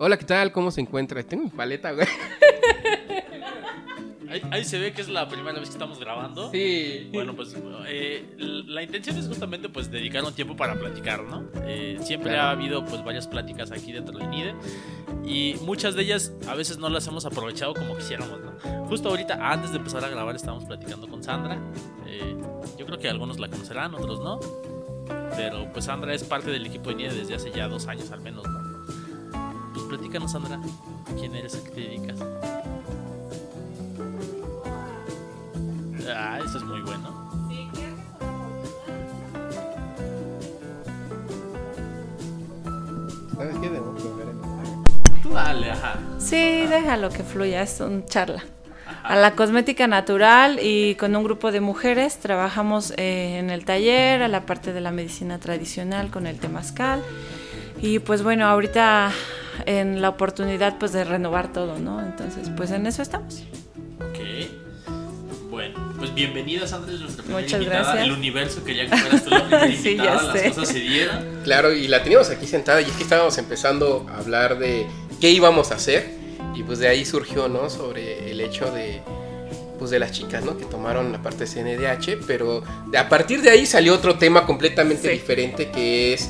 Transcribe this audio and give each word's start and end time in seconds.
Hola, 0.00 0.16
¿qué 0.16 0.24
tal? 0.24 0.52
¿Cómo 0.52 0.70
se 0.70 0.80
encuentra? 0.80 1.20
Tengo 1.24 1.42
mi 1.42 1.50
paleta, 1.50 1.90
güey. 1.90 2.06
Ahí, 4.50 4.62
se 4.64 4.78
ve 4.78 4.92
que 4.92 5.00
es 5.00 5.08
la 5.08 5.26
primera 5.26 5.58
vez 5.58 5.70
que 5.70 5.72
estamos 5.72 5.98
grabando. 5.98 6.52
Sí. 6.52 7.08
Bueno, 7.12 7.34
pues 7.34 7.56
eh, 7.88 8.24
la 8.38 8.82
intención 8.82 9.16
es 9.16 9.26
justamente 9.26 9.68
pues 9.68 9.90
dedicar 9.90 10.22
un 10.22 10.32
tiempo 10.34 10.54
para 10.54 10.74
platicar, 10.76 11.24
¿no? 11.24 11.48
Eh, 11.66 11.98
siempre 12.02 12.36
ha 12.36 12.50
habido 12.50 12.84
pues 12.84 13.02
varias 13.02 13.26
pláticas 13.26 13.72
aquí 13.72 13.90
dentro 13.90 14.18
de 14.18 14.26
NIDE 14.28 14.54
y 15.24 15.56
muchas 15.62 15.96
de 15.96 16.02
ellas 16.02 16.32
a 16.46 16.54
veces 16.54 16.78
no 16.78 16.90
las 16.90 17.06
hemos 17.08 17.24
aprovechado 17.24 17.74
como 17.74 17.96
quisiéramos, 17.96 18.38
¿no? 18.38 18.86
Justo 18.86 19.08
ahorita, 19.08 19.50
antes 19.50 19.72
de 19.72 19.78
empezar 19.78 20.04
a 20.04 20.08
grabar, 20.08 20.36
estábamos 20.36 20.64
platicando 20.66 21.08
con 21.08 21.24
Sandra. 21.24 21.58
Eh, 22.06 22.36
yo 22.78 22.86
creo 22.86 22.98
que 22.98 23.08
algunos 23.08 23.40
la 23.40 23.48
conocerán, 23.48 23.94
otros 23.94 24.20
no. 24.20 24.38
Pero 25.36 25.72
pues 25.72 25.86
Sandra 25.86 26.14
es 26.14 26.22
parte 26.22 26.50
del 26.50 26.66
equipo 26.66 26.90
de 26.90 26.96
NIDE 26.96 27.14
desde 27.14 27.34
hace 27.34 27.50
ya 27.50 27.66
dos 27.66 27.88
años 27.88 28.12
al 28.12 28.20
menos, 28.20 28.46
¿no? 28.46 28.67
Platícanos, 29.88 30.32
Sandra, 30.32 30.60
¿quién 31.18 31.34
eres? 31.34 31.54
¿A 31.54 31.64
qué 31.64 31.70
te 31.70 31.80
dedicas? 31.80 32.18
Ah, 36.14 36.40
eso 36.44 36.58
es 36.58 36.64
muy 36.64 36.82
bueno. 36.82 37.30
¿Sabes 43.34 43.56
qué? 43.56 43.68
Debemos 43.70 44.02
Tú 45.22 45.30
dale, 45.30 45.70
ajá. 45.70 45.98
Sí, 46.18 46.66
déjalo 46.66 47.08
que 47.08 47.22
fluya, 47.22 47.62
es 47.62 47.80
un 47.80 48.04
charla. 48.04 48.44
A 49.02 49.16
la 49.16 49.34
cosmética 49.34 49.86
natural 49.86 50.58
y 50.62 50.96
con 50.96 51.16
un 51.16 51.24
grupo 51.24 51.50
de 51.50 51.60
mujeres 51.60 52.18
trabajamos 52.18 52.92
eh, 52.98 53.38
en 53.38 53.48
el 53.48 53.64
taller, 53.64 54.22
a 54.22 54.28
la 54.28 54.44
parte 54.44 54.74
de 54.74 54.82
la 54.82 54.90
medicina 54.90 55.38
tradicional 55.38 56.10
con 56.10 56.26
el 56.26 56.38
temazcal. 56.38 57.02
Y 57.80 58.00
pues 58.00 58.22
bueno, 58.22 58.46
ahorita 58.46 59.12
en 59.66 60.00
la 60.02 60.08
oportunidad 60.10 60.78
pues 60.78 60.92
de 60.92 61.04
renovar 61.04 61.52
todo, 61.52 61.78
¿no? 61.78 62.00
Entonces 62.00 62.50
pues 62.56 62.70
en 62.70 62.86
eso 62.86 63.02
estamos. 63.02 63.42
Ok. 64.00 64.18
Bueno, 65.50 65.94
pues 65.98 66.14
bienvenida 66.14 66.66
Sandra, 66.66 66.92
es 66.94 67.00
nuestra 67.00 67.22
primera 67.24 67.42
Muchas 67.42 67.60
invitada. 67.60 67.82
gracias. 67.84 68.04
El 68.04 68.12
universo 68.12 68.64
que 68.64 68.76
ya 68.76 68.86
que 68.88 68.96
fueras 68.96 69.24
tú 69.24 69.30
la 69.30 69.40
primera 69.46 69.66
Sí, 69.82 69.90
invitada, 69.90 70.16
ya 70.16 70.22
las 70.22 70.40
sé. 70.40 70.48
cosas 70.50 70.68
se 70.68 70.80
dieron. 70.80 71.24
Claro, 71.44 71.72
y 71.72 71.88
la 71.88 72.02
teníamos 72.02 72.30
aquí 72.30 72.46
sentada 72.46 72.80
y 72.80 72.84
es 72.84 72.92
que 72.92 73.02
estábamos 73.02 73.38
empezando 73.38 74.06
a 74.10 74.18
hablar 74.18 74.58
de 74.58 74.86
qué 75.20 75.30
íbamos 75.30 75.72
a 75.72 75.76
hacer 75.76 76.10
y 76.54 76.62
pues 76.62 76.78
de 76.78 76.88
ahí 76.88 77.04
surgió, 77.04 77.48
¿no? 77.48 77.70
Sobre 77.70 78.30
el 78.30 78.40
hecho 78.40 78.70
de 78.70 79.00
pues 79.78 79.92
de 79.92 80.00
las 80.00 80.10
chicas, 80.10 80.44
¿no? 80.44 80.58
Que 80.58 80.64
tomaron 80.64 81.12
la 81.12 81.22
parte 81.22 81.44
de 81.44 81.46
CNDH, 81.46 82.18
pero 82.26 82.64
de- 82.88 82.98
a 82.98 83.08
partir 83.08 83.42
de 83.42 83.50
ahí 83.50 83.64
salió 83.64 83.94
otro 83.94 84.18
tema 84.18 84.44
completamente 84.44 85.02
Sí. 85.08 85.14
diferente 85.14 85.70
que 85.70 86.14
es 86.14 86.28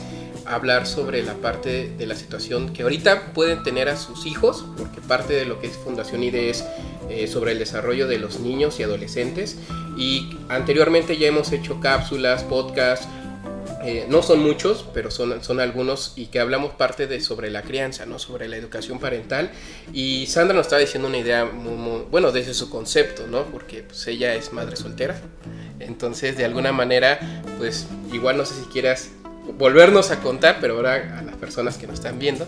hablar 0.55 0.87
sobre 0.87 1.23
la 1.23 1.35
parte 1.35 1.89
de 1.97 2.07
la 2.07 2.15
situación 2.15 2.73
que 2.73 2.83
ahorita 2.83 3.33
pueden 3.33 3.63
tener 3.63 3.89
a 3.89 3.97
sus 3.97 4.27
hijos, 4.27 4.65
porque 4.77 5.01
parte 5.01 5.33
de 5.35 5.45
lo 5.45 5.61
que 5.61 5.67
es 5.69 5.77
Fundación 5.77 6.23
IDE 6.23 6.51
es 6.51 6.65
eh, 7.11 7.27
sobre 7.27 7.53
el 7.53 7.59
desarrollo 7.59 8.07
de 8.09 8.19
los 8.19 8.41
niños 8.41 8.81
y 8.81 8.83
adolescentes. 8.83 9.57
Y 9.97 10.37
anteriormente 10.49 11.17
ya 11.17 11.29
hemos 11.29 11.53
hecho 11.53 11.81
cápsulas, 11.81 12.45
podcasts, 12.45 13.07
eh, 13.85 14.07
no 14.09 14.23
son 14.23 14.41
muchos, 14.41 14.85
pero 14.93 15.11
son, 15.11 15.43
son 15.43 15.61
algunos 15.61 16.13
y 16.17 16.27
que 16.27 16.41
hablamos 16.41 16.73
parte 16.73 17.07
de 17.07 17.21
sobre 17.21 17.49
la 17.51 17.63
crianza, 17.63 18.07
¿no? 18.07 18.19
sobre 18.19 18.49
la 18.49 18.57
educación 18.57 18.99
parental. 18.99 19.51
Y 19.93 20.27
Sandra 20.27 20.57
nos 20.57 20.67
estaba 20.67 20.81
diciendo 20.81 21.09
una 21.09 21.19
idea 21.19 21.45
muy, 21.45 21.75
muy- 21.75 22.03
bueno, 22.11 22.33
desde 22.33 22.55
su 22.55 22.71
concepto, 22.71 23.27
¿no? 23.29 23.45
porque 23.45 23.85
pues, 23.85 24.07
ella 24.09 24.35
es 24.35 24.53
madre 24.53 24.77
soltera. 24.77 25.21
Entonces, 25.81 26.37
de 26.37 26.45
alguna 26.45 26.73
manera, 26.73 27.21
pues 27.57 27.87
igual 28.13 28.37
no 28.37 28.45
sé 28.45 28.55
si 28.55 28.63
quieras 28.67 29.11
volvernos 29.57 30.11
a 30.11 30.21
contar, 30.21 30.59
pero 30.61 30.77
ahora 30.77 31.19
a 31.19 31.23
las 31.23 31.37
personas 31.37 31.79
que 31.79 31.87
nos 31.87 31.97
están 31.97 32.19
viendo, 32.19 32.47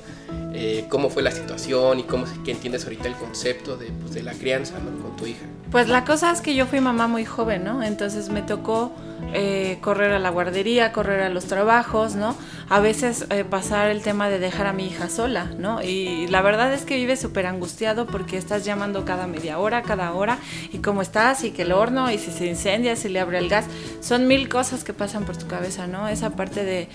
eh, 0.53 0.87
cómo 0.89 1.11
fue 1.11 1.23
la 1.23 1.31
situación 1.31 2.01
y 2.01 2.03
cómo 2.03 2.27
que 2.45 2.51
entiendes 2.51 2.85
ahorita 2.85 3.09
el 3.09 3.15
concepto 3.15 3.77
de, 3.77 3.91
pues, 4.03 4.23
la 4.23 4.33
crianza 4.33 4.75
con 4.75 5.17
tu 5.17 5.27
hija. 5.27 5.47
Pues 5.71 5.89
la 5.89 6.05
cosa 6.05 6.33
es 6.33 6.41
que 6.41 6.55
yo 6.55 6.67
fui 6.67 6.81
mamá 6.81 7.07
muy 7.07 7.25
joven, 7.25 7.65
¿no? 7.65 7.83
Entonces 7.83 8.29
me 8.29 8.43
tocó 8.43 8.93
eh, 9.33 9.79
correr 9.81 10.13
a 10.13 10.19
la 10.19 10.31
guardería, 10.31 10.93
correr 10.93 11.21
a 11.23 11.29
los 11.29 11.47
trabajos, 11.47 12.15
¿no? 12.15 12.37
A 12.69 12.81
veces 12.81 13.27
eh, 13.31 13.45
pasar 13.45 13.91
el 13.91 14.03
tema 14.03 14.29
de 14.29 14.39
dejar 14.39 14.67
a 14.67 14.73
mi 14.73 14.87
hija 14.87 15.09
sola, 15.09 15.51
¿no? 15.59 15.83
Y 15.83 16.27
la 16.29 16.43
verdad 16.43 16.73
es 16.73 16.85
que 16.85 16.97
vives 16.97 17.21
súper 17.21 17.47
angustiado 17.47 18.07
porque 18.07 18.37
estás 18.37 18.65
llamando 18.65 19.05
cada 19.05 19.27
media 19.27 19.59
hora, 19.59 19.83
cada 19.83 20.13
hora, 20.13 20.39
y 20.73 20.79
cómo 20.79 21.03
estás, 21.03 21.45
y 21.45 21.51
que 21.51 21.63
el 21.63 21.73
horno, 21.73 22.11
y 22.11 22.19
si 22.19 22.31
se 22.31 22.47
incendia, 22.47 22.97
si 22.97 23.09
le 23.09 23.21
abre 23.21 23.39
el 23.39 23.49
gas. 23.49 23.67
Son 24.01 24.27
mil 24.27 24.49
cosas 24.49 24.85
que 24.85 24.93
pasan 24.93 25.25
por 25.25 25.37
tu 25.37 25.47
cabeza, 25.47 25.87
¿no? 25.87 26.09
Esa 26.09 26.31
parte 26.31 26.65
de 26.65 26.89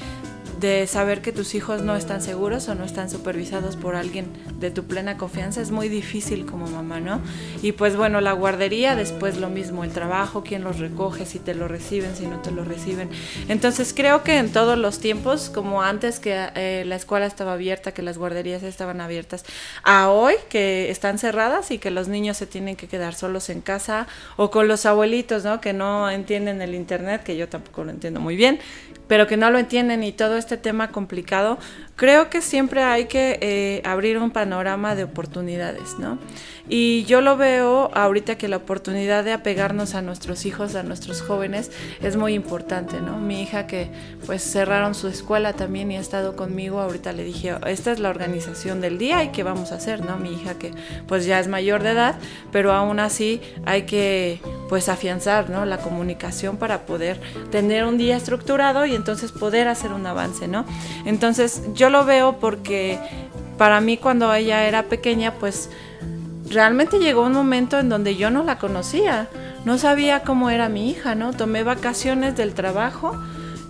de 0.60 0.88
saber 0.88 1.22
que 1.22 1.32
tus 1.32 1.56
hijos 1.56 1.82
no 1.82 1.96
están 1.96 2.22
seguros 2.22 2.68
o 2.70 2.76
no 2.76 2.86
están 2.86 3.10
supervisados 3.10 3.76
por 3.76 3.96
alguien 3.96 4.28
de 4.60 4.72
tu 4.72 4.86
plena 4.86 5.18
confianza 5.18 5.62
es 5.62 5.72
muy 5.72 5.90
difícil 5.90 6.46
como 6.46 6.68
mamá, 6.68 7.00
¿no? 7.00 7.22
Y 7.62 7.74
pues 7.74 7.96
bueno, 7.96 8.22
la 8.22 8.34
guardería, 8.34 8.96
después 8.96 9.38
lo 9.38 9.50
mismo, 9.50 9.84
el 9.84 9.92
trabajo, 9.92 10.44
quién 10.44 10.64
los 10.64 10.80
recoge, 10.80 11.26
si 11.26 11.40
te 11.40 11.54
lo 11.54 11.68
reciben, 11.68 12.16
si 12.16 12.28
no 12.28 12.42
te 12.42 12.52
lo 12.52 12.64
reciben. 12.64 13.10
Entonces 13.48 13.94
creo 13.94 14.24
que 14.24 14.38
en 14.38 14.52
todos 14.52 14.78
los 14.78 15.00
tiempos, 15.00 15.50
como 15.50 15.82
antes 15.82 16.20
que 16.20 16.48
eh, 16.56 16.84
la 16.86 16.96
escuela 16.96 17.26
estaba 17.26 17.54
abierta, 17.54 17.94
que 17.94 18.02
las 18.02 18.18
guarderías 18.18 18.64
estaban 18.64 19.02
abiertas, 19.02 19.46
a 19.84 20.10
hoy 20.10 20.36
que 20.50 20.90
están 20.90 21.20
cerradas 21.20 21.72
y 21.72 21.78
que 21.78 21.92
los 21.92 22.08
niños 22.08 22.38
se 22.38 22.48
tienen 22.48 22.76
que 22.76 22.88
quedar 22.88 23.14
solos 23.14 23.50
en 23.50 23.62
casa 23.62 24.08
o 24.38 24.52
con 24.52 24.68
los 24.68 24.86
abuelitos, 24.86 25.44
¿no? 25.44 25.62
Que 25.62 25.74
no 25.74 26.10
entienden 26.10 26.62
el 26.62 26.76
internet, 26.76 27.24
que 27.24 27.38
yo 27.38 27.50
tampoco 27.50 27.84
lo 27.84 27.92
entiendo 27.92 28.20
muy 28.20 28.36
bien, 28.36 28.60
pero 29.08 29.28
que 29.28 29.38
no 29.38 29.52
lo 29.52 29.60
entienden 29.60 30.04
y 30.04 30.12
todo 30.12 30.38
este 30.46 30.58
tema 30.58 30.92
complicado, 30.92 31.58
creo 31.96 32.30
que 32.30 32.42
siempre 32.42 32.84
hay 32.84 33.06
que 33.06 33.40
eh, 33.42 33.82
abrir 33.86 34.18
un 34.18 34.32
panorama 34.32 34.96
de 34.96 35.04
oportunidades, 35.04 35.98
¿no? 36.00 36.18
Y 36.68 37.04
yo 37.04 37.22
lo 37.22 37.38
veo 37.38 37.92
ahorita 37.94 38.38
que 38.38 38.48
la 38.48 38.58
oportunidad 38.58 39.24
de 39.24 39.34
apegarnos 39.34 39.94
a 39.94 40.02
nuestros 40.02 40.48
hijos, 40.48 40.74
a 40.74 40.82
nuestros 40.82 41.22
jóvenes, 41.22 41.70
es 42.02 42.18
muy 42.18 42.34
importante, 42.34 43.02
¿no? 43.02 43.18
Mi 43.20 43.44
hija 43.44 43.68
que 43.68 43.88
pues 44.26 44.42
cerraron 44.42 44.96
su 44.96 45.08
escuela 45.08 45.54
también 45.54 45.92
y 45.92 45.98
ha 45.98 46.00
estado 46.00 46.36
conmigo, 46.36 46.80
ahorita 46.80 47.14
le 47.14 47.24
dije, 47.24 47.56
esta 47.68 47.92
es 47.92 48.00
la 48.00 48.10
organización 48.10 48.82
del 48.82 48.98
día 48.98 49.24
y 49.24 49.28
qué 49.28 49.44
vamos 49.44 49.72
a 49.72 49.76
hacer, 49.76 50.04
¿no? 50.04 50.18
Mi 50.18 50.34
hija 50.34 50.56
que 50.58 50.72
pues 51.08 51.26
ya 51.26 51.40
es 51.40 51.48
mayor 51.48 51.84
de 51.84 51.92
edad, 51.92 52.16
pero 52.52 52.74
aún 52.74 53.00
así 53.00 53.42
hay 53.66 53.84
que 53.84 54.42
pues 54.68 54.90
afianzar, 54.90 55.52
¿no? 55.52 55.66
La 55.66 55.78
comunicación 55.78 56.58
para 56.58 56.88
poder 56.88 57.22
tener 57.52 57.86
un 57.86 58.00
día 58.00 58.18
estructurado 58.18 58.88
y 58.88 58.96
entonces 58.96 59.32
poder 59.32 59.68
hacer 59.68 59.94
un 59.94 60.08
avance, 60.08 60.48
¿no? 60.48 60.66
Entonces 61.06 61.62
yo 61.76 61.85
lo 61.90 62.06
veo 62.06 62.38
porque 62.40 63.00
para 63.58 63.82
mí 63.82 63.98
cuando 63.98 64.34
ella 64.34 64.66
era 64.66 64.84
pequeña, 64.84 65.34
pues 65.34 65.70
realmente 66.50 67.00
llegó 67.00 67.24
un 67.24 67.34
momento 67.34 67.80
en 67.80 67.90
donde 67.90 68.16
yo 68.16 68.30
no 68.30 68.44
la 68.44 68.58
conocía, 68.58 69.28
no 69.66 69.78
sabía 69.78 70.22
cómo 70.22 70.50
era 70.50 70.70
mi 70.70 70.90
hija, 70.90 71.16
¿no? 71.16 71.34
Tomé 71.34 71.64
vacaciones 71.64 72.36
del 72.36 72.54
trabajo 72.54 73.20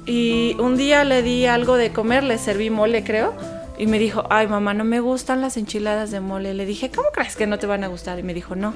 y 0.06 0.56
un 0.60 0.78
día 0.78 1.04
le 1.04 1.22
di 1.22 1.46
algo 1.46 1.78
de 1.78 1.92
comer, 1.92 2.24
le 2.24 2.38
serví 2.38 2.70
mole, 2.70 3.04
creo, 3.04 3.34
y 3.78 3.88
me 3.88 4.00
dijo, 4.00 4.24
ay 4.30 4.48
mamá, 4.48 4.74
no 4.74 4.84
me 4.84 5.00
gustan 5.00 5.42
las 5.42 5.58
enchiladas 5.58 6.12
de 6.12 6.20
mole. 6.20 6.54
Le 6.54 6.66
dije, 6.66 6.92
¿cómo 6.92 7.10
crees 7.14 7.36
que 7.36 7.48
no 7.48 7.60
te 7.60 7.68
van 7.68 7.84
a 7.84 7.88
gustar? 7.88 8.20
Y 8.20 8.24
me 8.24 8.34
dijo, 8.34 8.56
no. 8.56 8.74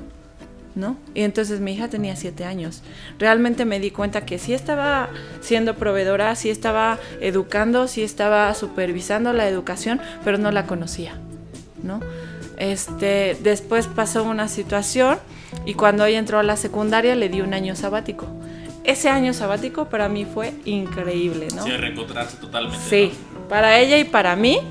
¿No? 0.79 0.95
Y 1.13 1.23
entonces 1.23 1.59
mi 1.59 1.73
hija 1.73 1.90
tenía 1.90 2.16
siete 2.16 2.45
años. 2.45 2.84
Realmente 3.17 3.66
me 3.66 3.81
di 3.81 3.91
cuenta 3.91 4.25
que 4.25 4.40
sí 4.40 4.53
estaba 4.53 5.09
siendo 5.41 5.75
proveedora, 5.75 6.34
sí 6.35 6.50
estaba 6.50 7.00
educando, 7.19 7.90
sí 7.90 8.01
estaba 8.01 8.53
supervisando 8.53 9.34
la 9.34 9.50
educación, 9.50 10.00
pero 10.23 10.38
no 10.38 10.51
la 10.51 10.67
conocía, 10.67 11.16
¿no? 11.84 12.00
Este, 12.57 13.35
después 13.41 13.88
pasó 13.88 14.23
una 14.23 14.47
situación 14.47 15.19
y 15.66 15.73
cuando 15.73 16.06
ella 16.06 16.19
entró 16.19 16.40
a 16.40 16.44
la 16.44 16.56
secundaria 16.56 17.13
le 17.13 17.28
di 17.28 17.41
un 17.41 17.53
año 17.53 17.75
sabático. 17.75 18.28
Ese 18.85 19.09
año 19.09 19.34
sabático 19.34 19.90
para 19.90 20.07
mí 20.07 20.23
fue 20.25 20.53
increíble, 20.63 21.49
¿no? 21.53 21.64
Sí, 21.64 21.72
reencontrarse 21.72 22.37
totalmente. 22.37 22.79
Sí, 22.90 23.11
para 23.49 23.79
ella 23.79 23.97
y 23.97 24.05
para 24.05 24.37
mí, 24.37 24.61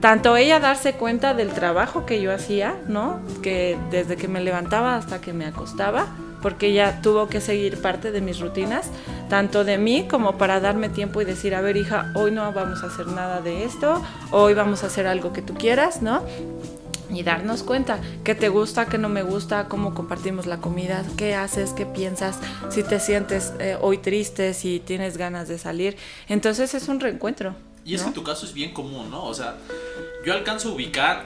tanto 0.00 0.36
ella 0.36 0.60
darse 0.60 0.94
cuenta 0.94 1.34
del 1.34 1.50
trabajo 1.50 2.06
que 2.06 2.20
yo 2.20 2.32
hacía, 2.32 2.76
¿no? 2.88 3.20
Que 3.42 3.78
desde 3.90 4.16
que 4.16 4.28
me 4.28 4.40
levantaba 4.40 4.96
hasta 4.96 5.20
que 5.20 5.32
me 5.32 5.46
acostaba, 5.46 6.06
porque 6.42 6.68
ella 6.68 7.00
tuvo 7.02 7.28
que 7.28 7.40
seguir 7.40 7.80
parte 7.80 8.12
de 8.12 8.20
mis 8.20 8.38
rutinas, 8.40 8.90
tanto 9.28 9.64
de 9.64 9.78
mí 9.78 10.06
como 10.08 10.38
para 10.38 10.60
darme 10.60 10.88
tiempo 10.88 11.20
y 11.20 11.24
decir, 11.24 11.54
a 11.54 11.60
ver 11.60 11.76
hija, 11.76 12.12
hoy 12.14 12.30
no 12.30 12.52
vamos 12.52 12.82
a 12.82 12.86
hacer 12.86 13.08
nada 13.08 13.40
de 13.40 13.64
esto, 13.64 14.02
hoy 14.30 14.54
vamos 14.54 14.84
a 14.84 14.86
hacer 14.86 15.06
algo 15.06 15.32
que 15.32 15.42
tú 15.42 15.54
quieras, 15.54 16.02
¿no? 16.02 16.22
y 17.10 17.22
darnos 17.22 17.62
cuenta 17.62 18.00
qué 18.24 18.34
te 18.34 18.48
gusta, 18.48 18.86
qué 18.86 18.98
no 18.98 19.08
me 19.08 19.22
gusta, 19.22 19.68
cómo 19.68 19.94
compartimos 19.94 20.46
la 20.46 20.58
comida, 20.58 21.04
qué 21.16 21.34
haces, 21.34 21.70
qué 21.72 21.86
piensas, 21.86 22.38
si 22.68 22.82
te 22.82 23.00
sientes 23.00 23.52
eh, 23.58 23.76
hoy 23.80 23.98
triste, 23.98 24.54
si 24.54 24.80
tienes 24.80 25.16
ganas 25.16 25.48
de 25.48 25.58
salir. 25.58 25.96
Entonces 26.28 26.74
es 26.74 26.88
un 26.88 27.00
reencuentro. 27.00 27.54
Y 27.86 27.94
es 27.94 28.02
que 28.02 28.10
tu 28.10 28.24
caso 28.24 28.44
es 28.44 28.52
bien 28.52 28.74
común, 28.74 29.10
¿no? 29.10 29.24
O 29.24 29.32
sea, 29.32 29.56
yo 30.24 30.32
alcanzo 30.32 30.70
a 30.70 30.72
ubicar, 30.72 31.24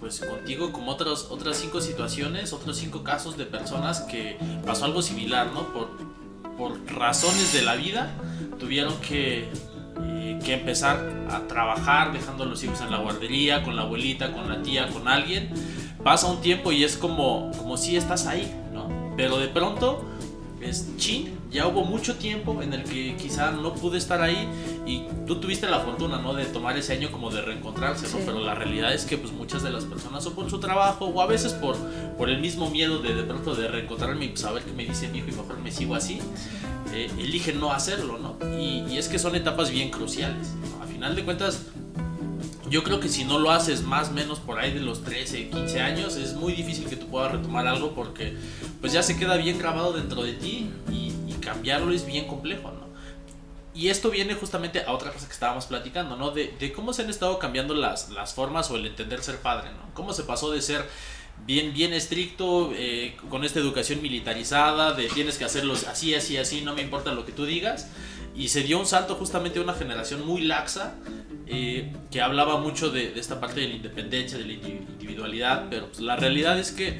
pues 0.00 0.20
contigo, 0.20 0.70
como 0.70 0.92
otras, 0.92 1.28
otras 1.30 1.56
cinco 1.56 1.80
situaciones, 1.80 2.52
otros 2.52 2.76
cinco 2.76 3.02
casos 3.02 3.38
de 3.38 3.46
personas 3.46 4.02
que 4.02 4.36
pasó 4.66 4.84
algo 4.84 5.00
similar, 5.00 5.46
¿no? 5.52 5.72
Por, 5.72 5.88
por 6.58 6.84
razones 6.92 7.54
de 7.54 7.62
la 7.62 7.74
vida 7.74 8.14
tuvieron 8.60 9.00
que 9.00 9.48
eh, 10.02 10.38
que 10.44 10.54
empezar 10.54 11.26
a 11.30 11.40
trabajar 11.48 12.12
dejando 12.12 12.44
a 12.44 12.46
los 12.46 12.62
hijos 12.62 12.80
en 12.82 12.90
la 12.90 12.98
guardería, 12.98 13.62
con 13.62 13.74
la 13.74 13.82
abuelita, 13.82 14.32
con 14.32 14.48
la 14.48 14.62
tía, 14.62 14.88
con 14.88 15.08
alguien. 15.08 15.50
Pasa 16.04 16.26
un 16.26 16.40
tiempo 16.40 16.70
y 16.70 16.84
es 16.84 16.96
como, 16.96 17.50
como 17.56 17.76
si 17.76 17.96
estás 17.96 18.26
ahí, 18.26 18.52
¿no? 18.72 18.88
Pero 19.16 19.38
de 19.38 19.48
pronto 19.48 20.04
es 20.60 20.96
chin, 20.96 21.38
ya 21.50 21.66
hubo 21.66 21.84
mucho 21.84 22.16
tiempo 22.16 22.62
en 22.62 22.74
el 22.74 22.84
que 22.84 23.16
quizá 23.16 23.50
no 23.50 23.74
pude 23.74 23.98
estar 23.98 24.20
ahí 24.20 24.48
y 24.88 25.04
tú 25.26 25.38
tuviste 25.38 25.68
la 25.68 25.80
fortuna, 25.80 26.18
¿no? 26.18 26.32
De 26.32 26.46
tomar 26.46 26.78
ese 26.78 26.94
año 26.94 27.12
como 27.12 27.30
de 27.30 27.42
reencontrarse, 27.42 28.08
¿no? 28.08 28.24
Pero 28.24 28.40
la 28.40 28.54
realidad 28.54 28.94
es 28.94 29.04
que 29.04 29.18
pues 29.18 29.32
muchas 29.32 29.62
de 29.62 29.70
las 29.70 29.84
personas 29.84 30.24
o 30.26 30.34
por 30.34 30.48
su 30.48 30.58
trabajo 30.60 31.04
o 31.06 31.20
a 31.20 31.26
veces 31.26 31.52
por, 31.52 31.76
por 32.16 32.30
el 32.30 32.40
mismo 32.40 32.70
miedo 32.70 32.98
de 33.00 33.14
de 33.14 33.22
pronto 33.22 33.54
de 33.54 33.68
reencontrarme 33.68 34.24
y 34.24 34.36
saber 34.36 34.62
pues, 34.62 34.64
qué 34.64 34.72
me 34.72 34.88
dice 34.88 35.08
mi 35.08 35.18
hijo 35.18 35.28
y 35.28 35.32
mejor 35.32 35.58
me 35.58 35.70
sigo 35.70 35.94
así, 35.94 36.20
eh, 36.94 37.10
eligen 37.18 37.60
no 37.60 37.70
hacerlo, 37.70 38.18
¿no? 38.18 38.38
Y, 38.58 38.84
y, 38.90 38.96
es 38.96 39.08
que 39.08 39.18
son 39.18 39.34
etapas 39.34 39.70
bien 39.70 39.90
cruciales, 39.90 40.54
¿no? 40.72 40.82
A 40.82 40.86
final 40.86 41.14
de 41.14 41.24
cuentas... 41.24 41.66
Yo 42.70 42.84
creo 42.84 43.00
que 43.00 43.08
si 43.08 43.24
no 43.24 43.38
lo 43.38 43.50
haces 43.50 43.82
más 43.82 44.10
o 44.10 44.12
menos 44.12 44.40
por 44.40 44.58
ahí 44.58 44.74
de 44.74 44.80
los 44.80 45.02
13, 45.02 45.48
15 45.48 45.80
años, 45.80 46.16
es 46.16 46.34
muy 46.34 46.52
difícil 46.52 46.84
que 46.84 46.96
tú 46.96 47.06
puedas 47.06 47.32
retomar 47.32 47.66
algo 47.66 47.94
porque 47.94 48.36
pues 48.82 48.92
ya 48.92 49.02
se 49.02 49.16
queda 49.16 49.38
bien 49.38 49.58
grabado 49.58 49.94
dentro 49.94 50.22
de 50.22 50.34
ti 50.34 50.70
y, 50.90 51.14
cambiarlo 51.40 51.92
es 51.92 52.04
bien 52.04 52.26
complejo, 52.26 52.70
¿no? 52.72 52.87
Y 53.78 53.90
esto 53.90 54.10
viene 54.10 54.34
justamente 54.34 54.82
a 54.82 54.90
otra 54.90 55.12
cosa 55.12 55.28
que 55.28 55.32
estábamos 55.32 55.66
platicando, 55.66 56.16
¿no? 56.16 56.32
De, 56.32 56.72
cómo 56.74 56.92
se 56.92 57.02
han 57.02 57.10
estado 57.10 57.38
cambiando 57.38 57.74
las, 57.74 58.10
las, 58.10 58.34
formas 58.34 58.68
o 58.72 58.76
el 58.76 58.84
entender 58.84 59.22
ser 59.22 59.36
padre, 59.36 59.70
¿no? 59.70 59.94
Cómo 59.94 60.12
se 60.12 60.24
pasó 60.24 60.50
de 60.50 60.60
ser 60.60 60.84
bien, 61.46 61.72
bien 61.72 61.92
estricto, 61.92 62.72
eh, 62.74 63.16
con 63.30 63.44
esta 63.44 63.60
educación 63.60 64.02
militarizada, 64.02 64.94
de 64.94 65.06
tienes 65.06 65.38
que 65.38 65.44
hacerlos 65.44 65.86
así, 65.86 66.12
así, 66.16 66.36
así, 66.38 66.62
no 66.62 66.74
me 66.74 66.82
importa 66.82 67.12
lo 67.12 67.24
que 67.24 67.30
tú 67.30 67.46
digas. 67.46 67.88
Y 68.34 68.48
se 68.48 68.64
dio 68.64 68.80
un 68.80 68.86
salto 68.86 69.14
justamente 69.14 69.60
a 69.60 69.62
una 69.62 69.74
generación 69.74 70.26
muy 70.26 70.40
laxa, 70.40 70.96
eh, 71.46 71.92
que 72.10 72.20
hablaba 72.20 72.58
mucho 72.58 72.90
de, 72.90 73.12
de, 73.12 73.20
esta 73.20 73.38
parte 73.38 73.60
de 73.60 73.68
la 73.68 73.74
independencia, 73.76 74.38
de 74.38 74.44
la 74.44 74.54
individualidad, 74.54 75.66
pero 75.70 75.86
pues, 75.86 76.00
la 76.00 76.16
realidad 76.16 76.58
es 76.58 76.72
que 76.72 76.98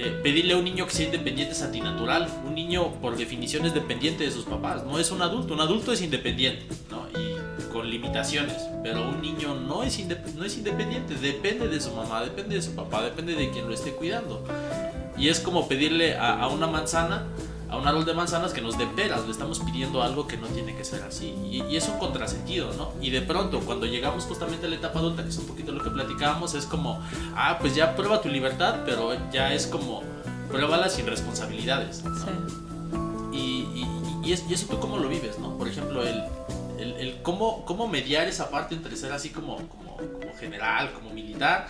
eh, 0.00 0.20
pedirle 0.22 0.54
a 0.54 0.58
un 0.58 0.64
niño 0.64 0.86
que 0.86 0.92
sea 0.92 1.06
independiente 1.06 1.54
es 1.54 1.62
antinatural. 1.62 2.28
Un 2.46 2.54
niño, 2.54 2.92
por 3.00 3.16
definición, 3.16 3.66
es 3.66 3.74
dependiente 3.74 4.22
de 4.22 4.30
sus 4.30 4.44
papás. 4.44 4.84
No 4.84 4.98
es 5.00 5.10
un 5.10 5.22
adulto. 5.22 5.54
Un 5.54 5.60
adulto 5.60 5.92
es 5.92 6.02
independiente, 6.02 6.66
¿no? 6.88 7.08
Y 7.18 7.72
con 7.72 7.90
limitaciones. 7.90 8.68
Pero 8.84 9.08
un 9.08 9.20
niño 9.20 9.56
no 9.56 9.82
es, 9.82 9.98
no 10.36 10.44
es 10.44 10.56
independiente. 10.56 11.14
Depende 11.14 11.66
de 11.66 11.80
su 11.80 11.92
mamá, 11.92 12.22
depende 12.22 12.54
de 12.54 12.62
su 12.62 12.76
papá, 12.76 13.02
depende 13.02 13.34
de 13.34 13.50
quien 13.50 13.66
lo 13.66 13.74
esté 13.74 13.90
cuidando. 13.90 14.44
Y 15.16 15.30
es 15.30 15.40
como 15.40 15.66
pedirle 15.66 16.16
a, 16.16 16.42
a 16.42 16.46
una 16.46 16.68
manzana 16.68 17.26
a 17.70 17.76
un 17.76 17.86
árbol 17.86 18.04
de 18.04 18.14
manzanas 18.14 18.52
que 18.52 18.60
nos 18.60 18.78
dé 18.78 18.86
peras, 18.86 19.24
le 19.26 19.32
estamos 19.32 19.60
pidiendo 19.60 20.02
algo 20.02 20.26
que 20.26 20.36
no 20.36 20.46
tiene 20.48 20.74
que 20.74 20.84
ser 20.84 21.02
así. 21.02 21.34
Y, 21.50 21.62
y, 21.62 21.76
es 21.76 21.88
un 21.88 21.98
contrasentido, 21.98 22.72
¿no? 22.74 22.92
Y 23.00 23.10
de 23.10 23.20
pronto, 23.20 23.60
cuando 23.60 23.86
llegamos 23.86 24.24
justamente 24.24 24.66
a 24.66 24.68
la 24.68 24.76
etapa 24.76 25.00
adulta, 25.00 25.22
que 25.22 25.28
es 25.28 25.38
un 25.38 25.46
poquito 25.46 25.72
lo 25.72 25.82
que 25.82 25.90
platicábamos, 25.90 26.54
es 26.54 26.64
como, 26.64 27.00
ah, 27.36 27.58
pues 27.60 27.74
ya 27.74 27.94
prueba 27.94 28.22
tu 28.22 28.28
libertad, 28.28 28.80
pero 28.86 29.12
ya 29.30 29.52
es 29.52 29.66
como, 29.66 30.02
pruébala 30.48 30.88
sin 30.88 31.06
responsabilidades. 31.06 32.02
¿no? 32.04 32.14
Sí. 32.16 32.30
Y, 33.32 33.38
y, 33.82 34.28
y, 34.28 34.32
es, 34.32 34.44
y, 34.48 34.54
eso 34.54 34.66
tú 34.66 34.80
cómo 34.80 34.98
lo 34.98 35.08
vives, 35.08 35.38
¿no? 35.38 35.56
Por 35.58 35.68
ejemplo, 35.68 36.02
el, 36.02 36.24
el, 36.78 36.92
el 36.94 37.22
cómo, 37.22 37.64
cómo 37.66 37.86
mediar 37.86 38.26
esa 38.28 38.50
parte 38.50 38.74
entre 38.74 38.96
ser 38.96 39.12
así 39.12 39.28
como, 39.28 39.56
como, 39.68 39.96
como 39.96 40.34
general, 40.38 40.92
como 40.94 41.10
militar, 41.10 41.68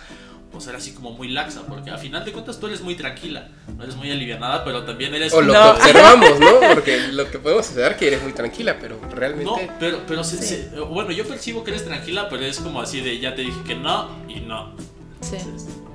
o 0.51 0.59
ser 0.59 0.75
así 0.75 0.93
como 0.93 1.11
muy 1.11 1.27
laxa, 1.27 1.61
porque 1.67 1.91
a 1.91 1.97
final 1.97 2.25
de 2.25 2.31
cuentas 2.31 2.59
tú 2.59 2.67
eres 2.67 2.81
muy 2.81 2.95
tranquila, 2.95 3.49
no 3.77 3.83
eres 3.83 3.95
muy 3.95 4.11
alivianada, 4.11 4.63
pero 4.63 4.83
también 4.83 5.13
eres... 5.13 5.31
O 5.33 5.41
lo 5.41 5.53
no. 5.53 5.75
que 5.75 5.81
observamos, 5.81 6.39
¿no? 6.39 6.59
Porque 6.73 6.97
lo 7.11 7.29
que 7.29 7.39
podemos 7.39 7.67
observar 7.67 7.97
que 7.97 8.07
eres 8.07 8.23
muy 8.23 8.33
tranquila, 8.33 8.77
pero 8.79 8.99
realmente... 9.11 9.67
No, 9.67 9.73
pero, 9.79 9.99
pero 10.07 10.23
se, 10.23 10.37
sí. 10.37 10.67
se, 10.71 10.79
bueno, 10.79 11.11
yo 11.11 11.27
percibo 11.27 11.63
que 11.63 11.71
eres 11.71 11.85
tranquila, 11.85 12.27
pero 12.29 12.43
es 12.43 12.59
como 12.59 12.81
así 12.81 13.01
de 13.01 13.19
ya 13.19 13.35
te 13.35 13.41
dije 13.41 13.59
que 13.65 13.75
no 13.75 14.09
y 14.27 14.39
no. 14.39 14.73
Sí. 15.21 15.37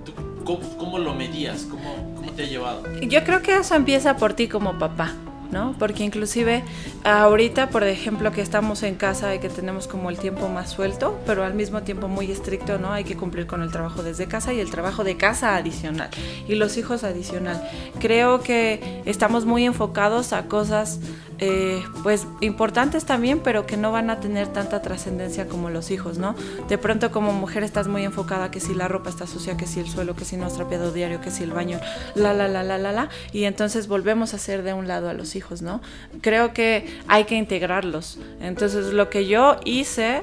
¿Tú, 0.04 0.12
cómo, 0.44 0.78
cómo, 0.78 0.98
lo 0.98 1.14
medías? 1.14 1.66
¿Cómo, 1.68 2.14
¿Cómo 2.14 2.32
te 2.32 2.44
ha 2.44 2.46
llevado? 2.46 2.82
Yo 3.00 3.24
creo 3.24 3.42
que 3.42 3.56
eso 3.56 3.74
empieza 3.74 4.16
por 4.16 4.34
ti 4.34 4.46
como 4.48 4.78
papá. 4.78 5.14
¿No? 5.50 5.74
Porque 5.78 6.04
inclusive 6.04 6.64
ahorita, 7.04 7.70
por 7.70 7.84
ejemplo, 7.84 8.32
que 8.32 8.40
estamos 8.40 8.82
en 8.82 8.94
casa 8.94 9.34
y 9.34 9.38
que 9.38 9.48
tenemos 9.48 9.86
como 9.86 10.10
el 10.10 10.18
tiempo 10.18 10.48
más 10.48 10.70
suelto, 10.70 11.18
pero 11.26 11.44
al 11.44 11.54
mismo 11.54 11.82
tiempo 11.82 12.08
muy 12.08 12.30
estricto, 12.30 12.78
¿no? 12.78 12.92
Hay 12.92 13.04
que 13.04 13.16
cumplir 13.16 13.46
con 13.46 13.62
el 13.62 13.70
trabajo 13.70 14.02
desde 14.02 14.26
casa 14.26 14.52
y 14.52 14.60
el 14.60 14.70
trabajo 14.70 15.04
de 15.04 15.16
casa 15.16 15.56
adicional 15.56 16.10
y 16.48 16.54
los 16.54 16.76
hijos 16.76 17.04
adicional. 17.04 17.62
Creo 18.00 18.40
que 18.40 19.02
estamos 19.04 19.44
muy 19.44 19.64
enfocados 19.64 20.32
a 20.32 20.46
cosas 20.46 21.00
eh, 21.38 21.82
pues 22.02 22.26
importantes 22.40 23.04
también, 23.04 23.40
pero 23.40 23.66
que 23.66 23.76
no 23.76 23.90
van 23.92 24.10
a 24.10 24.20
tener 24.20 24.48
tanta 24.48 24.82
trascendencia 24.82 25.48
como 25.48 25.70
los 25.70 25.90
hijos, 25.90 26.18
¿no? 26.18 26.34
De 26.68 26.78
pronto 26.78 27.10
como 27.10 27.32
mujer 27.32 27.64
estás 27.64 27.88
muy 27.88 28.04
enfocada 28.04 28.50
que 28.50 28.60
si 28.60 28.74
la 28.74 28.88
ropa 28.88 29.10
está 29.10 29.26
sucia, 29.26 29.56
que 29.56 29.66
si 29.66 29.80
el 29.80 29.88
suelo, 29.88 30.14
que 30.14 30.24
si 30.24 30.36
no 30.36 30.46
has 30.46 30.54
trapeado 30.54 30.92
diario, 30.92 31.20
que 31.20 31.30
si 31.30 31.42
el 31.42 31.52
baño, 31.52 31.80
la, 32.14 32.32
la, 32.32 32.48
la, 32.48 32.62
la, 32.62 32.78
la, 32.78 32.92
la, 32.92 33.08
y 33.32 33.44
entonces 33.44 33.88
volvemos 33.88 34.32
a 34.32 34.36
hacer 34.36 34.62
de 34.62 34.72
un 34.72 34.86
lado 34.86 35.08
a 35.08 35.12
los 35.12 35.36
hijos, 35.36 35.62
¿no? 35.62 35.80
Creo 36.20 36.52
que 36.52 36.86
hay 37.08 37.24
que 37.24 37.34
integrarlos. 37.34 38.18
Entonces 38.40 38.92
lo 38.92 39.10
que 39.10 39.26
yo 39.26 39.56
hice 39.64 40.22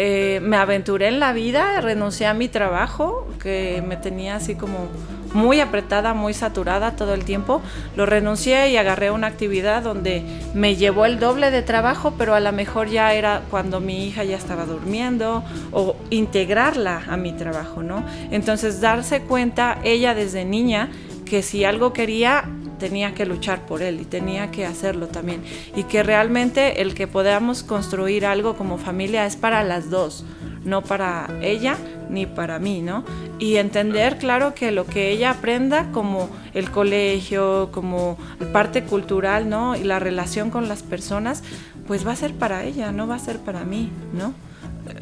eh, 0.00 0.38
me 0.42 0.56
aventuré 0.56 1.08
en 1.08 1.18
la 1.18 1.32
vida, 1.32 1.80
renuncié 1.80 2.26
a 2.26 2.34
mi 2.34 2.48
trabajo, 2.48 3.26
que 3.42 3.82
me 3.86 3.96
tenía 3.96 4.36
así 4.36 4.54
como 4.54 4.88
muy 5.32 5.60
apretada, 5.60 6.14
muy 6.14 6.34
saturada 6.34 6.96
todo 6.96 7.14
el 7.14 7.24
tiempo. 7.24 7.62
Lo 7.96 8.06
renuncié 8.06 8.70
y 8.70 8.76
agarré 8.76 9.10
una 9.10 9.26
actividad 9.26 9.82
donde 9.82 10.22
me 10.54 10.76
llevó 10.76 11.06
el 11.06 11.18
doble 11.18 11.50
de 11.50 11.62
trabajo, 11.62 12.14
pero 12.16 12.34
a 12.34 12.40
lo 12.40 12.52
mejor 12.52 12.88
ya 12.88 13.12
era 13.14 13.42
cuando 13.50 13.80
mi 13.80 14.06
hija 14.06 14.24
ya 14.24 14.36
estaba 14.36 14.64
durmiendo 14.64 15.44
o 15.72 15.96
integrarla 16.10 17.02
a 17.08 17.16
mi 17.16 17.32
trabajo, 17.32 17.82
¿no? 17.82 18.04
Entonces 18.30 18.80
darse 18.80 19.22
cuenta 19.22 19.78
ella 19.84 20.14
desde 20.14 20.44
niña 20.44 20.90
que 21.24 21.42
si 21.42 21.64
algo 21.64 21.92
quería 21.92 22.44
tenía 22.78 23.12
que 23.12 23.26
luchar 23.26 23.66
por 23.66 23.82
él 23.82 24.00
y 24.00 24.04
tenía 24.04 24.50
que 24.50 24.64
hacerlo 24.64 25.08
también. 25.08 25.42
Y 25.76 25.84
que 25.84 26.02
realmente 26.02 26.80
el 26.80 26.94
que 26.94 27.06
podamos 27.06 27.62
construir 27.62 28.24
algo 28.24 28.56
como 28.56 28.78
familia 28.78 29.26
es 29.26 29.36
para 29.36 29.62
las 29.64 29.90
dos, 29.90 30.24
no 30.68 30.82
para 30.82 31.28
ella 31.42 31.76
ni 32.10 32.26
para 32.26 32.58
mí, 32.58 32.80
¿no? 32.80 33.04
Y 33.38 33.56
entender, 33.56 34.18
claro, 34.18 34.54
que 34.54 34.72
lo 34.72 34.86
que 34.86 35.10
ella 35.10 35.30
aprenda 35.30 35.90
como 35.92 36.28
el 36.54 36.70
colegio, 36.70 37.70
como 37.72 38.16
parte 38.52 38.82
cultural, 38.84 39.48
¿no? 39.48 39.76
Y 39.76 39.84
la 39.84 39.98
relación 39.98 40.50
con 40.50 40.68
las 40.68 40.82
personas, 40.82 41.42
pues 41.86 42.06
va 42.06 42.12
a 42.12 42.16
ser 42.16 42.34
para 42.34 42.64
ella, 42.64 42.92
no 42.92 43.06
va 43.06 43.16
a 43.16 43.18
ser 43.18 43.38
para 43.38 43.64
mí, 43.64 43.90
¿no? 44.12 44.32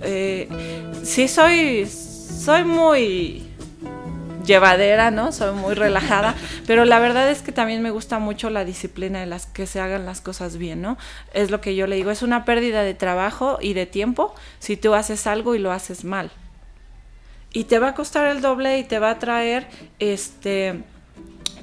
Eh, 0.02 0.48
sí 1.02 1.28
soy, 1.28 1.86
soy 1.86 2.64
muy 2.64 3.45
llevadera, 4.46 5.10
¿no? 5.10 5.32
Soy 5.32 5.54
muy 5.54 5.74
relajada, 5.74 6.34
pero 6.66 6.84
la 6.84 6.98
verdad 6.98 7.30
es 7.30 7.42
que 7.42 7.52
también 7.52 7.82
me 7.82 7.90
gusta 7.90 8.18
mucho 8.18 8.48
la 8.48 8.64
disciplina 8.64 9.20
de 9.20 9.26
las 9.26 9.46
que 9.46 9.66
se 9.66 9.80
hagan 9.80 10.06
las 10.06 10.20
cosas 10.20 10.56
bien, 10.56 10.80
¿no? 10.80 10.96
Es 11.34 11.50
lo 11.50 11.60
que 11.60 11.76
yo 11.76 11.86
le 11.86 11.96
digo, 11.96 12.10
es 12.10 12.22
una 12.22 12.44
pérdida 12.44 12.82
de 12.82 12.94
trabajo 12.94 13.58
y 13.60 13.74
de 13.74 13.86
tiempo 13.86 14.34
si 14.58 14.76
tú 14.76 14.94
haces 14.94 15.26
algo 15.26 15.54
y 15.54 15.58
lo 15.58 15.72
haces 15.72 16.04
mal. 16.04 16.30
Y 17.52 17.64
te 17.64 17.78
va 17.78 17.88
a 17.88 17.94
costar 17.94 18.26
el 18.26 18.40
doble 18.40 18.78
y 18.78 18.84
te 18.84 18.98
va 18.98 19.10
a 19.10 19.18
traer 19.18 19.68
este 19.98 20.82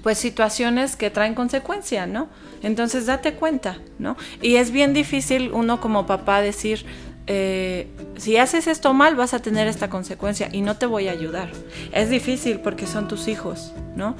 pues 0.03 0.17
situaciones 0.17 0.97
que 0.97 1.09
traen 1.09 1.33
consecuencia, 1.33 2.05
¿no? 2.05 2.27
Entonces 2.61 3.05
date 3.05 3.35
cuenta, 3.35 3.77
¿no? 3.99 4.17
Y 4.41 4.57
es 4.57 4.71
bien 4.71 4.93
difícil 4.93 5.51
uno 5.53 5.79
como 5.79 6.05
papá 6.05 6.41
decir, 6.41 6.85
eh, 7.27 7.87
si 8.17 8.37
haces 8.37 8.67
esto 8.67 8.93
mal 8.93 9.15
vas 9.15 9.33
a 9.33 9.39
tener 9.39 9.67
esta 9.67 9.89
consecuencia 9.89 10.49
y 10.51 10.61
no 10.61 10.77
te 10.77 10.85
voy 10.85 11.07
a 11.07 11.11
ayudar. 11.11 11.49
Es 11.91 12.09
difícil 12.09 12.59
porque 12.59 12.87
son 12.87 13.07
tus 13.07 13.27
hijos, 13.27 13.71
¿no? 13.95 14.15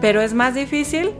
Pero 0.00 0.20
es 0.20 0.34
más 0.34 0.54
difícil 0.54 1.10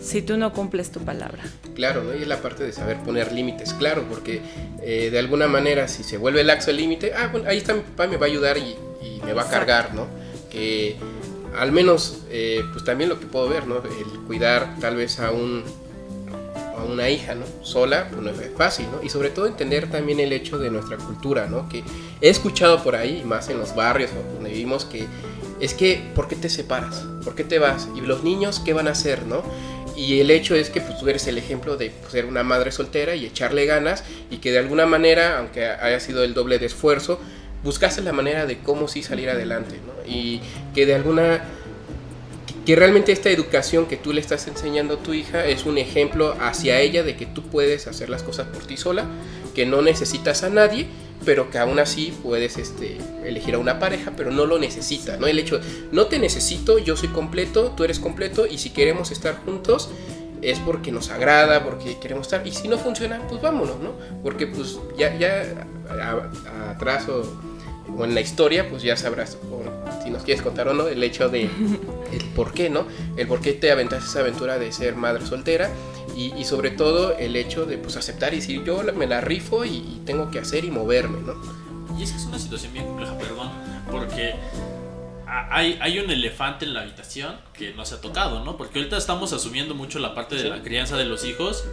si 0.00 0.22
tú 0.22 0.36
no 0.36 0.52
cumples 0.52 0.90
tu 0.90 1.00
palabra. 1.00 1.42
Claro, 1.74 2.02
¿no? 2.02 2.14
Y 2.14 2.22
es 2.22 2.28
la 2.28 2.42
parte 2.42 2.64
de 2.64 2.72
saber 2.72 2.98
poner 2.98 3.32
límites, 3.32 3.72
claro, 3.72 4.04
porque 4.08 4.42
eh, 4.82 5.08
de 5.10 5.18
alguna 5.18 5.46
manera 5.46 5.88
si 5.88 6.02
se 6.02 6.18
vuelve 6.18 6.44
laxo 6.44 6.70
el 6.70 6.76
límite, 6.76 7.12
ah, 7.14 7.28
bueno, 7.30 7.48
ahí 7.48 7.58
está 7.58 7.72
mi 7.74 7.80
papá, 7.80 8.06
me 8.06 8.16
va 8.16 8.26
a 8.26 8.28
ayudar 8.28 8.58
y, 8.58 8.76
y 9.02 9.20
me 9.24 9.32
va 9.32 9.42
a 9.42 9.48
cargar, 9.48 9.94
¿no? 9.94 10.06
Que 10.50 10.96
al 11.58 11.72
menos, 11.72 12.22
eh, 12.30 12.62
pues 12.72 12.84
también 12.84 13.10
lo 13.10 13.20
que 13.20 13.26
puedo 13.26 13.48
ver, 13.48 13.66
¿no? 13.66 13.76
El 13.78 14.20
cuidar 14.26 14.76
tal 14.80 14.96
vez 14.96 15.20
a 15.20 15.30
un 15.30 15.64
a 16.76 16.84
una 16.84 17.08
hija, 17.08 17.34
¿no? 17.34 17.44
Sola, 17.62 18.08
pues 18.10 18.22
no 18.22 18.30
es 18.30 18.50
fácil, 18.56 18.86
¿no? 18.90 19.02
Y 19.02 19.08
sobre 19.08 19.30
todo 19.30 19.46
entender 19.46 19.90
también 19.90 20.20
el 20.20 20.32
hecho 20.32 20.58
de 20.58 20.70
nuestra 20.70 20.96
cultura, 20.96 21.46
¿no? 21.46 21.68
Que 21.68 21.84
he 22.20 22.28
escuchado 22.28 22.82
por 22.82 22.96
ahí, 22.96 23.22
más 23.24 23.48
en 23.48 23.58
los 23.58 23.74
barrios 23.74 24.10
donde 24.34 24.50
vivimos, 24.50 24.84
que 24.84 25.06
es 25.60 25.74
que, 25.74 26.02
¿por 26.14 26.28
qué 26.28 26.36
te 26.36 26.48
separas? 26.48 27.04
¿Por 27.24 27.34
qué 27.34 27.44
te 27.44 27.58
vas? 27.58 27.88
¿Y 27.96 28.00
los 28.00 28.24
niños 28.24 28.60
qué 28.64 28.72
van 28.72 28.88
a 28.88 28.92
hacer, 28.92 29.26
no? 29.26 29.42
Y 29.96 30.20
el 30.20 30.30
hecho 30.30 30.54
es 30.54 30.70
que 30.70 30.80
pues, 30.80 30.98
tú 30.98 31.08
eres 31.08 31.26
el 31.26 31.38
ejemplo 31.38 31.76
de 31.76 31.90
pues, 31.90 32.12
ser 32.12 32.24
una 32.24 32.42
madre 32.42 32.72
soltera 32.72 33.14
y 33.14 33.26
echarle 33.26 33.66
ganas 33.66 34.04
y 34.30 34.38
que 34.38 34.50
de 34.50 34.58
alguna 34.58 34.86
manera, 34.86 35.38
aunque 35.38 35.66
haya 35.66 36.00
sido 36.00 36.24
el 36.24 36.34
doble 36.34 36.58
de 36.58 36.66
esfuerzo, 36.66 37.20
buscaste 37.62 38.02
la 38.02 38.12
manera 38.12 38.46
de 38.46 38.58
cómo 38.58 38.88
sí 38.88 39.02
salir 39.02 39.30
adelante, 39.30 39.76
¿no? 39.86 40.10
Y 40.10 40.40
que 40.74 40.86
de 40.86 40.94
alguna 40.94 41.44
que 42.64 42.76
realmente 42.76 43.12
esta 43.12 43.30
educación 43.30 43.86
que 43.86 43.96
tú 43.96 44.12
le 44.12 44.20
estás 44.20 44.46
enseñando 44.46 44.94
a 44.94 44.96
tu 44.98 45.14
hija 45.14 45.46
es 45.46 45.66
un 45.66 45.78
ejemplo 45.78 46.36
hacia 46.40 46.80
ella 46.80 47.02
de 47.02 47.16
que 47.16 47.26
tú 47.26 47.42
puedes 47.42 47.86
hacer 47.86 48.08
las 48.08 48.22
cosas 48.22 48.46
por 48.46 48.64
ti 48.64 48.76
sola, 48.76 49.06
que 49.54 49.66
no 49.66 49.82
necesitas 49.82 50.42
a 50.44 50.50
nadie, 50.50 50.86
pero 51.24 51.50
que 51.50 51.58
aún 51.58 51.78
así 51.78 52.14
puedes 52.22 52.58
este, 52.58 52.98
elegir 53.24 53.54
a 53.54 53.58
una 53.58 53.78
pareja, 53.78 54.12
pero 54.16 54.30
no 54.30 54.46
lo 54.46 54.58
necesita, 54.58 55.16
¿no? 55.16 55.26
El 55.26 55.38
hecho, 55.38 55.60
no 55.90 56.06
te 56.06 56.18
necesito, 56.18 56.78
yo 56.78 56.96
soy 56.96 57.08
completo, 57.08 57.72
tú 57.76 57.84
eres 57.84 57.98
completo, 57.98 58.46
y 58.46 58.58
si 58.58 58.70
queremos 58.70 59.10
estar 59.10 59.36
juntos, 59.44 59.90
es 60.40 60.58
porque 60.58 60.90
nos 60.90 61.10
agrada, 61.10 61.64
porque 61.64 61.98
queremos 61.98 62.26
estar, 62.26 62.46
y 62.46 62.52
si 62.52 62.68
no 62.68 62.78
funciona, 62.78 63.20
pues 63.28 63.40
vámonos, 63.40 63.78
¿no? 63.78 63.92
Porque 64.22 64.46
pues 64.46 64.78
ya, 64.98 65.16
ya 65.16 65.66
atrás 66.70 67.08
o 67.08 67.51
o 67.96 68.04
en 68.04 68.14
la 68.14 68.20
historia, 68.20 68.68
pues 68.68 68.82
ya 68.82 68.96
sabrás, 68.96 69.38
si 70.02 70.10
nos 70.10 70.22
quieres 70.22 70.42
contar 70.42 70.68
o 70.68 70.74
no, 70.74 70.88
el 70.88 71.02
hecho 71.02 71.28
de 71.28 71.42
el 72.12 72.24
por 72.34 72.52
qué, 72.52 72.70
¿no? 72.70 72.86
El 73.16 73.26
por 73.26 73.40
qué 73.40 73.52
te 73.52 73.70
aventaste 73.70 74.08
esa 74.08 74.20
aventura 74.20 74.58
de 74.58 74.72
ser 74.72 74.96
madre 74.96 75.24
soltera 75.26 75.70
y, 76.16 76.44
sobre 76.44 76.70
todo 76.70 77.16
el 77.16 77.36
hecho 77.36 77.64
de 77.64 77.78
pues 77.78 77.96
aceptar 77.96 78.34
y 78.34 78.36
decir 78.36 78.64
yo 78.64 78.82
me 78.94 79.06
la 79.06 79.20
rifo 79.20 79.64
y, 79.64 80.00
tengo 80.04 80.30
que 80.30 80.40
hacer 80.40 80.64
y 80.64 80.70
moverme, 80.70 81.18
¿no? 81.20 81.34
Y 81.98 82.02
es 82.02 82.10
que 82.10 82.16
es 82.16 82.24
una 82.24 82.38
situación 82.38 82.72
bien 82.72 82.86
compleja, 82.86 83.16
perdón, 83.18 83.50
porque 83.90 84.34
hay, 85.26 85.78
hay, 85.80 85.98
un 85.98 86.10
elefante 86.10 86.64
en 86.64 86.74
la 86.74 86.80
habitación 86.80 87.36
que 87.52 87.72
no 87.74 87.84
se 87.86 87.94
ha 87.94 88.00
tocado, 88.00 88.44
¿no? 88.44 88.56
Porque 88.56 88.78
ahorita 88.78 88.96
estamos 88.96 89.32
asumiendo 89.32 89.74
mucho 89.74 89.98
la 89.98 90.14
parte 90.14 90.34
de 90.34 90.48
la 90.48 90.62
crianza 90.62 90.96
de 90.96 91.04
los 91.04 91.24
hijos, 91.24 91.64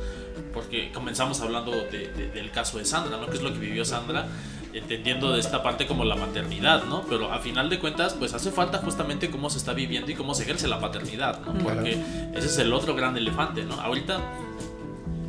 porque 0.54 0.92
comenzamos 0.94 1.42
hablando 1.42 1.72
del 1.72 2.52
caso 2.52 2.78
de 2.78 2.86
Sandra, 2.86 3.18
¿no? 3.18 3.28
Que 3.28 3.38
es 3.38 3.42
lo 3.42 3.52
que 3.52 3.60
vivió 3.60 3.84
Sandra 3.84 4.28
entendiendo 4.74 5.32
de 5.32 5.40
esta 5.40 5.64
parte 5.64 5.88
como 5.88 6.06
la 6.06 6.16
maternidad, 6.16 6.86
¿no? 6.86 7.04
Pero 7.10 7.32
a 7.32 7.40
final 7.40 7.70
de 7.70 7.80
cuentas, 7.80 8.14
pues 8.14 8.34
hace 8.34 8.52
falta 8.52 8.80
justamente 8.80 9.30
cómo 9.30 9.50
se 9.50 9.58
está 9.58 9.74
viviendo 9.74 10.12
y 10.12 10.16
cómo 10.16 10.34
se 10.36 10.44
ejerce 10.44 10.68
la 10.68 10.80
paternidad, 10.80 11.42
¿no? 11.42 11.54
Porque 11.54 11.98
ese 12.36 12.48
es 12.48 12.58
el 12.60 12.74
otro 12.74 12.96
gran 12.96 13.18
elefante, 13.18 13.64
¿no? 13.64 13.80
Ahorita, 13.82 14.20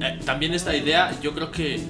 eh, 0.01 0.21
también 0.25 0.55
esta 0.55 0.75
idea, 0.77 1.19
yo 1.21 1.35
creo 1.35 1.51
que 1.51 1.81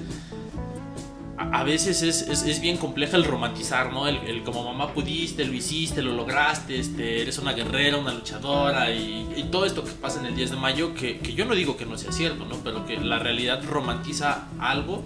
a, 1.37 1.63
veces 1.63 2.01
es, 2.01 2.21
es, 2.27 2.61
bien 2.61 2.77
compleja 2.77 3.17
el 3.17 3.23
romantizar, 3.23 3.91
¿no? 3.91 4.07
El, 4.07 4.43
como 4.43 4.63
mamá 4.63 4.93
pudiste, 4.93 5.45
lo 5.45 5.53
hiciste, 5.53 6.01
lo 6.01 6.13
lograste, 6.13 6.79
este, 6.79 7.21
eres 7.21 7.37
una 7.37 7.53
guerrera, 7.53 7.97
una 7.97 8.13
luchadora 8.13 8.91
y, 8.91 9.47
todo 9.51 9.65
esto 9.65 9.83
que 9.83 9.91
pasa 9.91 10.19
en 10.19 10.27
el 10.27 10.35
10 10.35 10.51
de 10.51 10.57
mayo, 10.57 10.93
que, 10.93 11.19
que, 11.19 11.33
yo 11.33 11.45
no 11.45 11.55
digo 11.55 11.75
que 11.75 11.85
no 11.85 11.97
sea 11.97 12.11
cierto, 12.11 12.45
¿no? 12.45 12.55
Pero 12.63 12.85
que 12.85 12.97
la 12.97 13.19
realidad 13.19 13.61
romantiza 13.67 14.47
algo 14.59 15.03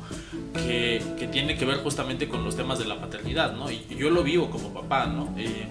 que, 0.53 1.01
que, 1.17 1.27
tiene 1.27 1.57
que 1.57 1.65
ver 1.65 1.77
justamente 1.77 2.27
con 2.27 2.43
los 2.43 2.55
temas 2.55 2.77
de 2.77 2.85
la 2.85 2.99
paternidad, 2.99 3.53
¿no? 3.55 3.71
Y 3.71 3.85
yo 3.97 4.09
lo 4.09 4.23
vivo 4.23 4.49
como 4.49 4.73
papá, 4.73 5.07
¿no? 5.07 5.33
Eh, 5.37 5.67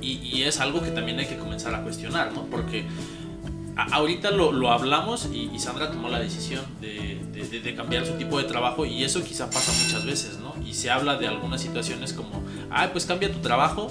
y, 0.00 0.12
y, 0.22 0.42
es 0.42 0.60
algo 0.60 0.82
que 0.82 0.90
también 0.90 1.18
hay 1.18 1.26
que 1.26 1.36
comenzar 1.36 1.74
a 1.74 1.82
cuestionar, 1.82 2.32
¿no? 2.32 2.46
Porque 2.46 2.84
ahorita 3.76 4.30
lo, 4.30 4.52
lo 4.52 4.70
hablamos 4.70 5.28
y, 5.32 5.58
Sandra 5.58 5.90
tomó 5.90 6.08
la 6.08 6.20
decisión 6.20 6.64
de, 6.80 7.20
de, 7.32 7.74
cambiar 7.74 8.06
su 8.06 8.12
tipo 8.14 8.38
de 8.38 8.44
trabajo 8.44 8.84
y 8.84 9.02
eso 9.04 9.24
quizá 9.24 9.50
pasa 9.50 9.72
muchas 9.84 10.04
veces, 10.04 10.38
¿no? 10.38 10.54
Y 10.64 10.74
se 10.74 10.90
habla 10.90 11.16
de 11.16 11.26
algunas 11.26 11.60
situaciones 11.60 12.12
como, 12.12 12.42
ah, 12.70 12.88
pues 12.92 13.06
cambia 13.06 13.32
tu 13.32 13.40
trabajo 13.40 13.90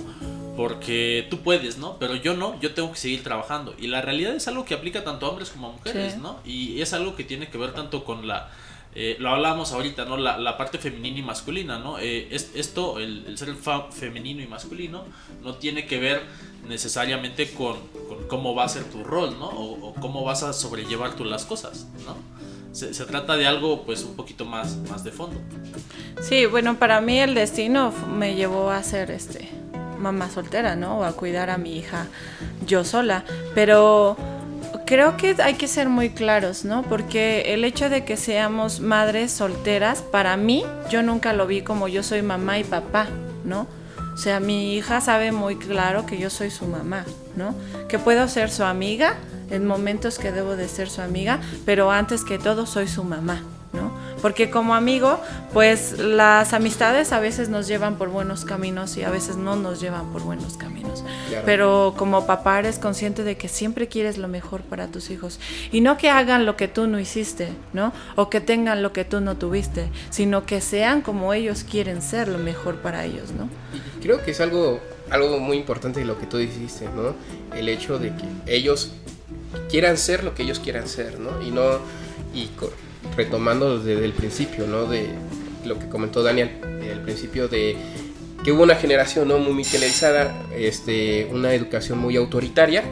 porque 0.56 1.28
tú 1.30 1.40
puedes, 1.40 1.78
¿no? 1.78 1.98
Pero 1.98 2.16
yo 2.16 2.36
no, 2.36 2.60
yo 2.60 2.74
tengo 2.74 2.92
que 2.92 2.98
seguir 2.98 3.24
trabajando. 3.24 3.75
Y 3.80 3.88
la 3.88 4.02
realidad 4.02 4.36
es 4.36 4.48
algo 4.48 4.66
que 4.66 4.74
aplica 4.74 5.04
tanto 5.04 5.25
a 5.25 5.30
hombres 5.30 5.50
como 5.50 5.70
a 5.70 5.72
mujeres, 5.72 6.18
¿no? 6.18 6.40
Y 6.46 6.82
es 6.82 6.94
algo 6.94 7.16
que 7.16 7.24
tiene 7.24 7.50
que 7.50 7.58
ver 7.58 7.74
tanto 7.74 8.04
con 8.04 8.28
la 8.28 8.50
eh, 8.96 9.16
lo 9.20 9.30
hablamos 9.30 9.72
ahorita, 9.72 10.06
¿no? 10.06 10.18
La, 10.18 10.58
parte 10.58 10.78
femenina 10.78 11.20
y 11.20 11.24
masculina, 11.24 11.80
¿no? 11.80 11.98
Eh, 11.98 12.28
es, 12.32 12.52
esto, 12.54 13.00
el, 13.00 13.38
ser 13.38 13.56
femenino 13.92 14.42
y 14.42 14.48
masculino, 14.48 15.06
no 15.42 15.56
tiene 15.56 15.88
que 15.88 16.00
ver 16.00 16.22
necesariamente 16.68 17.52
con, 17.52 17.78
cómo 18.28 18.54
va 18.54 18.66
a 18.66 18.70
ser 18.70 18.84
tu 18.84 19.04
rol, 19.04 19.38
¿no? 19.40 19.48
O, 19.48 19.94
cómo 19.96 20.24
vas 20.24 20.44
a 20.44 20.54
sobrellevar 20.54 21.16
tú 21.16 21.26
las 21.26 21.46
cosas, 21.46 21.88
¿no? 22.06 22.16
Se, 22.72 22.92
trata 23.06 23.36
de 23.36 23.46
algo, 23.46 23.84
pues, 23.84 24.04
un 24.04 24.16
poquito 24.16 24.46
más, 24.46 24.78
más 24.90 25.04
de 25.04 25.12
fondo. 25.12 25.40
Sí, 26.22 26.46
bueno, 26.46 26.78
para 26.80 27.02
mí 27.02 27.20
el 27.20 27.36
destino 27.36 27.92
me 27.92 28.36
llevó 28.36 28.72
a 28.72 28.82
ser, 28.82 29.12
este, 29.12 29.50
mamá 30.00 30.30
soltera, 30.30 30.76
¿no? 30.76 31.00
O 31.00 31.04
a 31.04 31.14
cuidar 31.14 31.50
a 31.50 31.58
mi 31.58 31.78
hija 31.78 32.08
yo 32.66 32.84
sola, 32.84 33.26
pero 33.56 34.18
creo 34.94 35.18
que 35.18 35.36
hay 35.42 35.56
que 35.56 35.68
ser 35.68 35.90
muy 35.90 36.12
claros, 36.12 36.66
¿no? 36.66 36.84
Porque 36.84 37.52
el 37.56 37.66
hecho 37.66 37.90
de 37.90 38.06
que 38.06 38.16
seamos 38.16 38.80
madres 38.80 39.32
solteras, 39.32 40.04
para 40.04 40.38
mí, 40.38 40.64
yo 40.92 41.02
nunca 41.02 41.34
lo 41.34 41.48
vi 41.48 41.64
como 41.64 41.88
yo 41.88 42.04
soy 42.04 42.22
mamá 42.22 42.60
y 42.60 42.64
papá, 42.64 43.08
¿no? 43.44 43.66
O 44.14 44.18
sea, 44.18 44.40
mi 44.40 44.76
hija 44.76 45.02
sabe 45.02 45.32
muy 45.32 45.56
claro 45.56 46.06
que 46.06 46.20
yo 46.20 46.30
soy 46.30 46.52
su 46.52 46.68
mamá, 46.68 47.06
¿no? 47.36 47.56
Que 47.90 47.98
puedo 47.98 48.28
ser 48.28 48.52
su 48.52 48.64
amiga 48.64 49.16
en 49.50 49.66
momentos 49.66 50.20
que 50.20 50.32
debo 50.32 50.56
de 50.56 50.68
ser 50.68 50.92
su 50.92 51.02
amiga, 51.02 51.40
pero 51.66 51.90
antes 51.90 52.24
que 52.24 52.38
todo 52.38 52.68
soy 52.68 52.88
su 52.88 53.04
mamá, 53.04 53.42
¿no? 53.72 53.92
Porque 54.22 54.52
como 54.52 54.76
amigo, 54.76 55.20
pues 55.54 55.98
las 55.98 56.54
amistades 56.54 57.14
a 57.14 57.20
veces 57.20 57.50
nos 57.50 57.68
llevan 57.68 57.96
por 57.96 58.10
buenos 58.10 58.46
caminos 58.46 58.96
y 58.98 59.04
a 59.04 59.10
veces 59.10 59.38
no 59.38 59.56
nos 59.56 59.82
llevan 59.82 60.12
por 60.12 60.22
buenos 60.22 60.56
caminos. 60.56 61.04
Pero 61.46 61.94
como 61.98 62.25
papá 62.25 62.60
eres 62.60 62.80
consciente 62.80 63.24
de 63.24 63.38
que 63.38 63.48
siempre 63.48 63.88
quieres 63.88 64.18
lo 64.18 64.28
mejor 64.28 64.62
para 64.62 64.88
tus 64.88 65.10
hijos. 65.10 65.40
Y 65.72 65.82
no 65.82 65.98
que 65.98 66.10
hagan 66.10 66.46
lo 66.46 66.56
que 66.56 66.68
tú 66.68 66.88
no 66.88 67.00
hiciste, 67.00 67.50
¿no? 67.74 67.94
O 68.16 68.30
que 68.30 68.42
tengan 68.42 68.84
lo 68.84 68.94
que 68.94 69.06
tú 69.06 69.22
no 69.22 69.38
tuviste, 69.38 69.88
sino 70.10 70.46
que 70.46 70.62
sean 70.62 71.02
como 71.02 71.34
ellos 71.34 71.63
quieren 71.63 72.02
ser 72.02 72.28
lo 72.28 72.38
mejor 72.38 72.78
para 72.78 73.06
ellos, 73.06 73.32
¿no? 73.32 73.50
creo 74.02 74.22
que 74.22 74.32
es 74.32 74.42
algo, 74.42 74.82
algo 75.10 75.40
muy 75.40 75.56
importante 75.56 76.02
de 76.02 76.06
lo 76.06 76.20
que 76.20 76.25
tú 76.25 76.38
dijiste, 76.38 76.90
¿no? 76.94 77.16
El 77.58 77.70
hecho 77.70 78.00
de 78.00 78.10
que 78.10 78.25
ellos 78.54 78.92
quieran 79.70 79.98
ser 79.98 80.25
lo 80.25 80.36
que 80.36 80.44
ellos 80.44 80.60
quieran 80.60 80.88
ser, 80.88 81.20
¿no? 81.20 81.42
Y 81.42 81.52
no... 81.52 81.80
Y 82.34 82.50
retomando 83.16 83.80
desde 83.80 84.04
el 84.04 84.12
principio, 84.12 84.68
¿no? 84.68 84.86
De 84.86 85.08
lo 85.66 85.80
que 85.80 85.88
comentó 85.88 86.22
Daniel, 86.22 86.52
el 86.82 87.00
principio 87.00 87.48
de 87.48 87.78
que 88.44 88.52
hubo 88.52 88.64
una 88.64 88.76
generación 88.76 89.28
¿no? 89.28 89.38
muy 89.40 89.54
mitelarizada, 89.54 90.34
este, 90.56 91.28
una 91.32 91.54
educación 91.54 91.98
muy 92.00 92.16
autoritaria, 92.18 92.84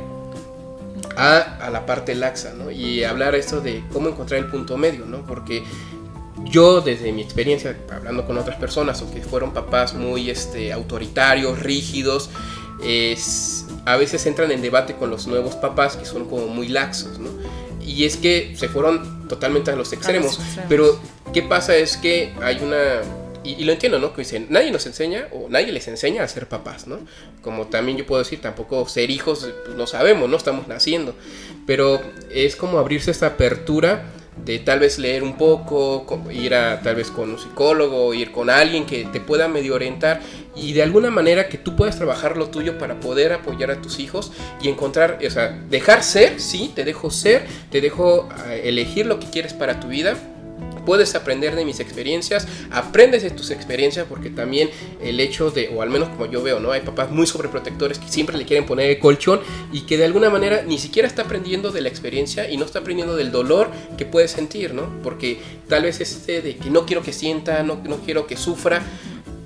a, 1.17 1.37
a, 1.37 1.69
la 1.69 1.85
parte 1.85 2.15
laxa, 2.15 2.53
¿no? 2.53 2.71
Y 2.71 3.03
hablar 3.03 3.35
esto 3.35 3.59
de 3.59 3.83
cómo 3.91 4.07
encontrar 4.07 4.39
el 4.39 4.47
punto 4.47 4.77
medio, 4.77 5.05
¿no? 5.05 5.25
Porque 5.25 5.61
yo, 6.45 6.81
desde 6.81 7.11
mi 7.11 7.21
experiencia, 7.21 7.77
hablando 7.91 8.25
con 8.25 8.37
otras 8.37 8.57
personas, 8.57 9.01
o 9.01 9.11
que 9.11 9.21
fueron 9.21 9.53
papás 9.53 9.93
muy 9.93 10.29
este, 10.29 10.71
autoritarios, 10.71 11.59
rígidos, 11.59 12.29
es, 12.83 13.65
a 13.85 13.97
veces 13.97 14.25
entran 14.25 14.51
en 14.51 14.61
debate 14.61 14.95
con 14.95 15.09
los 15.09 15.27
nuevos 15.27 15.55
papás 15.55 15.97
que 15.97 16.05
son 16.05 16.25
como 16.25 16.47
muy 16.47 16.69
laxos, 16.69 17.19
¿no? 17.19 17.29
Y 17.85 18.05
es 18.05 18.15
que 18.15 18.55
se 18.55 18.69
fueron 18.69 19.27
totalmente 19.27 19.71
a 19.71 19.75
los 19.75 19.91
extremos. 19.91 20.39
Pero, 20.69 20.99
¿qué 21.33 21.41
pasa? 21.41 21.75
Es 21.75 21.97
que 21.97 22.33
hay 22.41 22.59
una 22.63 23.01
y, 23.43 23.63
lo 23.63 23.73
entiendo, 23.73 23.99
¿no? 23.99 24.13
Que 24.13 24.21
dicen, 24.21 24.47
nadie 24.49 24.71
nos 24.71 24.85
enseña 24.85 25.27
o 25.31 25.49
nadie 25.49 25.71
les 25.71 25.87
enseña 25.87 26.23
a 26.23 26.27
ser 26.27 26.47
papás, 26.47 26.87
¿no? 26.87 26.99
Como 27.41 27.67
también 27.67 27.97
yo 27.97 28.05
puedo 28.05 28.21
decir, 28.21 28.41
tampoco 28.41 28.87
ser 28.87 29.09
hijos, 29.09 29.49
pues 29.65 29.75
no 29.75 29.87
sabemos, 29.87 30.29
¿no? 30.29 30.37
Estamos 30.37 30.67
naciendo. 30.67 31.15
Pero 31.65 32.01
es 32.31 32.55
como 32.55 32.79
abrirse 32.79 33.11
esta 33.11 33.27
apertura 33.27 34.03
de 34.45 34.59
tal 34.59 34.79
vez 34.79 34.97
leer 34.97 35.23
un 35.23 35.37
poco, 35.37 36.05
ir 36.31 36.55
a 36.55 36.81
tal 36.81 36.95
vez 36.95 37.11
con 37.11 37.29
un 37.31 37.37
psicólogo, 37.37 38.13
ir 38.13 38.31
con 38.31 38.49
alguien 38.49 38.85
que 38.85 39.05
te 39.05 39.19
pueda 39.19 39.47
medio 39.47 39.75
orientar 39.75 40.21
y 40.55 40.73
de 40.73 40.83
alguna 40.83 41.11
manera 41.11 41.47
que 41.47 41.57
tú 41.57 41.75
puedas 41.75 41.97
trabajar 41.97 42.37
lo 42.37 42.49
tuyo 42.49 42.77
para 42.77 42.99
poder 42.99 43.33
apoyar 43.33 43.71
a 43.71 43.81
tus 43.81 43.99
hijos 43.99 44.31
y 44.61 44.69
encontrar, 44.69 45.19
o 45.25 45.29
sea, 45.29 45.49
dejar 45.69 46.03
ser, 46.03 46.39
sí, 46.39 46.71
te 46.73 46.85
dejo 46.85 47.11
ser, 47.11 47.45
te 47.69 47.81
dejo 47.81 48.29
eh, 48.47 48.61
elegir 48.65 49.05
lo 49.05 49.19
que 49.19 49.29
quieres 49.29 49.53
para 49.53 49.79
tu 49.79 49.89
vida, 49.89 50.17
puedes 50.85 51.15
aprender 51.15 51.55
de 51.55 51.65
mis 51.65 51.79
experiencias, 51.79 52.47
aprendes 52.71 53.23
de 53.23 53.31
tus 53.31 53.51
experiencias 53.51 54.05
porque 54.07 54.29
también 54.29 54.69
el 55.01 55.19
hecho 55.19 55.51
de, 55.51 55.69
o 55.75 55.81
al 55.81 55.89
menos 55.89 56.09
como 56.09 56.25
yo 56.25 56.41
veo, 56.41 56.59
¿no? 56.59 56.71
Hay 56.71 56.81
papás 56.81 57.11
muy 57.11 57.27
sobreprotectores 57.27 57.99
que 57.99 58.09
siempre 58.09 58.37
le 58.37 58.45
quieren 58.45 58.65
poner 58.65 58.89
el 58.89 58.99
colchón 58.99 59.41
y 59.71 59.81
que 59.81 59.97
de 59.97 60.05
alguna 60.05 60.29
manera 60.29 60.63
ni 60.63 60.77
siquiera 60.77 61.07
está 61.07 61.23
aprendiendo 61.23 61.71
de 61.71 61.81
la 61.81 61.89
experiencia 61.89 62.49
y 62.49 62.57
no 62.57 62.65
está 62.65 62.79
aprendiendo 62.79 63.15
del 63.15 63.31
dolor 63.31 63.69
que 63.97 64.05
puede 64.05 64.27
sentir, 64.27 64.73
¿no? 64.73 65.01
Porque 65.03 65.39
tal 65.67 65.83
vez 65.83 66.01
este 66.01 66.41
de 66.41 66.57
que 66.57 66.69
no 66.69 66.85
quiero 66.85 67.01
que 67.01 67.13
sienta, 67.13 67.63
no, 67.63 67.81
no 67.83 67.97
quiero 67.97 68.27
que 68.27 68.37
sufra, 68.37 68.81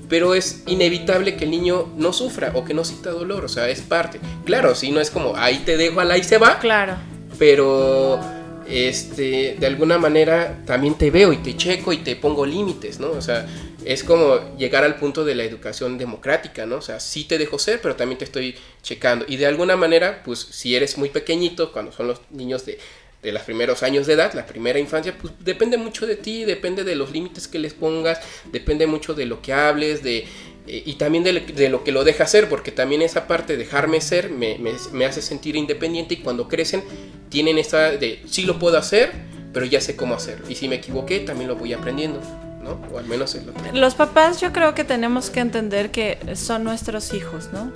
pero 0.10 0.36
es 0.36 0.64
inevitable 0.68 1.36
que 1.36 1.46
el 1.46 1.52
niño 1.52 1.92
no 1.98 2.14
sufra 2.14 2.52
o 2.56 2.64
que 2.64 2.74
no 2.74 2.84
sienta 2.84 3.12
dolor, 3.12 3.46
o 3.46 3.50
sea, 3.50 3.70
es 3.70 3.82
parte. 3.82 4.20
Claro, 4.46 4.76
si 4.76 4.92
no 4.92 5.00
es 5.00 5.10
como 5.10 5.36
ahí 5.36 5.64
te 5.66 5.78
dejo, 5.78 6.00
al 6.00 6.12
ahí 6.12 6.24
se 6.24 6.38
va. 6.38 6.60
Claro. 6.60 6.96
Pero 7.38 8.20
este, 8.68 9.56
de 9.60 9.68
alguna 9.68 9.98
manera 9.98 10.64
también 10.66 10.96
te 10.96 11.12
veo 11.12 11.32
y 11.34 11.38
te 11.38 11.56
checo 11.56 11.94
y 11.94 11.98
te 11.98 12.16
pongo 12.16 12.46
límites, 12.46 13.00
¿no? 13.00 13.12
O 13.12 13.22
sea, 13.22 13.46
es 13.86 14.04
como 14.04 14.58
llegar 14.58 14.84
al 14.84 14.96
punto 14.96 15.24
de 15.24 15.36
la 15.36 15.44
educación 15.44 15.98
democrática, 15.98 16.66
¿no? 16.66 16.78
O 16.78 16.82
sea, 16.82 17.00
sí 17.00 17.26
te 17.26 17.38
dejo 17.38 17.60
ser, 17.60 17.82
pero 17.82 17.96
también 17.96 18.18
te 18.18 18.26
estoy 18.26 18.56
checando. 18.82 19.26
Y 19.28 19.38
de 19.38 19.46
alguna 19.46 19.76
manera, 19.76 20.24
pues 20.24 20.40
si 20.40 20.76
eres 20.76 20.98
muy 20.98 21.10
pequeñito, 21.10 21.72
cuando 21.72 21.92
son 21.92 22.08
los 22.08 22.22
niños 22.32 22.66
de, 22.66 22.80
de 23.22 23.32
los 23.32 23.44
primeros 23.44 23.84
años 23.84 24.08
de 24.08 24.14
edad, 24.14 24.34
la 24.34 24.46
primera 24.46 24.80
infancia, 24.80 25.18
pues 25.18 25.34
depende 25.40 25.78
mucho 25.78 26.08
de 26.08 26.16
ti, 26.16 26.46
depende 26.46 26.84
de 26.84 26.96
los 26.96 27.12
límites 27.12 27.48
que 27.48 27.60
les 27.60 27.74
pongas, 27.74 28.20
depende 28.52 28.88
mucho 28.88 29.14
de 29.14 29.26
lo 29.26 29.42
que 29.42 29.54
hables, 29.54 30.04
de 30.04 30.26
y 30.68 30.94
también 30.94 31.24
de, 31.24 31.70
lo 31.70 31.84
que 31.84 31.92
lo 31.92 32.04
deja 32.04 32.24
hacer, 32.24 32.50
porque 32.50 32.72
también 32.72 33.02
esa 33.02 33.28
parte, 33.28 33.56
dejarme 33.56 34.02
ser, 34.02 34.32
me, 34.32 34.58
me, 34.92 35.06
hace 35.06 35.22
sentir 35.22 35.56
independiente 35.56 36.16
y 36.16 36.18
cuando 36.18 36.48
crecen 36.48 36.84
tienen 37.30 37.58
esta 37.58 37.92
de, 37.92 38.24
sí 38.28 38.44
lo 38.44 38.58
puedo 38.58 38.78
hacer, 38.78 39.12
pero 39.54 39.66
ya 39.66 39.80
sé 39.80 39.96
cómo 39.96 40.16
hacer. 40.16 40.42
Y 40.50 40.56
si 40.56 40.68
me 40.68 40.76
equivoqué, 40.76 41.20
también 41.20 41.50
lo 41.50 41.56
voy 41.56 41.74
aprendiendo. 41.74 42.20
¿no? 42.64 42.80
O 42.92 42.98
al 42.98 43.06
menos 43.06 43.36
es 43.36 43.46
lo 43.46 43.54
que... 43.54 43.72
Los 43.74 43.94
papás 43.94 44.42
yo 44.42 44.52
creo 44.52 44.74
que 44.74 44.84
tenemos 44.84 45.30
que 45.30 45.40
entender 45.40 45.92
que 45.92 46.18
son 46.34 46.64
nuestros 46.64 47.14
hijos, 47.14 47.50
¿no? 47.54 47.72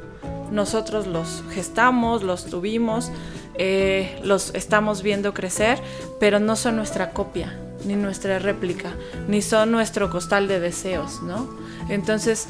Nosotros 0.51 1.05
los 1.05 1.43
gestamos, 1.53 2.23
los 2.23 2.45
tuvimos, 2.45 3.11
eh, 3.53 4.19
los 4.23 4.55
estamos 4.55 5.03
viendo 5.03 5.35
crecer, 5.35 5.79
pero 6.19 6.39
no 6.39 6.55
son 6.55 6.75
nuestra 6.75 7.11
copia, 7.11 7.55
ni 7.85 7.95
nuestra 7.95 8.39
réplica, 8.39 8.93
ni 9.27 9.43
son 9.43 9.71
nuestro 9.71 10.09
costal 10.09 10.47
de 10.47 10.59
deseos, 10.59 11.21
¿no? 11.21 11.47
Entonces, 11.89 12.47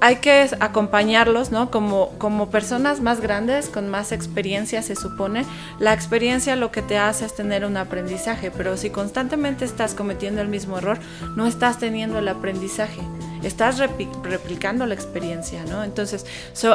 hay 0.00 0.16
que 0.16 0.48
acompañarlos, 0.60 1.52
¿no? 1.52 1.70
Como, 1.70 2.10
como 2.18 2.50
personas 2.50 3.00
más 3.00 3.20
grandes, 3.20 3.68
con 3.68 3.88
más 3.88 4.12
experiencia, 4.12 4.82
se 4.82 4.94
supone. 4.94 5.44
La 5.78 5.94
experiencia 5.94 6.54
lo 6.56 6.70
que 6.70 6.82
te 6.82 6.98
hace 6.98 7.24
es 7.24 7.34
tener 7.34 7.64
un 7.64 7.76
aprendizaje, 7.76 8.50
pero 8.50 8.76
si 8.76 8.90
constantemente 8.90 9.64
estás 9.64 9.94
cometiendo 9.94 10.42
el 10.42 10.48
mismo 10.48 10.78
error, 10.78 10.98
no 11.34 11.46
estás 11.46 11.78
teniendo 11.78 12.18
el 12.18 12.28
aprendizaje. 12.28 13.00
Estás 13.42 13.78
replicando 13.78 14.86
la 14.86 14.94
experiencia, 14.94 15.64
¿no? 15.64 15.84
Entonces, 15.84 16.26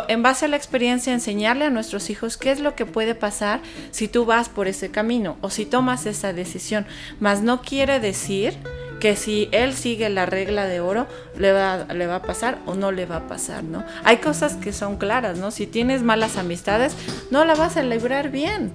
en 0.08 0.24
base 0.24 0.46
a 0.46 0.48
la 0.48 0.58
experiencia, 0.58 1.14
enseñarle 1.14 1.66
a 1.66 1.70
nuestros 1.70 2.10
hijos 2.10 2.38
qué 2.38 2.52
es 2.52 2.60
lo 2.60 2.76
que 2.76 2.86
puede 2.86 3.14
pasar 3.14 3.62
si 3.92 4.08
tú 4.08 4.26
vas 4.26 4.50
por 4.50 4.68
ese 4.68 4.90
camino 4.90 5.38
o 5.42 5.50
si 5.50 5.66
tomas 5.66 6.06
esa 6.06 6.34
decisión. 6.34 6.88
Mas 7.20 7.42
no 7.42 7.62
quiere 7.62 8.00
decir 8.00 8.58
que 9.02 9.18
si 9.18 9.50
él 9.52 9.74
sigue 9.74 10.10
la 10.10 10.26
regla 10.26 10.66
de 10.66 10.80
oro, 10.80 11.08
le 11.38 11.52
va, 11.52 11.86
le 11.94 12.08
va 12.08 12.18
a 12.18 12.22
pasar 12.22 12.60
o 12.66 12.76
no 12.76 12.94
le 12.94 13.06
va 13.06 13.18
a 13.18 13.28
pasar, 13.28 13.64
¿no? 13.64 13.84
Hay 14.06 14.18
cosas 14.18 14.54
que 14.56 14.72
son 14.72 14.96
claras, 14.96 15.38
¿no? 15.38 15.52
Si 15.52 15.68
tienes 15.68 16.04
malas 16.04 16.38
amistades, 16.38 16.96
no 17.32 17.44
la 17.44 17.56
vas 17.56 17.76
a 17.76 17.84
librar 17.84 18.30
bien 18.30 18.72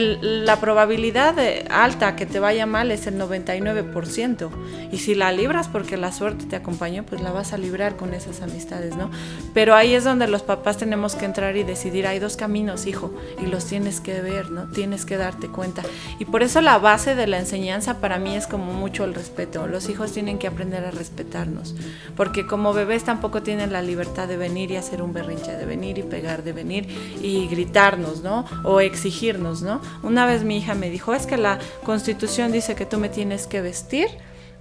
la 0.00 0.58
probabilidad 0.58 1.36
alta 1.70 2.16
que 2.16 2.24
te 2.24 2.40
vaya 2.40 2.64
mal 2.64 2.90
es 2.90 3.06
el 3.06 3.18
99%. 3.18 4.50
Y 4.90 4.98
si 4.98 5.14
la 5.14 5.32
libras 5.32 5.68
porque 5.68 5.98
la 5.98 6.12
suerte 6.12 6.46
te 6.46 6.56
acompañó, 6.56 7.04
pues 7.04 7.20
la 7.20 7.30
vas 7.30 7.52
a 7.52 7.58
librar 7.58 7.96
con 7.96 8.14
esas 8.14 8.40
amistades, 8.40 8.96
¿no? 8.96 9.10
Pero 9.52 9.74
ahí 9.74 9.94
es 9.94 10.04
donde 10.04 10.28
los 10.28 10.42
papás 10.42 10.78
tenemos 10.78 11.14
que 11.14 11.26
entrar 11.26 11.56
y 11.56 11.62
decidir, 11.62 12.06
hay 12.06 12.18
dos 12.18 12.36
caminos, 12.36 12.86
hijo, 12.86 13.12
y 13.42 13.46
los 13.46 13.66
tienes 13.66 14.00
que 14.00 14.20
ver, 14.22 14.50
¿no? 14.50 14.70
Tienes 14.70 15.04
que 15.04 15.18
darte 15.18 15.48
cuenta. 15.48 15.82
Y 16.18 16.24
por 16.24 16.42
eso 16.42 16.62
la 16.62 16.78
base 16.78 17.14
de 17.14 17.26
la 17.26 17.38
enseñanza 17.38 18.00
para 18.00 18.18
mí 18.18 18.34
es 18.34 18.46
como 18.46 18.72
mucho 18.72 19.04
el 19.04 19.14
respeto. 19.14 19.66
Los 19.66 19.90
hijos 19.90 20.12
tienen 20.12 20.38
que 20.38 20.46
aprender 20.46 20.84
a 20.86 20.90
respetarnos, 20.90 21.74
porque 22.16 22.46
como 22.46 22.72
bebés 22.72 23.04
tampoco 23.04 23.42
tienen 23.42 23.72
la 23.72 23.82
libertad 23.82 24.26
de 24.26 24.38
venir 24.38 24.70
y 24.70 24.76
hacer 24.76 25.02
un 25.02 25.12
berrinche, 25.12 25.52
de 25.52 25.66
venir 25.66 25.98
y 25.98 26.02
pegar, 26.02 26.42
de 26.44 26.52
venir 26.52 26.88
y 27.20 27.46
gritarnos, 27.48 28.22
¿no? 28.22 28.46
O 28.64 28.80
exigirnos, 28.80 29.60
¿no? 29.60 29.81
Una 30.02 30.26
vez 30.26 30.44
mi 30.44 30.58
hija 30.58 30.74
me 30.74 30.90
dijo, 30.90 31.14
es 31.14 31.26
que 31.26 31.36
la 31.36 31.58
constitución 31.84 32.52
dice 32.52 32.74
que 32.74 32.86
tú 32.86 32.98
me 32.98 33.08
tienes 33.08 33.46
que 33.46 33.60
vestir 33.60 34.08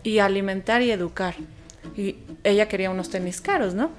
y 0.03 0.19
alimentar 0.19 0.81
y 0.81 0.91
educar. 0.91 1.35
Y 1.95 2.17
ella 2.43 2.67
quería 2.67 2.89
unos 2.89 3.09
tenis 3.09 3.41
caros, 3.41 3.73
¿no? 3.73 3.91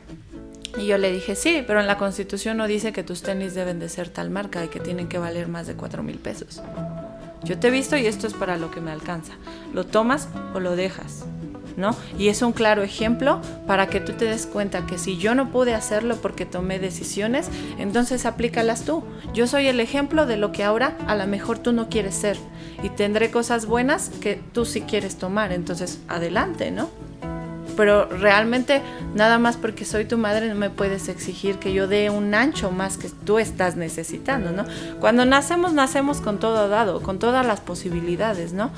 Y 0.76 0.86
yo 0.86 0.96
le 0.96 1.12
dije, 1.12 1.34
sí, 1.34 1.62
pero 1.66 1.80
en 1.80 1.86
la 1.86 1.98
constitución 1.98 2.56
no 2.56 2.66
dice 2.66 2.92
que 2.92 3.02
tus 3.02 3.22
tenis 3.22 3.54
deben 3.54 3.78
de 3.78 3.88
ser 3.88 4.08
tal 4.08 4.30
marca 4.30 4.64
y 4.64 4.68
que 4.68 4.80
tienen 4.80 5.08
que 5.08 5.18
valer 5.18 5.48
más 5.48 5.66
de 5.66 5.74
cuatro 5.74 6.02
mil 6.02 6.18
pesos. 6.18 6.62
Yo 7.44 7.58
te 7.58 7.68
he 7.68 7.70
visto 7.70 7.96
y 7.96 8.06
esto 8.06 8.26
es 8.26 8.34
para 8.34 8.56
lo 8.56 8.70
que 8.70 8.80
me 8.80 8.90
alcanza. 8.90 9.34
¿Lo 9.74 9.84
tomas 9.84 10.28
o 10.54 10.60
lo 10.60 10.76
dejas? 10.76 11.24
¿No? 11.76 11.96
Y 12.18 12.28
es 12.28 12.42
un 12.42 12.52
claro 12.52 12.82
ejemplo 12.82 13.40
para 13.66 13.86
que 13.86 14.00
tú 14.00 14.12
te 14.12 14.24
des 14.24 14.46
cuenta 14.46 14.86
que 14.86 14.98
si 14.98 15.18
yo 15.18 15.34
no 15.34 15.50
pude 15.50 15.74
hacerlo 15.74 16.16
porque 16.16 16.46
tomé 16.46 16.78
decisiones, 16.78 17.48
entonces 17.78 18.26
aplícalas 18.26 18.84
tú. 18.84 19.04
Yo 19.34 19.46
soy 19.46 19.66
el 19.66 19.80
ejemplo 19.80 20.26
de 20.26 20.36
lo 20.36 20.52
que 20.52 20.64
ahora 20.64 20.96
a 21.06 21.14
lo 21.14 21.26
mejor 21.26 21.58
tú 21.58 21.72
no 21.72 21.88
quieres 21.88 22.14
ser 22.14 22.36
y 22.82 22.88
tendré 22.88 23.30
cosas 23.30 23.66
buenas 23.66 24.10
que 24.20 24.40
tú 24.52 24.64
sí 24.64 24.82
quieres 24.82 25.16
tomar, 25.16 25.52
entonces 25.52 26.00
adelante, 26.08 26.70
¿no? 26.70 26.90
Pero 27.76 28.06
realmente 28.06 28.82
nada 29.14 29.38
más 29.38 29.56
porque 29.56 29.84
soy 29.84 30.04
tu 30.04 30.18
madre 30.18 30.48
no 30.48 30.54
me 30.54 30.70
puedes 30.70 31.08
exigir 31.08 31.56
que 31.56 31.72
yo 31.72 31.88
dé 31.88 32.10
un 32.10 32.34
ancho 32.34 32.70
más 32.70 32.96
que 32.96 33.08
tú 33.24 33.38
estás 33.38 33.76
necesitando, 33.76 34.52
¿no? 34.52 34.64
Cuando 35.00 35.24
nacemos, 35.24 35.72
nacemos 35.72 36.20
con 36.20 36.38
todo 36.38 36.68
dado, 36.68 37.02
con 37.02 37.18
todas 37.18 37.46
las 37.46 37.60
posibilidades, 37.60 38.52
¿no? 38.52 38.70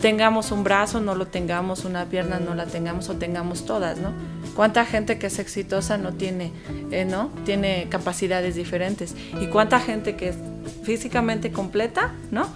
Tengamos 0.00 0.50
un 0.50 0.64
brazo, 0.64 1.00
no 1.00 1.14
lo 1.14 1.26
tengamos, 1.26 1.84
una 1.84 2.06
pierna, 2.06 2.38
no 2.40 2.54
la 2.54 2.66
tengamos 2.66 3.08
o 3.08 3.16
tengamos 3.16 3.66
todas, 3.66 3.98
¿no? 3.98 4.12
¿Cuánta 4.54 4.84
gente 4.84 5.18
que 5.18 5.28
es 5.28 5.38
exitosa 5.38 5.98
no 5.98 6.12
tiene, 6.12 6.52
eh, 6.90 7.04
¿no? 7.04 7.30
Tiene 7.44 7.86
capacidades 7.88 8.54
diferentes? 8.54 9.14
¿Y 9.40 9.46
cuánta 9.46 9.80
gente 9.80 10.16
que 10.16 10.30
es 10.30 10.36
físicamente 10.82 11.52
completa, 11.52 12.12
¿no? 12.30 12.48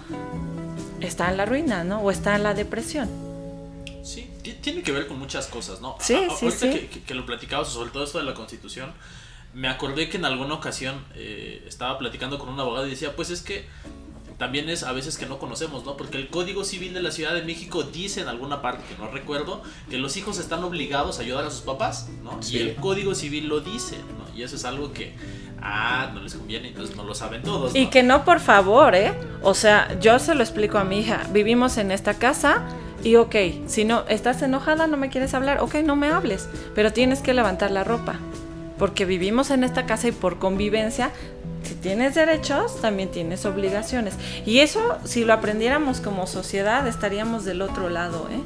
Está 1.01 1.29
en 1.29 1.37
la 1.37 1.45
ruina, 1.45 1.83
¿no? 1.83 1.99
O 2.01 2.11
está 2.11 2.35
en 2.35 2.43
la 2.43 2.53
depresión 2.53 3.24
tiene 4.65 4.81
que 4.81 4.91
ver 4.91 5.05
con 5.07 5.19
muchas 5.19 5.45
cosas, 5.45 5.79
¿no? 5.79 5.95
Sí, 5.99 6.17
sí, 6.39 6.49
sí. 6.49 6.89
Que, 7.05 7.13
lo 7.13 7.23
platicabas 7.23 7.67
sobre 7.67 7.91
todo 7.91 8.03
esto 8.03 8.17
de 8.17 8.23
la 8.23 8.33
constitución, 8.33 8.91
me 9.53 9.67
acordé 9.67 10.09
que 10.09 10.17
en 10.17 10.25
alguna 10.25 10.55
ocasión 10.55 11.05
eh, 11.13 11.63
estaba 11.67 11.99
platicando 11.99 12.39
con 12.39 12.49
un 12.49 12.59
abogado 12.59 12.87
y 12.87 12.89
decía, 12.89 13.15
pues 13.15 13.29
es 13.29 13.43
que 13.43 13.67
también 14.39 14.67
es 14.67 14.81
a 14.81 14.91
veces 14.91 15.19
que 15.19 15.27
no 15.27 15.37
conocemos, 15.37 15.85
¿no? 15.85 15.95
Porque 15.95 16.17
el 16.17 16.29
Código 16.29 16.63
Civil 16.63 16.95
de 16.95 17.03
la 17.03 17.11
Ciudad 17.11 17.35
de 17.35 17.43
México 17.43 17.83
dice 17.83 18.21
en 18.21 18.27
alguna 18.27 18.63
parte, 18.63 18.83
que 18.89 18.97
no 18.97 19.07
recuerdo, 19.11 19.61
que 19.87 19.99
los 19.99 20.17
hijos 20.17 20.39
están 20.39 20.63
obligados 20.63 21.19
a 21.19 21.21
ayudar 21.21 21.45
a 21.45 21.51
sus 21.51 21.61
papás, 21.61 22.09
¿no? 22.23 22.39
Y 22.49 22.57
el 22.57 22.73
Código 22.75 23.13
Civil 23.13 23.47
lo 23.47 23.59
dice, 23.59 23.97
¿no? 23.97 24.35
Y 24.35 24.41
eso 24.41 24.55
es 24.55 24.65
algo 24.65 24.93
que, 24.93 25.15
ah, 25.61 26.09
no 26.11 26.23
les 26.23 26.33
conviene, 26.33 26.69
entonces 26.69 26.95
no 26.95 27.03
lo 27.03 27.13
saben 27.13 27.43
todos. 27.43 27.75
Y 27.75 27.91
que 27.91 28.01
no, 28.01 28.25
por 28.25 28.39
favor, 28.39 28.95
¿eh? 28.95 29.13
O 29.43 29.53
sea, 29.53 29.99
yo 29.99 30.17
se 30.17 30.33
lo 30.33 30.41
explico 30.41 30.79
a 30.79 30.83
mi 30.83 31.01
hija, 31.01 31.21
vivimos 31.31 31.77
en 31.77 31.91
esta 31.91 32.15
casa 32.15 32.65
y 33.05 33.17
ok, 33.17 33.35
si 33.67 33.85
no 33.85 34.03
estás 34.07 34.41
enojada, 34.41 34.87
no 34.87 34.97
me 34.97 35.09
quieres 35.09 35.35
hablar, 35.35 35.59
ok, 35.61 35.75
no 35.85 35.95
me 35.95 36.09
hables, 36.09 36.49
pero 36.73 36.91
tienes 36.91 37.21
que 37.21 37.35
levantar 37.35 37.69
la 37.69 37.83
ropa. 37.83 38.15
Porque 38.79 39.05
vivimos 39.05 39.51
en 39.51 39.63
esta 39.63 39.85
casa 39.85 40.07
y 40.07 40.11
por 40.11 40.39
convivencia, 40.39 41.11
si 41.61 41.75
tienes 41.75 42.15
derechos, 42.15 42.81
también 42.81 43.11
tienes 43.11 43.45
obligaciones. 43.45 44.15
Y 44.47 44.57
eso, 44.57 44.97
si 45.03 45.23
lo 45.23 45.33
aprendiéramos 45.33 46.01
como 46.01 46.25
sociedad, 46.25 46.87
estaríamos 46.87 47.45
del 47.45 47.61
otro 47.61 47.91
lado, 47.91 48.27
¿eh? 48.31 48.39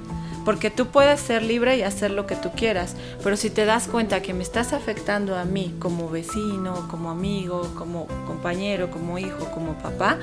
Porque 0.44 0.70
tú 0.70 0.88
puedes 0.88 1.22
ser 1.22 1.42
libre 1.42 1.78
y 1.78 1.84
hacer 1.84 2.12
lo 2.12 2.28
que 2.28 2.36
tú 2.36 2.52
quieras, 2.52 2.98
pero 3.24 3.38
si 3.38 3.50
te 3.50 3.64
das 3.64 3.88
cuenta 3.88 4.22
que 4.22 4.34
me 4.34 4.44
estás 4.44 4.74
afectando 4.74 5.38
a 5.38 5.46
mí 5.46 5.74
como 5.80 6.10
vecino, 6.10 6.86
como 6.90 7.12
amigo, 7.12 7.72
como 7.78 8.08
compañero, 8.28 8.92
como 8.92 9.20
hijo, 9.20 9.50
como 9.54 9.76
papá, 9.76 10.18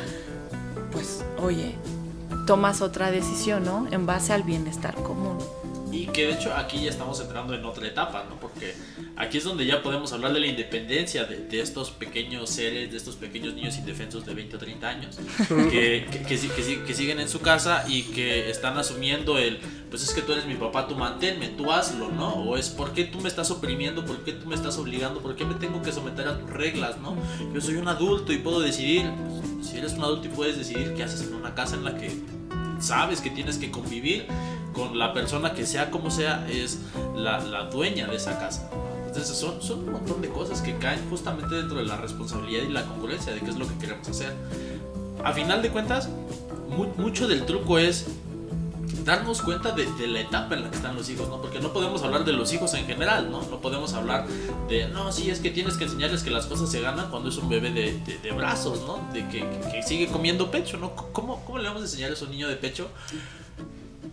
pues 0.92 1.24
oye, 1.38 1.74
tomas 2.46 2.80
otra 2.80 3.10
decisión, 3.10 3.64
¿no? 3.64 3.86
En 3.90 4.06
base 4.06 4.32
al 4.32 4.44
bienestar 4.44 4.94
común. 4.94 5.38
Y 5.92 6.06
que 6.08 6.26
de 6.26 6.34
hecho 6.34 6.54
aquí 6.54 6.82
ya 6.82 6.90
estamos 6.90 7.20
entrando 7.20 7.54
en 7.54 7.64
otra 7.64 7.86
etapa, 7.86 8.24
¿no? 8.28 8.38
Porque 8.38 8.74
aquí 9.16 9.38
es 9.38 9.44
donde 9.44 9.64
ya 9.64 9.82
podemos 9.82 10.12
hablar 10.12 10.32
de 10.32 10.40
la 10.40 10.46
independencia 10.46 11.24
de, 11.24 11.60
estos 11.60 11.90
pequeños 11.90 12.50
seres, 12.50 12.90
de 12.90 12.96
estos 12.96 13.16
pequeños 13.16 13.54
niños 13.54 13.78
indefensos 13.78 14.26
de 14.26 14.34
20 14.34 14.56
o 14.56 14.58
30 14.58 14.88
años, 14.88 15.18
que, 15.48 16.06
que, 16.10 16.24
que, 16.26 16.94
siguen 16.94 17.18
en 17.18 17.28
su 17.28 17.40
casa 17.40 17.84
y 17.88 18.02
que 18.02 18.50
están 18.50 18.76
asumiendo 18.76 19.38
el, 19.38 19.58
pues 19.88 20.02
es 20.02 20.12
que 20.12 20.20
tú 20.20 20.32
eres 20.32 20.44
mi 20.44 20.54
papá, 20.54 20.86
tú 20.86 20.96
manténme, 20.96 21.48
tú 21.48 21.72
hazlo, 21.72 22.10
¿no? 22.10 22.34
O 22.34 22.56
es, 22.56 22.68
¿por 22.68 22.92
qué 22.92 23.04
tú 23.04 23.20
me 23.20 23.28
estás 23.28 23.50
oprimiendo? 23.50 24.04
¿Por 24.04 24.22
qué 24.22 24.32
tú 24.32 24.46
me 24.46 24.54
estás 24.54 24.76
obligando? 24.76 25.20
¿Por 25.20 25.34
qué 25.34 25.44
me 25.44 25.54
tengo 25.54 25.80
que 25.82 25.92
someter 25.92 26.28
a 26.28 26.38
tus 26.38 26.50
reglas, 26.50 26.98
¿no? 26.98 27.16
Yo 27.54 27.60
soy 27.60 27.76
un 27.76 27.88
adulto 27.88 28.32
y 28.32 28.38
puedo 28.38 28.60
decidir, 28.60 29.10
pues, 29.56 29.68
si 29.70 29.78
eres 29.78 29.94
un 29.94 30.02
adulto 30.02 30.26
y 30.26 30.30
puedes 30.30 30.58
decidir 30.58 30.92
qué 30.94 31.04
haces 31.04 31.22
en 31.22 31.34
una 31.34 31.54
casa 31.54 31.76
en 31.76 31.84
la 31.84 31.96
que 31.96 32.35
sabes 32.78 33.20
que 33.20 33.30
tienes 33.30 33.58
que 33.58 33.70
convivir 33.70 34.26
con 34.72 34.98
la 34.98 35.12
persona 35.14 35.54
que 35.54 35.66
sea 35.66 35.90
como 35.90 36.10
sea, 36.10 36.46
es 36.50 36.80
la, 37.14 37.40
la 37.40 37.64
dueña 37.64 38.06
de 38.06 38.16
esa 38.16 38.38
casa. 38.38 38.70
Entonces 39.06 39.36
son, 39.36 39.62
son 39.62 39.80
un 39.80 39.92
montón 39.92 40.20
de 40.20 40.28
cosas 40.28 40.60
que 40.60 40.76
caen 40.76 41.00
justamente 41.08 41.54
dentro 41.54 41.78
de 41.78 41.84
la 41.84 41.96
responsabilidad 41.96 42.64
y 42.64 42.72
la 42.72 42.84
congruencia 42.84 43.32
de 43.32 43.40
qué 43.40 43.50
es 43.50 43.56
lo 43.56 43.66
que 43.66 43.74
queremos 43.78 44.06
hacer. 44.08 44.34
A 45.24 45.32
final 45.32 45.62
de 45.62 45.70
cuentas, 45.70 46.10
mucho 46.98 47.26
del 47.26 47.46
truco 47.46 47.78
es 47.78 48.06
darnos 49.04 49.42
cuenta 49.42 49.72
de, 49.72 49.86
la 50.06 50.20
etapa 50.20 50.54
en 50.54 50.62
la 50.64 50.70
que 50.70 50.76
están 50.76 50.96
los 50.96 51.08
hijos, 51.08 51.28
¿no? 51.28 51.40
Porque 51.40 51.60
no 51.60 51.72
podemos 51.72 52.02
hablar 52.02 52.24
de 52.24 52.32
los 52.32 52.52
hijos 52.52 52.74
en 52.74 52.86
general, 52.86 53.30
¿no? 53.30 53.42
No 53.42 53.60
podemos 53.60 53.94
hablar 53.94 54.26
de, 54.68 54.88
no, 54.88 55.12
sí, 55.12 55.30
es 55.30 55.40
que 55.40 55.50
tienes 55.50 55.76
que 55.76 55.84
enseñarles 55.84 56.22
que 56.22 56.30
las 56.30 56.46
cosas 56.46 56.70
se 56.70 56.80
ganan 56.80 57.10
cuando 57.10 57.28
es 57.28 57.36
un 57.36 57.48
bebé 57.48 57.70
de, 57.70 58.18
de, 58.22 58.32
brazos, 58.32 58.80
¿no? 58.86 59.08
De 59.12 59.28
que, 59.28 59.82
sigue 59.86 60.08
comiendo 60.08 60.50
pecho, 60.50 60.76
¿no? 60.76 60.94
¿Cómo, 60.94 61.44
¿Cómo, 61.44 61.58
le 61.58 61.68
vamos 61.68 61.82
a 61.82 61.84
enseñar 61.86 62.12
a 62.12 62.24
un 62.24 62.30
niño 62.30 62.48
de 62.48 62.56
pecho? 62.56 62.88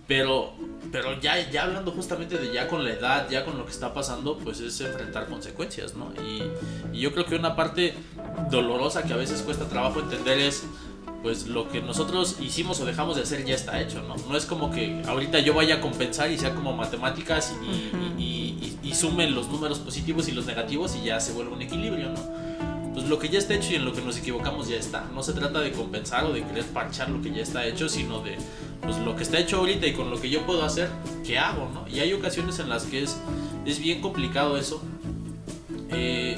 Pero, 0.08 0.54
pero 0.92 1.20
ya, 1.22 1.50
ya 1.50 1.64
hablando 1.64 1.92
justamente 1.92 2.38
de 2.38 2.54
ya 2.54 2.68
con 2.68 2.84
la 2.84 2.92
edad, 2.92 3.30
ya 3.30 3.46
con 3.46 3.58
lo 3.58 3.66
que 3.66 3.72
está 3.72 3.94
pasando, 3.94 4.38
pues 4.38 4.60
es 4.60 4.80
enfrentar 4.82 5.28
consecuencias, 5.28 5.96
¿no? 5.96 6.12
Y 6.22 7.00
yo 7.00 7.14
creo 7.14 7.26
que 7.26 7.36
una 7.36 7.56
parte 7.56 7.94
dolorosa 8.52 9.04
que 9.04 9.14
a 9.14 9.18
veces 9.18 9.42
cuesta 9.42 9.66
trabajo 9.70 10.02
entender 10.02 10.40
es 10.40 10.66
pues 11.24 11.48
lo 11.48 11.70
que 11.70 11.82
nosotros 11.82 12.38
hicimos 12.40 12.80
o 12.82 12.86
dejamos 12.86 13.16
de 13.16 13.24
hacer 13.24 13.44
ya 13.46 13.56
está 13.56 13.82
hecho, 13.82 14.04
¿no? 14.04 14.16
No 14.30 14.38
es 14.38 14.46
como 14.46 14.70
que 14.70 15.02
ahorita 15.08 15.40
yo 15.40 15.56
vaya 15.56 15.76
a 15.76 15.82
compensar 15.82 16.30
y 16.30 16.38
sea 16.38 16.54
como 16.54 16.74
matemáticas 16.74 17.56
y, 18.20 18.78
y 18.84 18.94
sumen 18.94 19.34
los 19.34 19.48
números 19.48 19.80
positivos 19.80 20.28
y 20.28 20.34
los 20.34 20.46
negativos 20.46 20.96
y 20.96 21.06
ya 21.06 21.20
se 21.20 21.32
vuelve 21.32 21.54
un 21.54 21.62
equilibrio, 21.62 22.10
¿no? 22.10 22.94
Pues 22.94 23.08
lo 23.08 23.18
que 23.18 23.30
ya 23.30 23.40
está 23.40 23.56
hecho 23.56 23.72
y 23.72 23.76
en 23.76 23.86
lo 23.86 23.94
que 23.94 24.02
nos 24.02 24.18
equivocamos 24.18 24.68
ya 24.68 24.76
está. 24.76 25.10
No 25.16 25.24
se 25.24 25.34
trata 25.34 25.62
de 25.62 25.72
compensar 25.72 26.26
o 26.26 26.32
de 26.32 26.44
querer 26.44 26.66
parchar 26.66 27.10
lo 27.10 27.22
que 27.22 27.32
ya 27.32 27.42
está 27.42 27.66
hecho, 27.66 27.90
sino 27.90 28.20
de 28.20 28.38
pues 28.82 28.98
lo 29.00 29.16
que 29.16 29.24
está 29.24 29.40
hecho 29.40 29.58
ahorita 29.58 29.88
y 29.88 29.94
con 29.94 30.12
lo 30.12 30.22
que 30.22 30.30
yo 30.30 30.46
puedo 30.46 30.64
hacer, 30.64 30.90
¿qué 31.26 31.40
hago? 31.40 31.70
¿no? 31.74 31.88
Y 31.88 32.02
hay 32.02 32.14
ocasiones 32.14 32.60
en 32.60 32.70
las 32.70 32.84
que 32.84 33.02
es, 33.02 33.18
es 33.66 33.80
bien 33.80 34.02
complicado 34.02 34.58
eso. 34.58 34.84
Eh, 35.90 36.38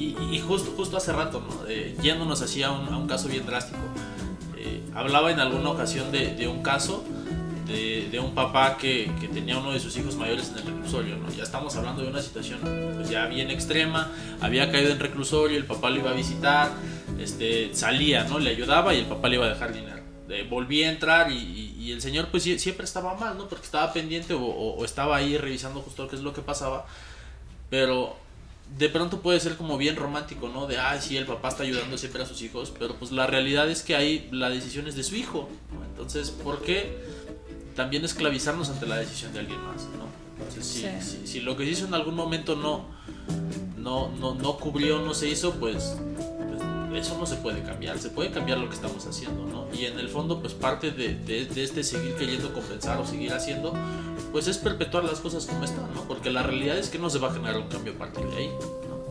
y, 0.00 0.38
justo, 0.40 0.72
justo 0.76 0.96
hace 0.96 1.12
rato, 1.12 1.42
¿no? 1.46 1.68
Eh, 1.68 1.96
yéndonos 2.02 2.40
así 2.42 2.62
a 2.62 2.72
un, 2.72 3.06
caso 3.06 3.28
bien 3.28 3.44
drástico. 3.44 3.78
Eh, 4.56 4.82
hablaba 4.94 5.30
en 5.30 5.40
alguna 5.40 5.70
ocasión 5.70 6.10
de, 6.10 6.34
de 6.34 6.48
un 6.48 6.62
caso 6.62 7.04
de, 8.10 8.20
un 8.20 8.34
papá 8.34 8.76
que, 8.76 9.10
que, 9.20 9.28
tenía 9.28 9.58
uno 9.58 9.72
de 9.72 9.80
sus 9.80 9.96
hijos 9.96 10.16
mayores 10.16 10.50
en 10.50 10.58
el 10.58 10.74
reclusorio. 10.74 11.16
¿no? 11.16 11.30
Ya 11.30 11.42
estamos 11.42 11.76
hablando 11.76 12.02
de 12.02 12.08
una 12.08 12.20
situación 12.20 12.60
pues, 12.96 13.08
ya 13.08 13.26
bien 13.26 13.50
extrema. 13.50 14.10
Había 14.40 14.70
caído 14.70 14.90
en 14.90 14.98
reclusorio, 14.98 15.56
el 15.56 15.66
papá 15.66 15.90
lo 15.90 15.96
iba 15.96 16.10
a 16.10 16.14
visitar, 16.14 16.70
este, 17.18 17.74
salía, 17.74 18.24
¿no? 18.24 18.38
le 18.38 18.50
ayudaba 18.50 18.94
y 18.94 18.98
el 18.98 19.06
papá 19.06 19.28
le 19.28 19.36
iba 19.36 19.46
a 19.46 19.50
dejar 19.50 19.72
dinero. 19.72 20.02
volvía 20.48 20.88
a 20.88 20.92
entrar 20.92 21.30
y, 21.30 21.74
y, 21.78 21.92
el 21.92 22.00
señor 22.00 22.28
pues 22.30 22.44
siempre 22.44 22.84
estaba 22.84 23.14
mal, 23.14 23.36
¿no? 23.36 23.48
porque 23.48 23.64
estaba 23.64 23.92
pendiente 23.92 24.32
o, 24.34 24.40
o, 24.40 24.84
estaba 24.84 25.16
ahí 25.16 25.36
revisando 25.36 25.80
justo 25.80 26.08
qué 26.08 26.16
es 26.16 26.22
lo 26.22 26.32
que 26.32 26.42
pasaba. 26.42 26.86
Pero 27.68 28.16
de 28.78 28.88
pronto 28.88 29.20
puede 29.20 29.40
ser 29.40 29.56
como 29.56 29.76
bien 29.76 29.96
romántico, 29.96 30.48
¿no? 30.48 30.66
De, 30.66 30.78
ah, 30.78 30.98
sí, 31.00 31.16
el 31.16 31.26
papá 31.26 31.48
está 31.48 31.62
ayudando 31.64 31.98
siempre 31.98 32.22
a 32.22 32.26
sus 32.26 32.40
hijos, 32.42 32.72
pero 32.78 32.94
pues 32.96 33.12
la 33.12 33.26
realidad 33.26 33.70
es 33.70 33.82
que 33.82 33.94
ahí 33.94 34.28
la 34.32 34.48
decisión 34.48 34.86
es 34.86 34.96
de 34.96 35.02
su 35.02 35.16
hijo. 35.16 35.48
Entonces, 35.92 36.30
¿por 36.30 36.62
qué? 36.62 36.96
también 37.80 38.04
esclavizarnos 38.04 38.68
ante 38.68 38.86
la 38.86 38.98
decisión 38.98 39.32
de 39.32 39.40
alguien 39.40 39.58
más, 39.64 39.84
¿no? 39.96 40.04
Entonces, 40.38 41.18
si, 41.24 41.40
lo 41.40 41.56
que 41.56 41.64
se 41.64 41.70
hizo 41.70 41.86
en 41.86 41.94
algún 41.94 42.14
momento 42.14 42.56
no, 42.56 42.84
no, 43.78 44.10
no, 44.18 44.34
no 44.34 44.56
cubrió, 44.58 45.00
no 45.00 45.14
se 45.14 45.28
hizo, 45.28 45.54
pues, 45.54 45.96
eso 46.96 47.16
no 47.18 47.26
se 47.26 47.36
puede 47.36 47.62
cambiar, 47.62 47.98
se 47.98 48.10
puede 48.10 48.30
cambiar 48.30 48.58
lo 48.58 48.68
que 48.68 48.74
estamos 48.74 49.06
haciendo, 49.06 49.44
¿no? 49.46 49.66
Y 49.74 49.86
en 49.86 49.98
el 49.98 50.08
fondo, 50.08 50.40
pues 50.40 50.54
parte 50.54 50.90
de, 50.90 51.14
de, 51.14 51.62
este 51.62 51.82
seguir 51.82 52.14
queriendo 52.14 52.52
compensar 52.52 52.98
o 52.98 53.06
seguir 53.06 53.32
haciendo, 53.32 53.74
pues 54.32 54.48
es 54.48 54.58
perpetuar 54.58 55.04
las 55.04 55.20
cosas 55.20 55.46
como 55.46 55.64
están, 55.64 55.92
¿no? 55.94 56.02
Porque 56.04 56.30
la 56.30 56.42
realidad 56.42 56.78
es 56.78 56.88
que 56.88 56.98
no 56.98 57.10
se 57.10 57.18
va 57.18 57.28
a 57.28 57.32
generar 57.32 57.58
un 57.58 57.68
cambio 57.68 57.92
a 57.94 57.98
partir 57.98 58.24
de 58.26 58.36
ahí, 58.36 58.50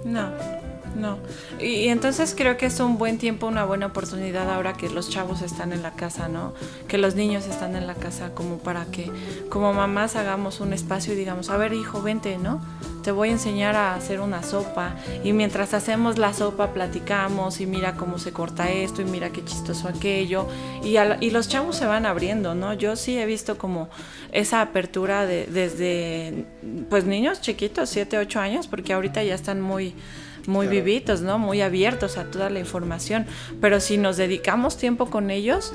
¿no? 0.06 0.12
No. 0.12 0.69
No. 0.96 1.18
Y, 1.60 1.88
entonces 1.88 2.34
creo 2.36 2.58
que 2.58 2.66
es 2.66 2.80
un 2.80 2.98
buen 2.98 3.18
tiempo, 3.18 3.48
una 3.48 3.66
buena 3.66 3.88
oportunidad 3.88 4.50
ahora 4.50 4.74
que 4.74 4.90
los 4.90 5.10
chavos 5.10 5.42
están 5.42 5.74
en 5.74 5.82
la 5.82 5.92
casa, 5.92 6.28
¿no? 6.28 6.54
Que 6.88 6.98
los 6.98 7.16
niños 7.16 7.46
están 7.48 7.76
en 7.76 7.88
la 7.88 7.96
casa 7.96 8.32
como 8.34 8.58
para 8.58 8.86
que 8.86 9.12
como 9.50 9.74
mamás 9.74 10.16
hagamos 10.16 10.60
un 10.60 10.74
espacio 10.74 11.14
y 11.14 11.16
digamos, 11.16 11.50
a 11.50 11.58
ver 11.58 11.74
hijo, 11.74 12.02
vente, 12.02 12.38
¿no? 12.38 12.62
Te 13.04 13.12
voy 13.12 13.30
a 13.30 13.32
enseñar 13.32 13.76
a 13.76 13.96
hacer 13.96 14.20
una 14.20 14.44
sopa 14.44 14.96
y 15.24 15.32
mientras 15.32 15.74
hacemos 15.74 16.18
la 16.18 16.34
sopa 16.34 16.74
platicamos 16.74 17.62
y 17.62 17.66
mira 17.66 17.96
cómo 17.96 18.20
se 18.20 18.34
corta 18.34 18.70
esto 18.70 19.02
y 19.02 19.06
mira 19.06 19.30
qué 19.30 19.44
chistoso 19.44 19.88
aquello 19.88 20.48
y, 20.84 20.98
y 20.98 21.32
los 21.32 21.48
chavos 21.48 21.78
se 21.78 21.86
van 21.86 22.06
abriendo, 22.06 22.56
¿no? 22.56 22.74
Yo 22.74 22.96
sí 22.96 23.18
he 23.18 23.26
visto 23.26 23.58
como 23.58 23.90
esa 24.32 24.62
apertura 24.62 25.26
de, 25.26 25.48
desde 25.48 26.46
pues 26.90 27.06
niños 27.06 27.42
chiquitos, 27.42 27.90
7, 27.90 28.18
8 28.18 28.40
años, 28.40 28.68
porque 28.68 28.94
ahorita 28.94 29.24
ya 29.24 29.36
están 29.36 29.62
muy 29.62 29.96
muy 30.50 30.68
vivitos, 30.68 31.22
¿no? 31.22 31.40
Muy 31.40 31.62
abiertos 31.62 32.18
a 32.18 32.26
toda 32.26 32.50
la 32.50 32.60
información. 32.60 33.26
Pero 33.62 33.80
si 33.80 33.98
nos 33.98 34.18
dedicamos 34.18 34.78
tiempo 34.78 35.06
con 35.10 35.30
ellos, 35.30 35.74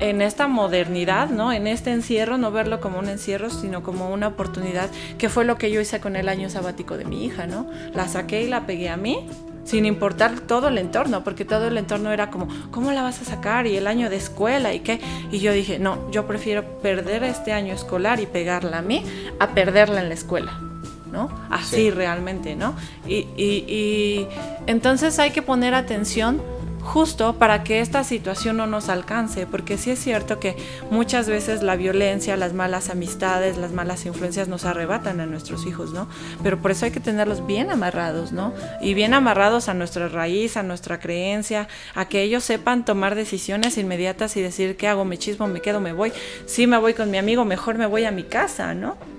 en 0.00 0.22
esta 0.22 0.48
modernidad, 0.48 1.30
¿no? 1.30 1.52
En 1.52 1.66
este 1.66 1.92
encierro, 1.92 2.38
no 2.38 2.50
verlo 2.50 2.80
como 2.80 2.98
un 2.98 3.08
encierro, 3.08 3.50
sino 3.50 3.82
como 3.82 4.10
una 4.10 4.28
oportunidad, 4.28 4.90
que 5.18 5.28
fue 5.28 5.44
lo 5.44 5.56
que 5.56 5.70
yo 5.70 5.80
hice 5.80 6.00
con 6.00 6.16
el 6.16 6.28
año 6.28 6.50
sabático 6.50 6.96
de 6.96 7.04
mi 7.04 7.24
hija, 7.24 7.46
¿no? 7.46 7.66
La 7.94 8.08
saqué 8.08 8.42
y 8.42 8.48
la 8.48 8.66
pegué 8.66 8.88
a 8.88 8.96
mí, 8.96 9.26
sin 9.64 9.86
importar 9.86 10.40
todo 10.40 10.68
el 10.68 10.78
entorno, 10.78 11.24
porque 11.24 11.44
todo 11.44 11.68
el 11.68 11.78
entorno 11.78 12.12
era 12.12 12.30
como, 12.30 12.48
¿cómo 12.70 12.92
la 12.92 13.02
vas 13.02 13.20
a 13.22 13.24
sacar? 13.24 13.66
Y 13.66 13.76
el 13.76 13.86
año 13.86 14.10
de 14.10 14.16
escuela 14.16 14.74
y 14.74 14.80
qué. 14.80 15.00
Y 15.30 15.38
yo 15.38 15.52
dije, 15.52 15.78
no, 15.78 16.10
yo 16.10 16.26
prefiero 16.26 16.64
perder 16.80 17.22
este 17.24 17.52
año 17.52 17.72
escolar 17.72 18.20
y 18.20 18.26
pegarla 18.26 18.78
a 18.78 18.82
mí 18.82 19.04
a 19.38 19.54
perderla 19.54 20.00
en 20.00 20.08
la 20.08 20.14
escuela. 20.14 20.73
¿No? 21.14 21.30
Así 21.48 21.90
realmente, 21.90 22.56
¿no? 22.56 22.74
Y, 23.06 23.28
y, 23.36 24.26
entonces 24.66 25.18
hay 25.18 25.30
que 25.30 25.40
poner 25.40 25.74
atención 25.74 26.42
justo 26.80 27.38
para 27.38 27.64
que 27.64 27.80
esta 27.80 28.04
situación 28.04 28.58
no 28.58 28.66
nos 28.66 28.90
alcance, 28.90 29.46
porque 29.46 29.78
sí 29.78 29.90
es 29.90 29.98
cierto 29.98 30.38
que 30.38 30.54
muchas 30.90 31.28
veces 31.28 31.62
la 31.62 31.76
violencia, 31.76 32.36
las 32.36 32.52
malas 32.52 32.90
amistades, 32.90 33.56
las 33.56 33.72
malas 33.72 34.04
influencias 34.04 34.48
nos 34.48 34.66
arrebatan 34.66 35.20
a 35.20 35.26
nuestros 35.26 35.66
hijos, 35.66 35.94
¿no? 35.94 36.08
Pero 36.42 36.60
por 36.60 36.72
eso 36.72 36.84
hay 36.84 36.90
que 36.90 37.00
tenerlos 37.00 37.46
bien 37.46 37.70
amarrados, 37.70 38.32
¿no? 38.32 38.52
Y 38.82 38.92
bien 38.92 39.14
amarrados 39.14 39.70
a 39.70 39.74
nuestra 39.74 40.08
raíz, 40.08 40.58
a 40.58 40.62
nuestra 40.62 41.00
creencia, 41.00 41.68
a 41.94 42.06
que 42.06 42.20
ellos 42.20 42.44
sepan 42.44 42.84
tomar 42.84 43.14
decisiones 43.14 43.78
inmediatas 43.78 44.36
y 44.36 44.42
decir, 44.42 44.76
¿qué 44.76 44.86
hago? 44.86 45.06
¿Me 45.06 45.16
chismo? 45.16 45.48
¿Me 45.48 45.62
quedo? 45.62 45.80
¿Me 45.80 45.94
voy? 45.94 46.12
Si 46.44 46.66
me 46.66 46.76
voy 46.76 46.92
con 46.92 47.10
mi 47.10 47.16
amigo, 47.16 47.46
mejor 47.46 47.78
me 47.78 47.86
voy 47.86 48.04
a 48.04 48.10
mi 48.10 48.24
casa, 48.24 48.74
¿no? 48.74 49.13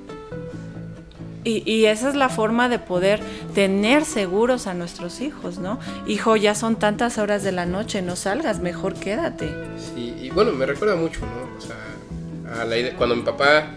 Y, 1.48 1.86
esa 1.86 2.10
es 2.10 2.16
la 2.16 2.30
forma 2.30 2.70
de 2.70 2.80
poder 2.80 3.20
tener 3.54 4.04
seguros 4.04 4.66
a 4.66 4.74
nuestros 4.74 5.22
hijos, 5.22 5.60
¿no? 5.60 5.80
Hijo, 6.08 6.36
ya 6.38 6.56
son 6.56 6.76
tantas 6.76 7.20
horas 7.20 7.44
de 7.44 7.52
la 7.52 7.68
noche, 7.68 8.02
no 8.02 8.16
salgas, 8.16 8.62
mejor 8.62 8.96
quédate. 8.96 9.54
Sí, 9.78 10.16
y 10.20 10.32
bueno, 10.32 10.54
me 10.54 10.66
recuerda 10.66 10.96
mucho, 10.96 11.20
¿no? 11.22 11.56
O 11.56 11.62
sea, 11.62 12.62
a 12.62 12.66
la 12.66 12.78
idea, 12.80 12.96
cuando 12.96 13.16
mi 13.16 13.22
papá, 13.22 13.76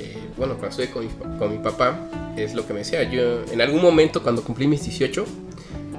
eh, 0.00 0.18
bueno, 0.36 0.54
cuando 0.54 0.68
estuve 0.68 0.90
con 0.90 1.04
mi, 1.04 1.38
con 1.38 1.52
mi, 1.52 1.58
papá, 1.58 2.08
es 2.36 2.54
lo 2.54 2.66
que 2.66 2.72
me 2.72 2.80
decía. 2.80 3.04
Yo, 3.04 3.44
en 3.52 3.60
algún 3.60 3.82
momento, 3.82 4.20
cuando 4.20 4.42
cumplí 4.42 4.66
mis 4.66 4.82
18, 4.82 5.24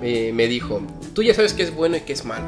me 0.02 0.48
dijo, 0.48 0.82
tú 1.14 1.24
ya 1.24 1.34
sabes 1.34 1.54
qué 1.54 1.64
es 1.64 1.74
bueno 1.74 1.96
y 1.96 2.02
qué 2.02 2.14
es 2.14 2.26
malo. 2.26 2.46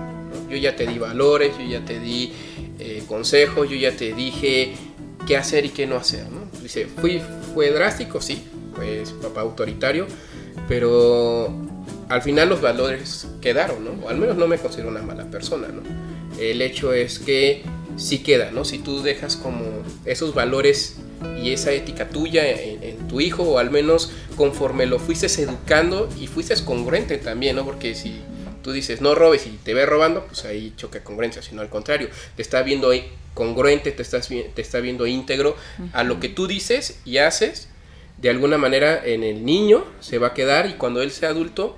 Yo 0.49 0.57
ya 0.57 0.75
te 0.75 0.85
di 0.85 0.99
valores, 0.99 1.57
yo 1.57 1.65
ya 1.65 1.85
te 1.85 1.99
di 1.99 2.33
eh, 2.79 3.03
consejos, 3.07 3.69
yo 3.69 3.75
ya 3.75 3.95
te 3.95 4.13
dije 4.13 4.73
qué 5.27 5.37
hacer 5.37 5.65
y 5.65 5.69
qué 5.69 5.87
no 5.87 5.95
hacer, 5.95 6.25
¿no? 6.29 6.47
Dice, 6.61 6.87
fui, 6.87 7.21
fue 7.53 7.71
drástico, 7.71 8.21
sí, 8.21 8.43
pues 8.75 9.11
papá 9.11 9.41
autoritario, 9.41 10.07
pero 10.67 11.53
al 12.09 12.21
final 12.21 12.49
los 12.49 12.61
valores 12.61 13.27
quedaron, 13.41 13.85
¿no? 13.85 13.91
O 14.05 14.09
al 14.09 14.17
menos 14.17 14.37
no 14.37 14.47
me 14.47 14.57
considero 14.57 14.89
una 14.89 15.01
mala 15.01 15.29
persona, 15.29 15.67
¿no? 15.67 15.81
El 16.39 16.61
hecho 16.61 16.93
es 16.93 17.19
que 17.19 17.63
sí 17.97 18.19
queda, 18.19 18.51
¿no? 18.51 18.65
Si 18.65 18.79
tú 18.79 19.01
dejas 19.01 19.35
como 19.35 19.65
esos 20.05 20.33
valores 20.33 20.97
y 21.41 21.51
esa 21.51 21.71
ética 21.71 22.09
tuya 22.09 22.49
en, 22.49 22.97
tu 23.07 23.21
hijo, 23.21 23.43
o 23.43 23.57
al 23.57 23.71
menos 23.71 24.11
conforme 24.35 24.85
lo 24.85 24.99
fuiste 24.99 25.25
educando 25.41 26.07
y 26.19 26.27
fuiste 26.27 26.53
congruente 26.63 27.17
también, 27.17 27.55
¿no? 27.55 27.65
Porque 27.65 27.95
si 27.95 28.21
tú 28.61 28.71
dices 28.71 29.01
no 29.01 29.15
robes 29.15 29.45
y 29.47 29.51
te 29.63 29.73
ve 29.73 29.85
robando, 29.85 30.25
pues 30.25 30.45
ahí 30.45 30.73
choca 30.75 31.03
congruencia, 31.03 31.41
sino 31.41 31.61
al 31.61 31.69
contrario, 31.69 32.09
te 32.35 32.41
está 32.41 32.61
viendo 32.61 32.91
congruente, 33.33 33.91
te, 33.91 34.01
estás, 34.01 34.27
te 34.27 34.61
está 34.61 34.79
viendo 34.79 35.07
íntegro 35.07 35.55
a 35.93 36.03
lo 36.03 36.19
que 36.19 36.29
tú 36.29 36.47
dices 36.47 36.99
y 37.05 37.17
haces 37.17 37.69
de 38.17 38.29
alguna 38.29 38.57
manera 38.57 39.01
en 39.05 39.23
el 39.23 39.45
niño 39.45 39.85
se 40.01 40.17
va 40.17 40.27
a 40.27 40.33
quedar 40.33 40.67
y 40.67 40.73
cuando 40.73 41.01
él 41.01 41.11
sea 41.11 41.29
adulto, 41.29 41.77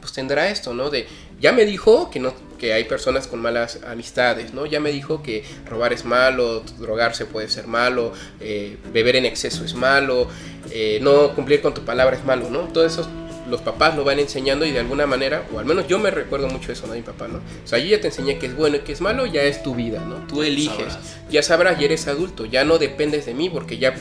pues 0.00 0.12
tendrá 0.12 0.48
esto, 0.48 0.72
¿no? 0.72 0.90
De, 0.90 1.06
ya 1.40 1.52
me 1.52 1.66
dijo 1.66 2.10
que 2.10 2.20
no 2.20 2.34
que 2.58 2.72
hay 2.72 2.84
personas 2.84 3.26
con 3.26 3.42
malas 3.42 3.80
amistades, 3.86 4.54
¿no? 4.54 4.64
Ya 4.64 4.80
me 4.80 4.90
dijo 4.90 5.22
que 5.22 5.44
robar 5.66 5.92
es 5.92 6.04
malo, 6.04 6.60
drogarse 6.78 7.26
puede 7.26 7.48
ser 7.48 7.66
malo, 7.66 8.12
eh, 8.40 8.78
beber 8.92 9.16
en 9.16 9.26
exceso 9.26 9.64
es 9.64 9.74
malo, 9.74 10.28
eh, 10.70 10.98
no 11.02 11.34
cumplir 11.34 11.60
con 11.60 11.74
tu 11.74 11.84
palabra 11.84 12.16
es 12.16 12.24
malo, 12.24 12.48
¿no? 12.48 12.60
Todo 12.60 12.86
eso 12.86 13.06
los 13.48 13.60
papás 13.60 13.96
lo 13.96 14.04
van 14.04 14.18
enseñando 14.18 14.64
y 14.64 14.72
de 14.72 14.80
alguna 14.80 15.06
manera, 15.06 15.46
o 15.52 15.58
al 15.58 15.64
menos 15.64 15.86
yo 15.86 15.98
me 15.98 16.10
recuerdo 16.10 16.48
mucho 16.48 16.72
eso, 16.72 16.86
¿no? 16.86 16.94
Mi 16.94 17.02
papá, 17.02 17.28
¿no? 17.28 17.38
O 17.38 17.66
sea, 17.66 17.78
yo 17.78 17.86
ya 17.86 18.00
te 18.00 18.08
enseñé 18.08 18.38
que 18.38 18.46
es 18.46 18.56
bueno 18.56 18.76
y 18.76 18.80
que 18.80 18.92
es 18.92 19.00
malo, 19.00 19.26
ya 19.26 19.42
es 19.42 19.62
tu 19.62 19.74
vida, 19.74 20.00
¿no? 20.00 20.26
Tú 20.26 20.42
eliges, 20.42 20.98
ya 21.30 21.42
sabrás 21.42 21.80
y 21.80 21.84
eres 21.84 22.06
adulto, 22.06 22.46
ya 22.46 22.64
no 22.64 22.78
dependes 22.78 23.26
de 23.26 23.34
mí 23.34 23.50
porque 23.50 23.78
ya 23.78 23.94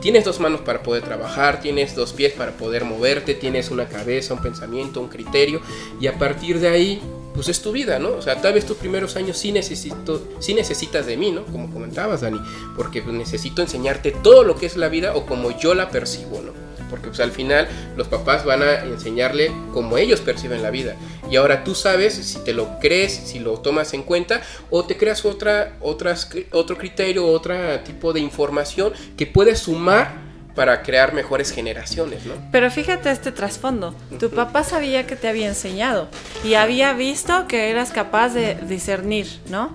tienes 0.00 0.24
dos 0.24 0.40
manos 0.40 0.60
para 0.60 0.82
poder 0.82 1.02
trabajar, 1.02 1.60
tienes 1.60 1.94
dos 1.94 2.12
pies 2.12 2.32
para 2.32 2.52
poder 2.52 2.84
moverte, 2.84 3.34
tienes 3.34 3.70
una 3.70 3.88
cabeza, 3.88 4.34
un 4.34 4.42
pensamiento, 4.42 5.00
un 5.00 5.08
criterio 5.08 5.60
y 6.00 6.06
a 6.06 6.18
partir 6.18 6.60
de 6.60 6.68
ahí 6.68 7.00
pues 7.34 7.48
es 7.48 7.60
tu 7.60 7.72
vida, 7.72 7.98
¿no? 7.98 8.10
O 8.10 8.22
sea, 8.22 8.40
tal 8.40 8.54
vez 8.54 8.64
tus 8.64 8.76
primeros 8.76 9.16
años 9.16 9.36
sí, 9.36 9.50
necesito, 9.50 10.22
sí 10.38 10.54
necesitas 10.54 11.06
de 11.06 11.16
mí, 11.16 11.32
¿no? 11.32 11.44
Como 11.46 11.70
comentabas, 11.70 12.20
Dani, 12.20 12.40
porque 12.76 13.02
necesito 13.02 13.60
enseñarte 13.60 14.12
todo 14.12 14.44
lo 14.44 14.54
que 14.54 14.66
es 14.66 14.76
la 14.76 14.88
vida 14.88 15.16
o 15.16 15.26
como 15.26 15.50
yo 15.58 15.74
la 15.74 15.90
percibo, 15.90 16.40
¿no? 16.40 16.63
Porque 16.94 17.08
pues, 17.08 17.18
al 17.18 17.32
final 17.32 17.66
los 17.96 18.06
papás 18.06 18.44
van 18.44 18.62
a 18.62 18.84
enseñarle 18.84 19.50
cómo 19.72 19.98
ellos 19.98 20.20
perciben 20.20 20.62
la 20.62 20.70
vida. 20.70 20.94
Y 21.28 21.34
ahora 21.34 21.64
tú 21.64 21.74
sabes 21.74 22.14
si 22.14 22.38
te 22.44 22.52
lo 22.52 22.78
crees, 22.78 23.12
si 23.12 23.40
lo 23.40 23.54
tomas 23.58 23.94
en 23.94 24.04
cuenta 24.04 24.42
o 24.70 24.84
te 24.84 24.96
creas 24.96 25.24
otra, 25.24 25.76
otras, 25.80 26.30
otro 26.52 26.78
criterio, 26.78 27.26
otro 27.26 27.56
tipo 27.80 28.12
de 28.12 28.20
información 28.20 28.92
que 29.16 29.26
puedes 29.26 29.58
sumar 29.58 30.22
para 30.54 30.82
crear 30.82 31.14
mejores 31.14 31.50
generaciones, 31.50 32.26
¿no? 32.26 32.34
Pero 32.52 32.70
fíjate 32.70 33.10
este 33.10 33.32
trasfondo. 33.32 33.92
Tu 34.20 34.30
papá 34.30 34.62
sabía 34.62 35.04
que 35.04 35.16
te 35.16 35.26
había 35.26 35.48
enseñado 35.48 36.06
y 36.44 36.54
había 36.54 36.92
visto 36.92 37.48
que 37.48 37.70
eras 37.70 37.90
capaz 37.90 38.34
de 38.34 38.54
discernir, 38.68 39.26
¿no? 39.48 39.74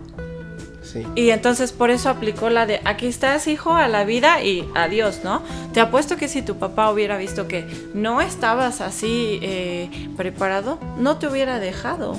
Y 1.16 1.30
entonces 1.30 1.72
por 1.72 1.90
eso 1.90 2.10
aplicó 2.10 2.50
la 2.50 2.66
de 2.66 2.82
aquí 2.86 3.08
estás 3.08 3.48
hijo 3.48 3.74
a 3.74 3.88
la 3.88 4.04
vida 4.04 4.42
y 4.44 4.68
adiós, 4.76 5.22
¿no? 5.24 5.42
Te 5.74 5.82
apuesto 5.82 6.18
que 6.18 6.28
si 6.28 6.42
tu 6.42 6.58
papá 6.58 6.92
hubiera 6.92 7.18
visto 7.18 7.48
que 7.48 7.66
no 7.94 8.22
estabas 8.22 8.82
así 8.82 9.40
eh, 9.42 9.90
preparado, 10.18 10.80
no 10.98 11.18
te 11.18 11.28
hubiera 11.28 11.60
dejado. 11.60 12.18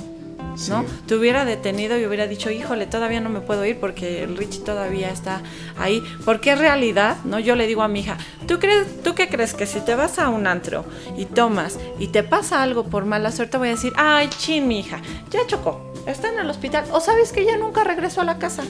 ¿no? 0.69 0.85
Te 1.07 1.15
hubiera 1.15 1.45
detenido 1.45 1.97
y 1.97 2.05
hubiera 2.05 2.27
dicho, 2.27 2.51
híjole, 2.51 2.85
todavía 2.85 3.21
no 3.21 3.29
me 3.29 3.39
puedo 3.39 3.65
ir 3.65 3.79
porque 3.79 4.23
el 4.23 4.37
Richie 4.37 4.61
todavía 4.61 5.09
está 5.09 5.41
ahí. 5.77 6.03
Porque 6.25 6.51
es 6.51 6.59
realidad, 6.59 7.17
¿no? 7.23 7.39
Yo 7.39 7.55
le 7.55 7.67
digo 7.67 7.81
a 7.83 7.87
mi 7.87 8.01
hija, 8.01 8.17
¿tú, 8.47 8.59
crees, 8.59 9.01
¿tú 9.03 9.15
qué 9.15 9.29
crees 9.29 9.53
que 9.53 9.65
si 9.65 9.79
te 9.79 9.95
vas 9.95 10.19
a 10.19 10.29
un 10.29 10.47
antro 10.47 10.85
y 11.17 11.25
tomas 11.25 11.79
y 11.99 12.07
te 12.07 12.23
pasa 12.23 12.61
algo 12.61 12.83
por 12.83 13.05
mala 13.05 13.31
suerte, 13.31 13.57
voy 13.57 13.69
a 13.69 13.71
decir, 13.71 13.93
ay, 13.95 14.29
chin, 14.29 14.67
mi 14.67 14.79
hija, 14.79 15.01
ya 15.29 15.39
chocó, 15.47 15.90
está 16.05 16.29
en 16.29 16.39
el 16.39 16.49
hospital, 16.49 16.85
o 16.91 16.99
sabes 16.99 17.31
que 17.31 17.45
ya 17.45 17.57
nunca 17.57 17.83
regresó 17.83 18.21
a 18.21 18.25
la 18.25 18.37
casa? 18.37 18.63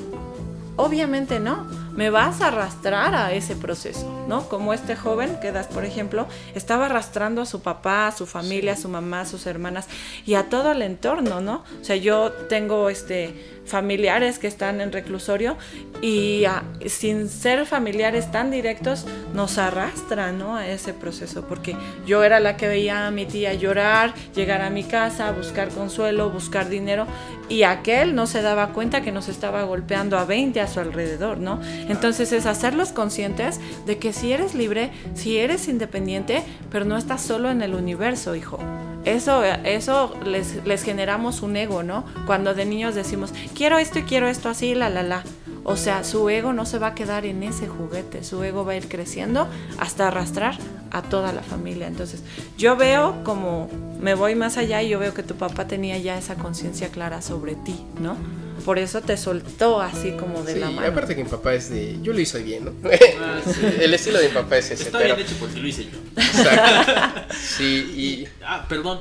Obviamente 0.75 1.39
no 1.39 1.65
me 1.93 2.09
vas 2.09 2.41
a 2.41 2.47
arrastrar 2.47 3.15
a 3.15 3.33
ese 3.33 3.55
proceso, 3.55 4.25
¿no? 4.27 4.47
Como 4.49 4.73
este 4.73 4.95
joven 4.95 5.39
que 5.41 5.51
das, 5.51 5.67
por 5.67 5.85
ejemplo, 5.85 6.27
estaba 6.55 6.87
arrastrando 6.87 7.41
a 7.41 7.45
su 7.45 7.61
papá, 7.61 8.07
a 8.07 8.11
su 8.11 8.25
familia, 8.25 8.73
a 8.73 8.77
su 8.77 8.89
mamá, 8.89 9.21
a 9.21 9.25
sus 9.25 9.45
hermanas 9.45 9.87
y 10.25 10.35
a 10.35 10.49
todo 10.49 10.71
el 10.71 10.81
entorno, 10.81 11.41
¿no? 11.41 11.63
O 11.81 11.83
sea, 11.83 11.95
yo 11.95 12.31
tengo 12.31 12.89
este 12.89 13.33
familiares 13.65 14.39
que 14.39 14.47
están 14.47 14.81
en 14.81 14.91
reclusorio 14.91 15.55
y 16.01 16.45
ah, 16.45 16.63
sin 16.87 17.29
ser 17.29 17.65
familiares 17.65 18.31
tan 18.31 18.51
directos 18.51 19.05
nos 19.33 19.57
arrastran 19.57 20.37
¿no? 20.37 20.55
a 20.55 20.67
ese 20.67 20.93
proceso 20.93 21.45
porque 21.47 21.75
yo 22.05 22.23
era 22.23 22.39
la 22.39 22.57
que 22.57 22.67
veía 22.67 23.07
a 23.07 23.11
mi 23.11 23.25
tía 23.25 23.53
llorar, 23.53 24.13
llegar 24.35 24.61
a 24.61 24.69
mi 24.69 24.83
casa, 24.83 25.31
buscar 25.31 25.69
consuelo, 25.69 26.29
buscar 26.29 26.69
dinero 26.69 27.07
y 27.49 27.63
aquel 27.63 28.15
no 28.15 28.27
se 28.27 28.41
daba 28.41 28.69
cuenta 28.69 29.01
que 29.01 29.11
nos 29.11 29.27
estaba 29.27 29.63
golpeando 29.63 30.17
a 30.17 30.25
20 30.25 30.59
a 30.61 30.67
su 30.67 30.79
alrededor, 30.79 31.37
¿no? 31.37 31.59
Entonces 31.89 32.31
es 32.31 32.45
hacerlos 32.45 32.91
conscientes 32.91 33.59
de 33.85 33.97
que 33.97 34.13
si 34.13 34.31
eres 34.31 34.55
libre, 34.55 34.91
si 35.13 35.37
eres 35.37 35.67
independiente, 35.67 36.43
pero 36.69 36.85
no 36.85 36.97
estás 36.97 37.21
solo 37.21 37.49
en 37.49 37.61
el 37.61 37.75
universo, 37.75 38.35
hijo 38.35 38.59
eso, 39.05 39.43
eso 39.43 40.13
les, 40.25 40.63
les, 40.65 40.83
generamos 40.83 41.41
un 41.41 41.55
ego, 41.57 41.83
¿no? 41.83 42.05
Cuando 42.25 42.53
de 42.53 42.65
niños 42.65 42.95
decimos, 42.95 43.33
quiero 43.55 43.77
esto 43.77 43.99
y 43.99 44.03
quiero 44.03 44.27
esto 44.27 44.49
así, 44.49 44.75
la, 44.75 44.89
la, 44.89 45.03
la. 45.03 45.23
O 45.63 45.75
sea, 45.75 46.03
su 46.03 46.29
ego 46.29 46.53
no 46.53 46.65
se 46.65 46.79
va 46.79 46.87
a 46.87 46.95
quedar 46.95 47.25
en 47.25 47.43
ese 47.43 47.67
juguete, 47.67 48.23
su 48.23 48.43
ego 48.43 48.65
va 48.65 48.73
a 48.73 48.77
ir 48.77 48.87
creciendo 48.87 49.47
hasta 49.79 50.07
arrastrar 50.07 50.57
a 50.91 51.03
toda 51.03 51.31
la 51.33 51.41
familia. 51.41 51.87
Entonces, 51.87 52.23
yo 52.57 52.75
veo 52.75 53.23
como 53.23 53.69
me 53.99 54.15
voy 54.15 54.35
más 54.35 54.57
allá 54.57 54.81
y 54.81 54.89
yo 54.89 54.99
veo 54.99 55.13
que 55.13 55.23
tu 55.23 55.35
papá 55.35 55.67
tenía 55.67 55.97
ya 55.97 56.17
esa 56.17 56.35
conciencia 56.35 56.89
clara 56.89 57.21
sobre 57.21 57.55
ti, 57.55 57.79
¿no? 57.99 58.17
Por 58.65 58.79
eso 58.79 59.01
te 59.01 59.17
soltó 59.17 59.81
así 59.81 60.11
como 60.11 60.43
de 60.43 60.55
la 60.57 60.69
mano. 60.69 60.87
aparte 60.87 61.15
que 61.15 61.23
mi 61.23 61.29
papá 61.29 61.53
es 61.53 61.69
de. 61.69 61.97
Yo 62.01 62.13
lo 62.13 62.19
hice 62.19 62.41
bien, 62.43 62.65
¿no? 62.65 62.73
Ah, 63.19 63.39
El 63.79 63.93
estilo 63.93 64.19
de 64.19 64.29
mi 64.29 64.33
papá 64.33 64.57
es 64.57 64.71
ese. 64.71 64.83
Está 64.83 64.99
bien 64.99 65.19
hecho 65.19 65.35
porque 65.39 65.59
lo 65.59 65.67
hice 65.67 65.85
yo. 65.85 65.97
Exacto. 66.15 67.21
Sí, 67.57 67.65
y. 67.65 68.27
Ah, 68.45 68.65
perdón. 68.67 68.99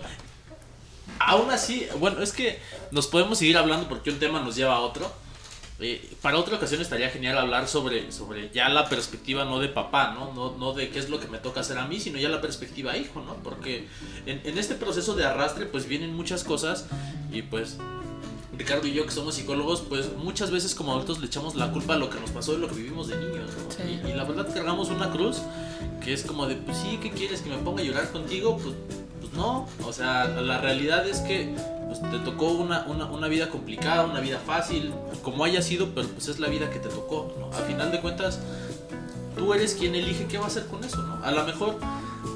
Aún 1.18 1.50
así, 1.50 1.86
bueno, 1.98 2.22
es 2.22 2.32
que 2.32 2.58
nos 2.90 3.06
podemos 3.06 3.38
seguir 3.38 3.56
hablando 3.58 3.88
porque 3.88 4.10
un 4.10 4.18
tema 4.18 4.40
nos 4.40 4.56
lleva 4.56 4.74
a 4.76 4.80
otro. 4.80 5.12
Eh, 5.82 6.10
para 6.20 6.36
otra 6.36 6.56
ocasión 6.56 6.80
estaría 6.82 7.08
genial 7.08 7.38
hablar 7.38 7.66
sobre, 7.66 8.12
sobre 8.12 8.50
ya 8.50 8.68
la 8.68 8.88
perspectiva 8.88 9.46
no 9.46 9.60
de 9.60 9.68
papá, 9.68 10.12
¿no? 10.14 10.32
¿no? 10.34 10.56
No 10.58 10.74
de 10.74 10.90
qué 10.90 10.98
es 10.98 11.08
lo 11.08 11.18
que 11.18 11.26
me 11.26 11.38
toca 11.38 11.60
hacer 11.60 11.78
a 11.78 11.86
mí, 11.86 11.98
sino 11.98 12.18
ya 12.18 12.28
la 12.28 12.42
perspectiva 12.42 12.96
hijo, 12.98 13.22
¿no? 13.22 13.36
Porque 13.36 13.86
en, 14.26 14.42
en 14.44 14.58
este 14.58 14.74
proceso 14.74 15.14
de 15.14 15.24
arrastre 15.24 15.64
pues 15.64 15.86
vienen 15.86 16.14
muchas 16.14 16.44
cosas 16.44 16.86
y 17.32 17.42
pues 17.42 17.78
Ricardo 18.60 18.86
y 18.86 18.92
yo 18.92 19.06
que 19.06 19.12
somos 19.12 19.36
psicólogos, 19.36 19.80
pues 19.80 20.14
muchas 20.18 20.50
veces 20.50 20.74
como 20.74 20.92
adultos 20.92 21.18
le 21.18 21.28
echamos 21.28 21.54
la 21.54 21.72
culpa 21.72 21.94
a 21.94 21.96
lo 21.96 22.10
que 22.10 22.20
nos 22.20 22.28
pasó 22.28 22.52
y 22.52 22.58
lo 22.58 22.68
que 22.68 22.74
vivimos 22.74 23.08
de 23.08 23.16
niños. 23.16 23.50
Y, 23.88 24.12
la 24.12 24.24
verdad 24.24 24.52
cargamos 24.52 24.90
una 24.90 25.10
cruz 25.10 25.38
que 26.04 26.12
es 26.12 26.24
como 26.24 26.46
de, 26.46 26.56
pues 26.56 26.76
sí, 26.76 26.98
¿qué 27.00 27.10
quieres? 27.10 27.40
¿Que 27.40 27.48
me 27.48 27.56
ponga 27.56 27.80
a 27.80 27.86
llorar 27.86 28.12
contigo? 28.12 28.58
Pues, 28.58 28.74
pues 29.18 29.32
no. 29.32 29.66
O 29.86 29.94
sea, 29.94 30.26
la 30.26 30.58
realidad 30.58 31.08
es 31.08 31.20
que 31.20 31.54
pues, 31.86 32.02
te 32.02 32.18
tocó 32.18 32.50
una, 32.50 32.84
una, 32.86 33.06
una, 33.06 33.28
vida 33.28 33.48
complicada, 33.48 34.04
una 34.04 34.20
vida 34.20 34.38
fácil, 34.38 34.92
como 35.22 35.42
haya 35.44 35.62
sido, 35.62 35.94
pero 35.94 36.06
pues 36.08 36.28
es 36.28 36.38
la 36.38 36.48
vida 36.48 36.68
que 36.68 36.80
te 36.80 36.90
tocó. 36.90 37.34
¿no? 37.40 37.46
A 37.56 37.62
final 37.62 37.90
de 37.90 38.02
cuentas, 38.02 38.40
tú 39.38 39.54
eres 39.54 39.74
quien 39.74 39.94
elige 39.94 40.26
qué 40.26 40.36
va 40.36 40.44
a 40.44 40.48
hacer 40.48 40.66
con 40.66 40.84
eso. 40.84 41.02
¿no? 41.02 41.24
A 41.24 41.30
lo 41.30 41.46
mejor 41.46 41.78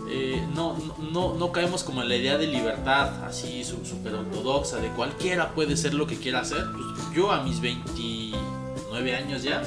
eh, 0.09 0.47
no, 0.55 0.77
no, 1.12 1.35
no, 1.35 1.53
caemos 1.53 1.83
como 1.83 2.03
en 2.03 2.09
la 2.09 2.17
idea 2.17 2.37
de 2.37 2.47
libertad 2.47 3.25
así 3.25 3.64
súper 3.64 4.14
ortodoxa, 4.14 4.77
de 4.77 4.88
cualquiera 4.88 5.55
puede 5.55 5.77
ser 5.77 5.95
lo 5.95 6.07
que 6.07 6.17
quiera 6.17 6.40
hacer. 6.40 6.64
Pues 6.73 6.87
yo 7.14 7.33
a 7.33 7.43
mis 7.43 7.61
29 7.61 9.14
años 9.14 9.43
ya, 9.43 9.62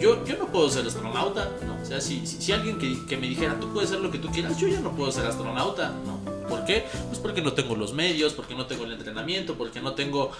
yo, 0.00 0.24
yo 0.24 0.38
no 0.38 0.46
puedo 0.46 0.70
ser 0.70 0.86
astronauta, 0.86 1.50
¿no? 1.66 1.80
O 1.82 1.84
sea, 1.84 2.00
si, 2.00 2.26
si, 2.26 2.52
alguien 2.52 2.78
que, 2.78 3.04
que, 3.06 3.16
me 3.16 3.28
dijera, 3.28 3.58
tú 3.60 3.72
puedes 3.72 3.90
ser 3.90 4.00
lo 4.00 4.10
que 4.10 4.18
tú 4.18 4.28
quieras, 4.28 4.58
yo 4.58 4.68
ya 4.68 4.80
no 4.80 4.92
puedo 4.92 5.12
ser 5.12 5.26
astronauta, 5.26 5.92
¿no? 6.06 6.16
¿Por 6.48 6.64
qué? 6.64 6.84
Pues 7.08 7.18
porque 7.18 7.42
no 7.42 7.52
tengo 7.52 7.74
los 7.76 7.92
medios, 7.92 8.32
porque 8.32 8.54
no 8.54 8.66
tengo 8.66 8.84
el 8.84 8.92
entrenamiento, 8.92 9.56
porque 9.56 9.80
no 9.80 9.92
tengo 9.92 10.30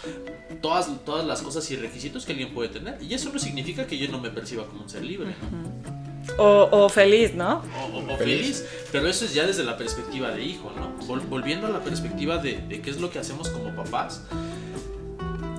todas, 0.63 0.89
todas 1.05 1.27
las 1.27 1.43
cosas 1.43 1.69
y 1.71 1.77
requisitos 1.77 2.25
que 2.25 2.33
alguien 2.33 2.55
puede 2.55 2.69
tener. 2.69 3.03
Y 3.03 3.13
eso 3.13 3.31
no 3.33 3.39
significa 3.39 3.87
que 3.87 3.99
yo 3.99 4.09
no 4.09 4.21
me 4.21 4.31
perciba 4.31 4.65
como 4.67 4.83
un 4.83 4.89
ser 4.89 5.05
libre, 5.05 5.35
¿no? 5.41 5.96
O, 6.39 6.89
feliz, 6.89 7.35
¿no? 7.35 7.63
O, 7.95 8.17
feliz. 8.17 8.65
Pero 8.93 9.09
eso 9.09 9.25
es 9.25 9.35
ya 9.35 9.47
desde 9.47 9.65
la 9.65 9.77
perspectiva 9.77 10.31
de 10.31 10.43
hijo, 10.43 10.73
¿no? 10.77 10.87
volviendo 11.29 11.67
a 11.67 11.71
la 11.71 11.81
perspectiva 11.81 12.39
de, 12.39 12.81
qué 12.83 12.91
es 12.91 13.01
lo 13.01 13.11
que 13.11 13.19
hacemos 13.19 13.49
como 13.49 13.75
papás, 13.75 14.23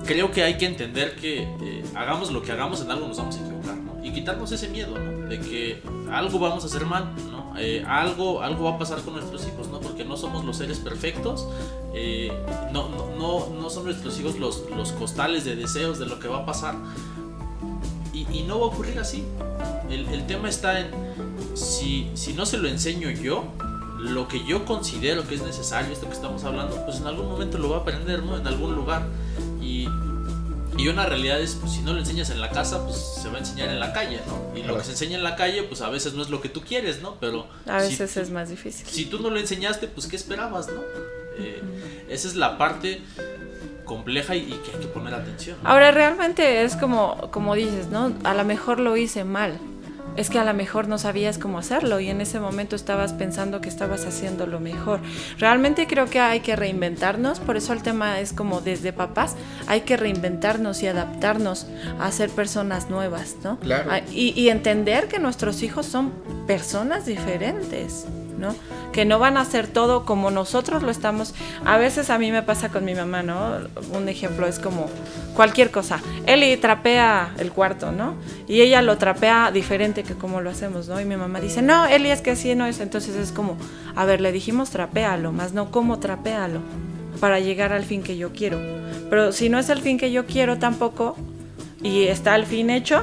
creo 0.04 0.30
que 0.30 0.42
hay 0.42 0.56
que 0.56 0.66
entender 0.66 1.16
que 1.16 1.42
eh, 1.42 1.84
hagamos 1.94 2.30
lo 2.30 2.42
que 2.42 2.52
hagamos, 2.52 2.80
en 2.80 2.90
algo 2.90 3.08
nos 3.08 3.18
vamos 3.18 3.36
a 3.36 3.40
equivocar, 3.40 3.76
¿no? 3.76 4.04
Y 4.04 4.12
quitarnos 4.12 4.52
ese 4.52 4.68
miedo, 4.68 4.98
¿no? 4.98 5.28
De 5.28 5.40
que 5.40 5.82
algo 6.10 6.38
vamos 6.38 6.64
a 6.64 6.66
hacer 6.66 6.86
mal, 6.86 7.14
¿no? 7.30 7.54
Eh, 7.58 7.84
algo, 7.86 8.42
algo 8.42 8.64
va 8.64 8.76
a 8.76 8.78
pasar 8.78 9.00
con 9.02 9.14
nuestros 9.14 9.46
hijos, 9.46 9.68
¿no? 9.68 9.80
Porque 9.80 10.04
no 10.04 10.16
somos 10.16 10.44
los 10.44 10.56
seres 10.56 10.78
perfectos, 10.78 11.46
eh, 11.94 12.32
no, 12.72 12.88
no, 12.88 13.10
no, 13.16 13.48
no, 13.50 13.70
son 13.70 13.84
nuestros 13.84 14.18
hijos 14.20 14.38
los, 14.38 14.64
los 14.70 14.92
costales 14.92 15.44
de 15.44 15.56
deseos 15.56 15.98
de 15.98 16.06
lo 16.06 16.18
que 16.20 16.28
va 16.28 16.38
a 16.38 16.46
pasar. 16.46 16.76
Y, 18.12 18.26
y 18.32 18.42
no 18.44 18.60
va 18.60 18.66
a 18.66 18.68
ocurrir 18.68 18.98
así, 18.98 19.24
el, 19.90 20.26
tema 20.26 20.48
está 20.48 20.80
en 20.80 20.88
si, 21.54 22.10
si 22.14 22.32
no 22.34 22.46
se 22.46 22.58
lo 22.58 22.68
enseño 22.68 23.10
yo, 23.10 23.44
lo 23.98 24.28
que 24.28 24.44
yo 24.44 24.64
considero 24.64 25.26
que 25.26 25.34
es 25.34 25.42
necesario, 25.42 25.92
esto 25.92 26.06
que 26.06 26.14
estamos 26.14 26.44
hablando, 26.44 26.84
pues 26.84 26.98
en 26.98 27.06
algún 27.06 27.26
momento 27.26 27.58
lo 27.58 27.70
va 27.70 27.78
a 27.78 27.80
aprender, 27.80 28.22
¿no? 28.22 28.36
En 28.38 28.46
algún 28.46 28.74
lugar. 28.74 29.02
Y, 29.60 29.88
y 30.76 30.88
una 30.88 31.06
realidad 31.06 31.40
es, 31.40 31.56
pues 31.56 31.72
si 31.72 31.80
no 31.80 31.92
lo 31.92 31.98
enseñas 31.98 32.30
en 32.30 32.40
la 32.40 32.50
casa, 32.50 32.84
pues 32.84 32.96
se 32.96 33.28
va 33.28 33.36
a 33.36 33.38
enseñar 33.38 33.68
en 33.68 33.80
la 33.80 33.92
calle, 33.92 34.20
¿no? 34.26 34.56
Y 34.56 34.62
lo 34.62 34.76
que 34.78 34.84
se 34.84 34.92
enseña 34.92 35.16
en 35.16 35.24
la 35.24 35.34
calle, 35.34 35.64
pues 35.64 35.80
a 35.80 35.90
veces 35.90 36.14
no 36.14 36.22
es 36.22 36.30
lo 36.30 36.40
que 36.40 36.48
tú 36.48 36.62
quieres, 36.62 37.02
¿no? 37.02 37.16
Pero... 37.20 37.48
A 37.66 37.78
veces 37.78 38.16
es 38.16 38.30
más 38.30 38.50
difícil. 38.50 38.86
Si 38.86 39.06
tú 39.06 39.18
no 39.18 39.30
lo 39.30 39.38
enseñaste, 39.40 39.88
pues 39.88 40.06
¿qué 40.06 40.16
esperabas, 40.16 40.68
no? 40.68 40.80
Eh, 41.38 41.62
esa 42.08 42.28
es 42.28 42.36
la 42.36 42.58
parte 42.58 43.00
compleja 43.84 44.36
y, 44.36 44.42
que 44.42 44.72
hay 44.74 44.80
que 44.80 44.86
poner 44.86 45.14
atención. 45.14 45.58
Ahora, 45.64 45.90
realmente 45.90 46.62
es 46.62 46.76
como, 46.76 47.30
como 47.32 47.54
dices, 47.54 47.88
¿no? 47.88 48.12
A 48.22 48.34
lo 48.34 48.44
mejor 48.44 48.78
lo 48.78 48.96
hice 48.96 49.24
mal 49.24 49.58
es 50.18 50.30
que 50.30 50.38
a 50.38 50.44
lo 50.44 50.52
mejor 50.52 50.88
no 50.88 50.98
sabías 50.98 51.38
cómo 51.38 51.58
hacerlo 51.58 52.00
y 52.00 52.08
en 52.08 52.20
ese 52.20 52.40
momento 52.40 52.74
estabas 52.74 53.12
pensando 53.12 53.60
que 53.60 53.68
estabas 53.68 54.04
haciendo 54.04 54.46
lo 54.46 54.58
mejor. 54.58 55.00
Realmente 55.38 55.86
creo 55.86 56.06
que 56.06 56.18
hay 56.18 56.40
que 56.40 56.56
reinventarnos, 56.56 57.38
por 57.38 57.56
eso 57.56 57.72
el 57.72 57.82
tema 57.82 58.18
es 58.18 58.32
como 58.32 58.60
desde 58.60 58.92
papás, 58.92 59.36
hay 59.68 59.82
que 59.82 59.96
reinventarnos 59.96 60.82
y 60.82 60.88
adaptarnos 60.88 61.66
a 62.00 62.10
ser 62.10 62.30
personas 62.30 62.90
nuevas, 62.90 63.36
¿no? 63.44 63.60
Claro. 63.60 63.90
Y, 64.12 64.38
y 64.38 64.48
entender 64.48 65.06
que 65.06 65.20
nuestros 65.20 65.62
hijos 65.62 65.86
son 65.86 66.12
personas 66.46 67.06
diferentes. 67.06 68.04
¿no? 68.38 68.54
Que 68.92 69.04
no 69.04 69.18
van 69.18 69.36
a 69.36 69.42
hacer 69.42 69.66
todo 69.66 70.04
como 70.04 70.30
nosotros 70.30 70.82
lo 70.82 70.90
estamos. 70.90 71.34
A 71.64 71.76
veces 71.76 72.10
a 72.10 72.18
mí 72.18 72.32
me 72.32 72.42
pasa 72.42 72.68
con 72.70 72.84
mi 72.84 72.94
mamá, 72.94 73.22
¿no? 73.22 73.58
Un 73.92 74.08
ejemplo 74.08 74.46
es 74.46 74.58
como 74.58 74.86
cualquier 75.34 75.70
cosa. 75.70 76.00
Eli 76.26 76.56
trapea 76.56 77.32
el 77.38 77.52
cuarto, 77.52 77.92
¿no? 77.92 78.14
Y 78.48 78.60
ella 78.60 78.82
lo 78.82 78.98
trapea 78.98 79.50
diferente 79.52 80.02
que 80.02 80.14
como 80.14 80.40
lo 80.40 80.50
hacemos, 80.50 80.88
¿no? 80.88 81.00
Y 81.00 81.04
mi 81.04 81.16
mamá 81.16 81.40
dice, 81.40 81.62
no, 81.62 81.86
Eli 81.86 82.10
es 82.10 82.22
que 82.22 82.32
así 82.32 82.54
no 82.54 82.66
es. 82.66 82.80
Entonces 82.80 83.14
es 83.14 83.30
como, 83.30 83.56
a 83.94 84.04
ver, 84.04 84.20
le 84.20 84.32
dijimos 84.32 84.70
trapéalo, 84.70 85.32
más 85.32 85.52
no 85.52 85.70
cómo 85.70 85.98
trapéalo 85.98 86.60
para 87.20 87.40
llegar 87.40 87.72
al 87.72 87.84
fin 87.84 88.02
que 88.02 88.16
yo 88.16 88.32
quiero. 88.32 88.58
Pero 89.10 89.32
si 89.32 89.48
no 89.48 89.58
es 89.58 89.68
el 89.68 89.80
fin 89.80 89.98
que 89.98 90.10
yo 90.10 90.26
quiero 90.26 90.58
tampoco 90.58 91.16
y 91.82 92.04
está 92.04 92.36
el 92.36 92.46
fin 92.46 92.70
hecho, 92.70 93.02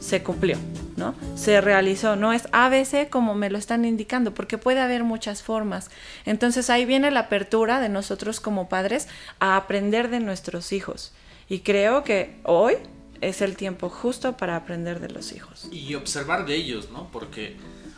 se 0.00 0.22
cumplió. 0.22 0.56
¿No? 0.96 1.14
Se 1.34 1.60
realizó, 1.60 2.16
no 2.16 2.32
es 2.32 2.48
ABC 2.52 3.08
como 3.08 3.34
me 3.34 3.50
lo 3.50 3.58
están 3.58 3.84
indicando, 3.84 4.34
porque 4.34 4.58
puede 4.58 4.80
haber 4.80 5.04
muchas 5.04 5.42
formas. 5.42 5.90
Entonces 6.24 6.70
ahí 6.70 6.84
viene 6.84 7.10
la 7.10 7.20
apertura 7.20 7.80
de 7.80 7.88
nosotros 7.88 8.40
como 8.40 8.68
padres 8.68 9.08
a 9.38 9.56
aprender 9.56 10.10
de 10.10 10.20
nuestros 10.20 10.72
hijos. 10.72 11.12
Y 11.48 11.60
creo 11.60 12.02
que 12.02 12.36
hoy 12.42 12.74
es 13.20 13.40
el 13.40 13.56
tiempo 13.56 13.88
justo 13.88 14.36
para 14.36 14.56
aprender 14.56 15.00
de 15.00 15.08
los 15.08 15.32
hijos. 15.32 15.68
Y 15.70 15.94
observar 15.94 16.46
de 16.46 16.54
ellos, 16.54 16.90
¿no? 16.90 17.08
Porque, 17.12 17.56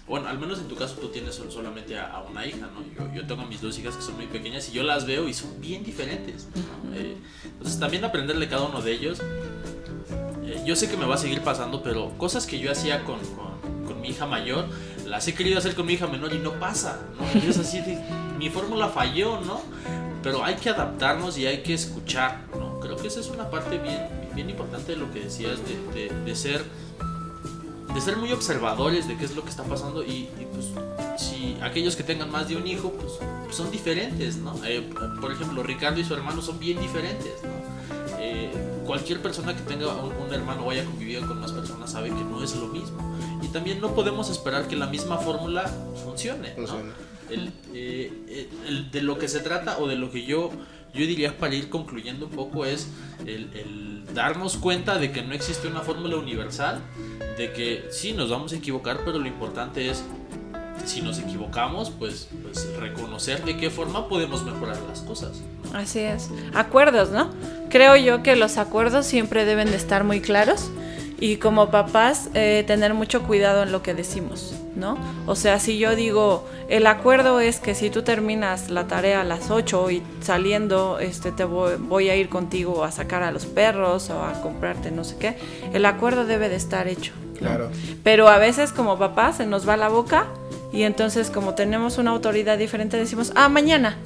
bueno, 0.08 0.28
al 0.28 0.38
menos 0.38 0.58
en 0.58 0.68
tu 0.68 0.74
caso 0.74 0.96
tú 1.00 1.08
tienes 1.08 1.34
solamente 1.34 1.98
a, 1.98 2.24
una 2.28 2.46
hija, 2.46 2.68
¿no? 2.68 3.14
Yo, 3.14 3.26
tengo 3.26 3.42
a 3.42 3.46
mis 3.46 3.60
dos 3.60 3.78
hijas 3.78 3.96
que 3.96 4.02
son 4.02 4.16
muy 4.16 4.26
pequeñas 4.26 4.68
y 4.68 4.72
yo 4.72 4.82
las 4.82 5.06
veo 5.06 5.28
y 5.28 5.34
son 5.34 5.60
bien 5.60 5.84
diferentes. 5.84 6.48
Eh, 6.94 7.16
entonces 7.44 7.78
también 7.78 8.04
aprender 8.04 8.38
de 8.38 8.48
cada 8.48 8.64
uno 8.64 8.80
de 8.80 8.92
ellos 8.92 9.20
yo 10.64 10.76
sé 10.76 10.88
que 10.88 10.96
me 10.96 11.06
va 11.06 11.14
a 11.14 11.18
seguir 11.18 11.40
pasando, 11.40 11.82
pero 11.82 12.10
cosas 12.18 12.46
que 12.46 12.58
yo 12.58 12.70
hacía 12.70 13.04
con, 13.04 13.18
con, 13.86 14.00
mi 14.00 14.08
hija 14.08 14.26
mayor, 14.26 14.66
las 15.06 15.26
he 15.26 15.34
querido 15.34 15.58
hacer 15.58 15.74
con 15.74 15.86
mi 15.86 15.94
hija 15.94 16.06
menor 16.06 16.32
y 16.32 16.38
no 16.38 16.52
pasa, 16.60 17.00
¿no? 17.18 17.40
Y 17.40 17.48
es 17.48 17.58
así, 17.58 17.82
mi 18.38 18.48
fórmula 18.48 18.88
falló, 18.88 19.40
¿no? 19.40 19.60
Pero 20.22 20.44
hay 20.44 20.56
que 20.56 20.70
adaptarnos 20.70 21.36
y 21.38 21.46
hay 21.46 21.62
que 21.62 21.74
escuchar, 21.74 22.44
¿no? 22.56 22.80
Creo 22.80 22.96
que 22.96 23.08
esa 23.08 23.20
es 23.20 23.28
una 23.28 23.50
parte 23.50 23.78
bien, 23.78 24.08
bien 24.34 24.50
importante 24.50 24.92
de 24.92 24.98
lo 24.98 25.10
que 25.10 25.20
decías, 25.20 25.58
de, 25.94 26.10
de, 26.10 26.36
ser 26.36 26.62
de 27.98 28.04
ser 28.04 28.16
muy 28.16 28.30
observadores 28.30 29.08
de 29.08 29.16
qué 29.16 29.24
es 29.24 29.34
lo 29.34 29.42
que 29.42 29.50
está 29.50 29.64
pasando 29.64 30.04
y, 30.04 30.28
pues 30.52 30.66
si 31.16 31.56
aquellos 31.60 31.96
que 31.96 32.04
tengan 32.04 32.30
más 32.30 32.48
de 32.48 32.54
un 32.54 32.64
hijo 32.64 32.92
pues 32.92 33.14
son 33.50 33.72
diferentes, 33.72 34.36
¿no? 34.36 34.54
Eh, 34.64 34.88
por 35.20 35.32
ejemplo, 35.32 35.64
Ricardo 35.64 35.98
y 35.98 36.04
su 36.04 36.14
hermano 36.14 36.40
son 36.40 36.60
bien 36.60 36.80
diferentes, 36.80 37.42
¿no? 37.42 37.50
Eh, 38.20 38.52
cualquier 38.86 39.20
persona 39.20 39.56
que 39.56 39.62
tenga 39.62 39.88
un, 39.96 40.32
hermano 40.32 40.64
o 40.64 40.70
haya 40.70 40.84
convivido 40.84 41.26
con 41.26 41.40
más 41.40 41.50
personas 41.50 41.90
sabe 41.90 42.10
que 42.10 42.22
no 42.22 42.44
es 42.44 42.54
lo 42.54 42.68
mismo. 42.68 42.98
Y 43.42 43.48
también 43.48 43.80
no 43.80 43.92
podemos 43.92 44.30
esperar 44.30 44.68
que 44.68 44.76
la 44.76 44.86
misma 44.86 45.18
fórmula 45.18 45.66
funcione, 46.04 46.54
¿no? 46.56 46.68
Eh, 47.30 48.48
el, 48.68 48.90
de 48.92 49.02
lo 49.02 49.18
que 49.18 49.26
se 49.26 49.40
trata 49.40 49.78
o 49.78 49.88
de 49.88 49.96
lo 49.96 50.12
que 50.12 50.24
yo, 50.24 50.50
yo 50.94 51.06
diría 51.06 51.36
para 51.36 51.54
ir 51.54 51.68
concluyendo 51.68 52.26
un 52.26 52.32
poco 52.32 52.64
es 52.64 52.88
el, 53.26 53.50
el 53.54 54.14
darnos 54.14 54.56
cuenta 54.56 54.98
de 54.98 55.12
que 55.12 55.22
no 55.22 55.34
existe 55.34 55.68
una 55.68 55.80
fórmula 55.80 56.16
universal, 56.16 56.80
de 57.36 57.52
que 57.52 57.86
sí 57.90 58.12
nos 58.12 58.30
vamos 58.30 58.52
a 58.52 58.56
equivocar, 58.56 59.00
pero 59.04 59.18
lo 59.18 59.26
importante 59.26 59.88
es 59.88 60.04
si 60.84 61.02
nos 61.02 61.18
equivocamos, 61.18 61.90
pues, 61.90 62.28
pues 62.42 62.68
reconocer 62.78 63.44
de 63.44 63.56
qué 63.56 63.70
forma 63.70 64.08
podemos 64.08 64.44
mejorar 64.44 64.78
las 64.88 65.00
cosas. 65.00 65.42
Así 65.74 66.00
es. 66.00 66.30
Acuerdos, 66.54 67.10
¿no? 67.10 67.30
Creo 67.68 67.96
yo 67.96 68.22
que 68.22 68.36
los 68.36 68.56
acuerdos 68.56 69.06
siempre 69.06 69.44
deben 69.44 69.70
de 69.70 69.76
estar 69.76 70.04
muy 70.04 70.20
claros 70.20 70.70
y 71.20 71.36
como 71.36 71.70
papás 71.70 72.28
eh, 72.34 72.64
tener 72.66 72.94
mucho 72.94 73.22
cuidado 73.22 73.62
en 73.62 73.72
lo 73.72 73.82
que 73.82 73.94
decimos, 73.94 74.54
¿no? 74.76 74.96
O 75.26 75.34
sea, 75.34 75.58
si 75.58 75.78
yo 75.78 75.96
digo, 75.96 76.46
el 76.68 76.86
acuerdo 76.86 77.40
es 77.40 77.58
que 77.58 77.74
si 77.74 77.90
tú 77.90 78.02
terminas 78.02 78.70
la 78.70 78.86
tarea 78.86 79.22
a 79.22 79.24
las 79.24 79.50
8 79.50 79.90
y 79.90 80.02
saliendo 80.20 80.98
este, 81.00 81.32
te 81.32 81.44
voy, 81.44 81.74
voy 81.78 82.08
a 82.08 82.16
ir 82.16 82.28
contigo 82.28 82.84
a 82.84 82.92
sacar 82.92 83.22
a 83.22 83.32
los 83.32 83.46
perros 83.46 84.10
o 84.10 84.22
a 84.22 84.40
comprarte 84.42 84.90
no 84.90 85.02
sé 85.02 85.16
qué, 85.18 85.36
el 85.72 85.84
acuerdo 85.86 86.24
debe 86.24 86.48
de 86.48 86.56
estar 86.56 86.86
hecho. 86.86 87.12
Claro. 87.36 87.70
Pero 88.02 88.28
a 88.28 88.38
veces 88.38 88.72
como 88.72 88.98
papás 88.98 89.36
se 89.38 89.46
nos 89.46 89.68
va 89.68 89.76
la 89.76 89.88
boca 89.88 90.26
y 90.72 90.82
entonces 90.82 91.30
como 91.30 91.54
tenemos 91.54 91.98
una 91.98 92.10
autoridad 92.10 92.58
diferente 92.58 92.96
decimos, 92.96 93.32
ah, 93.34 93.48
mañana. 93.48 93.96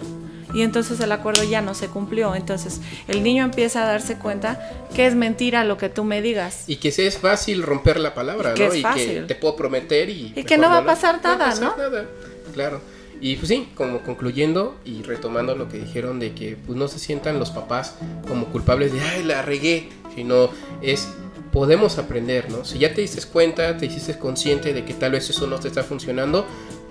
Y 0.54 0.62
entonces 0.62 1.00
el 1.00 1.12
acuerdo 1.12 1.44
ya 1.44 1.60
no 1.60 1.74
se 1.74 1.88
cumplió. 1.88 2.34
Entonces 2.34 2.80
el 3.08 3.22
niño 3.22 3.44
empieza 3.44 3.82
a 3.82 3.86
darse 3.86 4.16
cuenta 4.16 4.60
que 4.94 5.06
es 5.06 5.14
mentira 5.14 5.64
lo 5.64 5.78
que 5.78 5.88
tú 5.88 6.04
me 6.04 6.22
digas. 6.22 6.64
Y 6.66 6.76
que 6.76 6.88
es 6.88 7.18
fácil 7.18 7.62
romper 7.62 7.98
la 8.00 8.14
palabra, 8.14 8.54
¿no? 8.56 8.74
y 8.74 8.82
que 8.82 9.24
te 9.26 9.34
puedo 9.34 9.56
prometer 9.56 10.08
y... 10.10 10.32
Y 10.36 10.44
que 10.44 10.58
no 10.58 10.68
va 10.68 10.78
a 10.78 10.84
pasar 10.84 11.20
nada, 11.22 11.54
¿no? 11.56 11.76
Nada. 11.76 12.06
Claro. 12.52 12.80
Y 13.20 13.36
pues 13.36 13.48
sí, 13.48 13.68
como 13.76 14.02
concluyendo 14.02 14.76
y 14.84 15.02
retomando 15.02 15.54
lo 15.54 15.68
que 15.68 15.78
dijeron 15.78 16.18
de 16.18 16.32
que 16.32 16.56
pues 16.56 16.76
no 16.76 16.88
se 16.88 16.98
sientan 16.98 17.38
los 17.38 17.50
papás 17.50 17.94
como 18.26 18.46
culpables 18.46 18.92
de, 18.92 19.00
ay, 19.00 19.22
la 19.22 19.42
regué, 19.42 19.88
sino 20.16 20.50
es 20.82 21.08
podemos 21.52 21.98
aprender, 21.98 22.50
¿no? 22.50 22.64
Si 22.64 22.78
ya 22.78 22.94
te 22.94 23.02
diste 23.02 23.22
cuenta, 23.28 23.76
te 23.76 23.86
hiciste 23.86 24.18
consciente 24.18 24.72
de 24.72 24.84
que 24.84 24.94
tal 24.94 25.12
vez 25.12 25.28
eso 25.30 25.46
no 25.46 25.60
te 25.60 25.68
está 25.68 25.84
funcionando, 25.84 26.46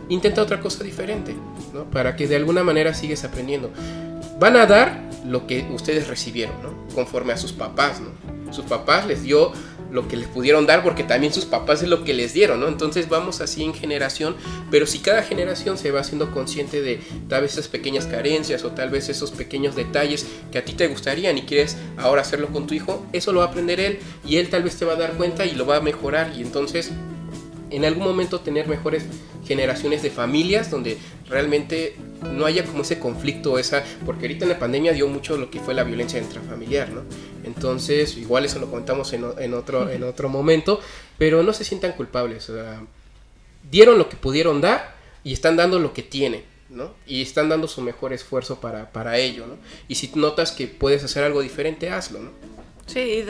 intenta 0.10 0.42
otra 0.42 0.60
cosa 0.60 0.84
diferente, 0.84 1.36
¿no? 1.74 1.86
Para 1.86 2.16
que 2.16 2.28
de 2.28 2.36
alguna 2.36 2.64
manera 2.64 2.94
sigues 2.94 3.24
aprendiendo. 3.24 3.72
Van 4.40 4.58
a 4.58 4.66
dar 4.66 5.02
lo 5.26 5.48
que 5.48 5.68
ustedes 5.72 6.08
recibieron, 6.08 6.56
¿no? 6.62 6.74
Conforme 6.94 7.34
a 7.34 7.38
sus 7.38 7.54
papás, 7.54 8.02
¿no? 8.02 8.54
Sus 8.54 8.66
papás 8.66 9.08
les 9.08 9.24
dio 9.24 9.54
lo 9.92 10.08
que 10.08 10.18
les 10.18 10.28
pudieron 10.28 10.66
dar 10.66 10.84
porque 10.84 11.04
también 11.04 11.34
sus 11.34 11.46
papás 11.46 11.84
es 11.84 11.90
lo 11.90 12.04
que 12.04 12.14
les 12.14 12.34
dieron, 12.34 12.60
¿no? 12.60 12.68
Entonces 12.68 13.10
vamos 13.10 13.42
así 13.42 13.64
en 13.64 13.74
generación, 13.74 14.36
pero 14.72 14.88
si 14.88 15.00
cada 15.00 15.22
generación 15.22 15.78
se 15.78 15.92
va 15.92 16.00
haciendo 16.00 16.32
consciente 16.32 16.82
de 16.82 17.02
tal 17.28 17.42
vez 17.42 17.54
esas 17.54 17.68
pequeñas 17.68 18.06
carencias 18.06 18.64
o 18.64 18.72
tal 18.72 18.90
vez 18.90 19.10
esos 19.10 19.32
pequeños 19.32 19.76
detalles 19.76 20.26
que 20.52 20.58
a 20.58 20.66
ti 20.66 20.74
te 20.74 20.88
gustarían 20.88 21.38
y 21.38 21.44
quieres 21.44 21.78
ahora 21.98 22.22
hacerlo 22.22 22.48
con 22.48 22.68
tu 22.68 22.74
hijo, 22.74 23.06
eso 23.12 23.34
lo 23.34 23.40
va 23.40 23.48
a 23.48 23.50
aprender 23.50 23.80
él 23.80 24.00
y 24.26 24.38
él 24.38 24.50
tal 24.50 24.64
vez 24.64 24.78
te 24.78 24.86
va 24.86 24.94
a 24.94 24.98
dar 24.98 25.14
cuenta 25.14 25.46
y 25.46 25.52
lo 25.52 25.66
va 25.66 25.78
a 25.78 25.82
mejorar 25.82 26.32
y 26.36 26.42
entonces 26.42 26.92
en 27.71 27.86
algún 27.86 28.03
momento 28.03 28.41
tener 28.41 28.67
mejores 28.67 29.05
generaciones 29.45 30.03
de 30.03 30.12
familias 30.12 30.69
donde 30.69 30.97
realmente 31.27 31.95
no 32.31 32.45
haya 32.45 32.63
como 32.65 32.84
ese 32.84 32.99
conflicto, 32.99 33.57
esa, 33.57 33.84
porque 34.05 34.25
ahorita 34.25 34.45
en 34.45 34.49
la 34.49 34.60
pandemia 34.60 34.93
dio 34.93 35.07
mucho 35.07 35.38
lo 35.38 35.49
que 35.49 35.60
fue 35.60 35.73
la 35.73 35.84
violencia 35.84 36.19
intrafamiliar, 36.19 36.89
¿no? 36.89 37.01
Entonces, 37.43 38.17
igual 38.17 38.45
eso 38.45 38.60
lo 38.60 38.69
comentamos 38.69 39.12
en, 39.13 39.25
en 39.39 39.53
otro, 39.53 39.89
en 39.89 40.03
otro 40.03 40.29
momento, 40.29 40.79
pero 41.17 41.41
no 41.41 41.53
se 41.53 41.63
sientan 41.63 41.93
culpables, 41.93 42.49
o 42.49 42.55
sea, 42.55 42.84
dieron 43.69 43.97
lo 43.97 44.10
que 44.10 44.17
pudieron 44.17 44.62
dar 44.62 44.95
y 45.23 45.34
están 45.34 45.55
dando 45.55 45.79
lo 45.79 45.93
que 45.93 46.03
tienen. 46.03 46.51
¿no? 46.71 46.93
Y 47.05 47.21
están 47.21 47.49
dando 47.49 47.67
su 47.67 47.81
mejor 47.81 48.13
esfuerzo 48.13 48.62
para, 48.62 48.93
para 48.93 49.17
ello, 49.17 49.45
¿no? 49.45 49.57
Y 49.89 49.95
si 49.95 50.10
notas 50.15 50.53
que 50.53 50.67
puedes 50.67 51.03
hacer 51.03 51.25
algo 51.25 51.41
diferente, 51.41 51.89
hazlo, 51.89 52.19
¿no? 52.19 52.31
Sí, 52.88 53.24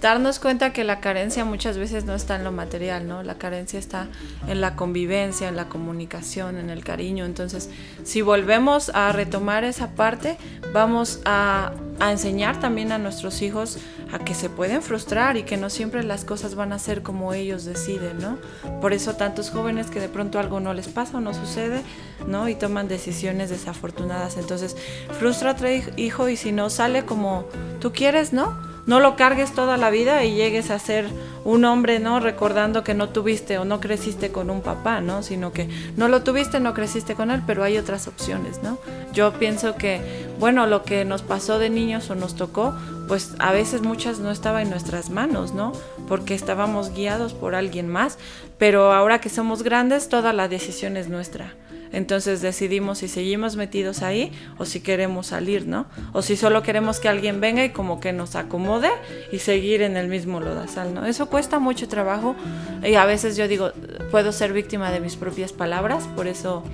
darnos 0.00 0.38
cuenta 0.38 0.72
que 0.72 0.84
la 0.84 1.00
carencia 1.00 1.44
muchas 1.44 1.76
veces 1.76 2.04
no 2.04 2.14
está 2.14 2.36
en 2.36 2.44
lo 2.44 2.52
material, 2.52 3.06
¿no? 3.06 3.22
La 3.22 3.34
carencia 3.34 3.78
está 3.78 4.06
en 4.48 4.60
la 4.60 4.74
convivencia, 4.74 5.48
en 5.48 5.56
la 5.56 5.68
comunicación, 5.68 6.56
en 6.56 6.70
el 6.70 6.82
cariño. 6.82 7.24
Entonces, 7.24 7.68
si 8.04 8.22
volvemos 8.22 8.90
a 8.94 9.12
retomar 9.12 9.64
esa 9.64 9.90
parte, 9.90 10.38
vamos 10.72 11.20
a, 11.26 11.72
a 12.00 12.10
enseñar 12.10 12.58
también 12.60 12.90
a 12.90 12.98
nuestros 12.98 13.42
hijos 13.42 13.78
a 14.12 14.18
que 14.18 14.34
se 14.34 14.48
pueden 14.48 14.82
frustrar 14.82 15.36
y 15.36 15.42
que 15.42 15.56
no 15.56 15.68
siempre 15.68 16.02
las 16.04 16.24
cosas 16.24 16.54
van 16.54 16.72
a 16.72 16.78
ser 16.78 17.02
como 17.02 17.34
ellos 17.34 17.64
deciden, 17.64 18.18
¿no? 18.18 18.38
Por 18.80 18.92
eso 18.92 19.16
tantos 19.16 19.50
jóvenes 19.50 19.90
que 19.90 20.00
de 20.00 20.08
pronto 20.08 20.38
algo 20.38 20.60
no 20.60 20.74
les 20.74 20.88
pasa 20.88 21.18
o 21.18 21.20
no 21.20 21.34
sucede, 21.34 21.82
¿no? 22.26 22.48
Y 22.48 22.54
toman 22.54 22.88
decisiones 22.88 23.50
desafortunadas. 23.50 24.36
Entonces, 24.36 24.76
frustra 25.18 25.50
a 25.50 25.56
tu 25.56 25.66
hijo 25.96 26.28
y 26.28 26.36
si 26.36 26.52
no 26.52 26.70
sale 26.70 27.04
como 27.04 27.46
tú 27.80 27.92
quieres, 27.92 28.32
¿no? 28.32 28.71
No 28.86 29.00
lo 29.00 29.16
cargues 29.16 29.52
toda 29.52 29.76
la 29.76 29.90
vida 29.90 30.24
y 30.24 30.34
llegues 30.34 30.70
a 30.70 30.78
ser 30.78 31.06
un 31.44 31.64
hombre, 31.64 31.98
¿no? 31.98 32.20
Recordando 32.20 32.84
que 32.84 32.94
no 32.94 33.08
tuviste 33.08 33.58
o 33.58 33.64
no 33.64 33.80
creciste 33.80 34.30
con 34.32 34.50
un 34.50 34.60
papá, 34.60 35.00
¿no? 35.00 35.22
Sino 35.22 35.52
que 35.52 35.68
no 35.96 36.08
lo 36.08 36.22
tuviste, 36.22 36.60
no 36.60 36.74
creciste 36.74 37.14
con 37.14 37.30
él, 37.30 37.42
pero 37.46 37.64
hay 37.64 37.78
otras 37.78 38.08
opciones, 38.08 38.62
¿no? 38.62 38.78
Yo 39.12 39.32
pienso 39.34 39.76
que, 39.76 40.00
bueno, 40.38 40.66
lo 40.66 40.82
que 40.82 41.04
nos 41.04 41.22
pasó 41.22 41.58
de 41.58 41.70
niños 41.70 42.10
o 42.10 42.14
nos 42.14 42.34
tocó, 42.34 42.74
pues 43.08 43.34
a 43.38 43.52
veces 43.52 43.82
muchas 43.82 44.18
no 44.18 44.30
estaba 44.30 44.62
en 44.62 44.70
nuestras 44.70 45.10
manos, 45.10 45.52
¿no? 45.52 45.72
Porque 46.08 46.34
estábamos 46.34 46.92
guiados 46.92 47.34
por 47.34 47.54
alguien 47.54 47.88
más, 47.88 48.18
pero 48.58 48.92
ahora 48.92 49.20
que 49.20 49.28
somos 49.28 49.62
grandes, 49.62 50.08
toda 50.08 50.32
la 50.32 50.48
decisión 50.48 50.96
es 50.96 51.08
nuestra. 51.08 51.54
Entonces 51.92 52.40
decidimos 52.40 52.98
si 52.98 53.08
seguimos 53.08 53.56
metidos 53.56 54.02
ahí 54.02 54.32
o 54.58 54.64
si 54.64 54.80
queremos 54.80 55.28
salir, 55.28 55.66
¿no? 55.66 55.86
O 56.12 56.22
si 56.22 56.36
solo 56.36 56.62
queremos 56.62 57.00
que 57.00 57.08
alguien 57.08 57.40
venga 57.40 57.64
y 57.64 57.70
como 57.70 58.00
que 58.00 58.12
nos 58.12 58.34
acomode 58.34 58.90
y 59.30 59.38
seguir 59.38 59.82
en 59.82 59.96
el 59.96 60.08
mismo 60.08 60.40
lodazal, 60.40 60.94
¿no? 60.94 61.06
Eso 61.06 61.26
cuesta 61.26 61.58
mucho 61.58 61.88
trabajo 61.88 62.34
y 62.82 62.94
a 62.94 63.04
veces 63.04 63.36
yo 63.36 63.46
digo, 63.46 63.72
puedo 64.10 64.32
ser 64.32 64.52
víctima 64.52 64.90
de 64.90 65.00
mis 65.00 65.16
propias 65.16 65.52
palabras, 65.52 66.08
por 66.16 66.26
eso 66.26 66.64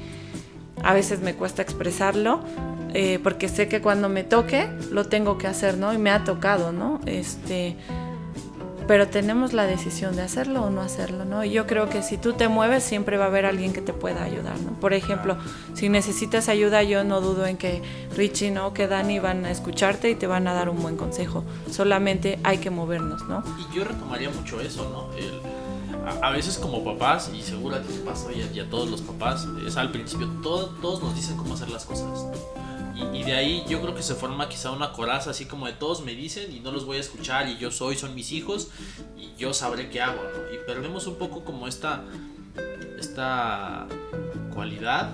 a 0.82 0.94
veces 0.94 1.20
me 1.20 1.34
cuesta 1.34 1.62
expresarlo, 1.62 2.40
eh, 2.94 3.18
porque 3.22 3.48
sé 3.48 3.68
que 3.68 3.80
cuando 3.80 4.08
me 4.08 4.24
toque 4.24 4.68
lo 4.90 5.04
tengo 5.04 5.36
que 5.36 5.46
hacer, 5.46 5.76
¿no? 5.76 5.92
Y 5.92 5.98
me 5.98 6.10
ha 6.10 6.24
tocado, 6.24 6.72
¿no? 6.72 7.00
Este, 7.06 7.76
pero 8.88 9.06
tenemos 9.06 9.52
la 9.52 9.66
decisión 9.66 10.16
de 10.16 10.22
hacerlo 10.22 10.62
o 10.62 10.70
no 10.70 10.80
hacerlo, 10.80 11.26
¿no? 11.26 11.44
Y 11.44 11.50
yo 11.50 11.66
creo 11.66 11.90
que 11.90 12.02
si 12.02 12.16
tú 12.16 12.32
te 12.32 12.48
mueves 12.48 12.82
siempre 12.82 13.18
va 13.18 13.26
a 13.26 13.28
haber 13.28 13.44
alguien 13.44 13.74
que 13.74 13.82
te 13.82 13.92
pueda 13.92 14.24
ayudar, 14.24 14.58
¿no? 14.60 14.72
Por 14.80 14.94
ejemplo, 14.94 15.36
si 15.74 15.90
necesitas 15.90 16.48
ayuda, 16.48 16.82
yo 16.82 17.04
no 17.04 17.20
dudo 17.20 17.46
en 17.46 17.58
que 17.58 17.82
Richie, 18.16 18.50
¿no? 18.50 18.72
Que 18.72 18.88
Dani 18.88 19.18
van 19.18 19.44
a 19.44 19.50
escucharte 19.50 20.08
y 20.08 20.14
te 20.14 20.26
van 20.26 20.48
a 20.48 20.54
dar 20.54 20.70
un 20.70 20.80
buen 20.80 20.96
consejo. 20.96 21.44
Solamente 21.70 22.40
hay 22.42 22.58
que 22.58 22.70
movernos, 22.70 23.28
¿no? 23.28 23.44
Y 23.58 23.76
yo 23.76 23.84
retomaría 23.84 24.30
mucho 24.30 24.60
eso, 24.60 24.88
¿no? 24.90 25.08
a, 26.22 26.30
veces 26.30 26.56
como 26.58 26.82
papás, 26.82 27.30
y 27.34 27.42
seguro 27.42 27.76
a 27.76 27.82
ti 27.82 27.92
te 27.92 28.00
pasa 28.00 28.32
y 28.32 28.58
a, 28.58 28.70
todos 28.70 28.90
los 28.90 29.02
papás, 29.02 29.46
es 29.66 29.76
al 29.76 29.90
principio, 29.90 30.28
todos 30.42 31.02
nos 31.02 31.14
dicen 31.14 31.36
cómo 31.36 31.54
hacer 31.54 31.68
las 31.68 31.84
cosas. 31.84 32.24
Y, 33.12 33.22
de 33.22 33.34
ahí 33.34 33.64
yo 33.68 33.80
creo 33.80 33.94
que 33.94 34.02
se 34.02 34.14
forma 34.14 34.48
quizá 34.48 34.70
una 34.72 34.92
coraza 34.92 35.30
así 35.30 35.44
como 35.44 35.66
de 35.66 35.72
todos 35.72 36.02
me 36.02 36.14
dicen 36.14 36.52
y 36.52 36.60
no 36.60 36.72
los 36.72 36.84
voy 36.84 36.96
a 36.96 37.00
escuchar 37.00 37.48
y 37.48 37.56
yo 37.56 37.70
soy, 37.70 37.96
son 37.96 38.14
mis 38.14 38.32
hijos 38.32 38.70
y 39.16 39.30
yo 39.38 39.54
sabré 39.54 39.88
qué 39.88 40.00
hago, 40.00 40.20
¿no? 40.22 40.54
Y 40.54 40.58
perdemos 40.66 41.06
un 41.06 41.16
poco 41.16 41.44
como 41.44 41.68
esta, 41.68 42.02
esta 42.98 43.86
cualidad 44.52 45.12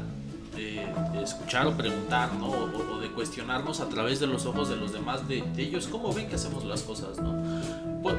de, 0.54 0.84
escuchar 1.22 1.66
o 1.66 1.76
preguntar, 1.76 2.34
¿no? 2.34 2.48
O, 2.48 3.00
de 3.00 3.10
cuestionarnos 3.10 3.80
a 3.80 3.88
través 3.88 4.20
de 4.20 4.26
los 4.26 4.46
ojos 4.46 4.68
de 4.68 4.76
los 4.76 4.92
demás, 4.92 5.26
de, 5.28 5.42
de 5.42 5.62
ellos, 5.62 5.86
cómo 5.86 6.12
ven 6.12 6.28
que 6.28 6.34
hacemos 6.36 6.64
las 6.64 6.82
cosas, 6.82 7.18
¿no? 7.18 7.34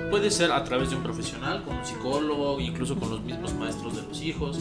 puede 0.10 0.32
ser 0.32 0.52
a 0.52 0.64
través 0.64 0.90
de 0.90 0.96
un 0.96 1.04
profesional, 1.04 1.64
con 1.64 1.78
un 1.78 1.86
psicólogo, 1.86 2.60
incluso 2.60 2.96
con 2.96 3.10
los 3.10 3.22
mismos 3.22 3.54
maestros 3.54 3.96
de 3.96 4.02
los 4.02 4.22
hijos, 4.22 4.60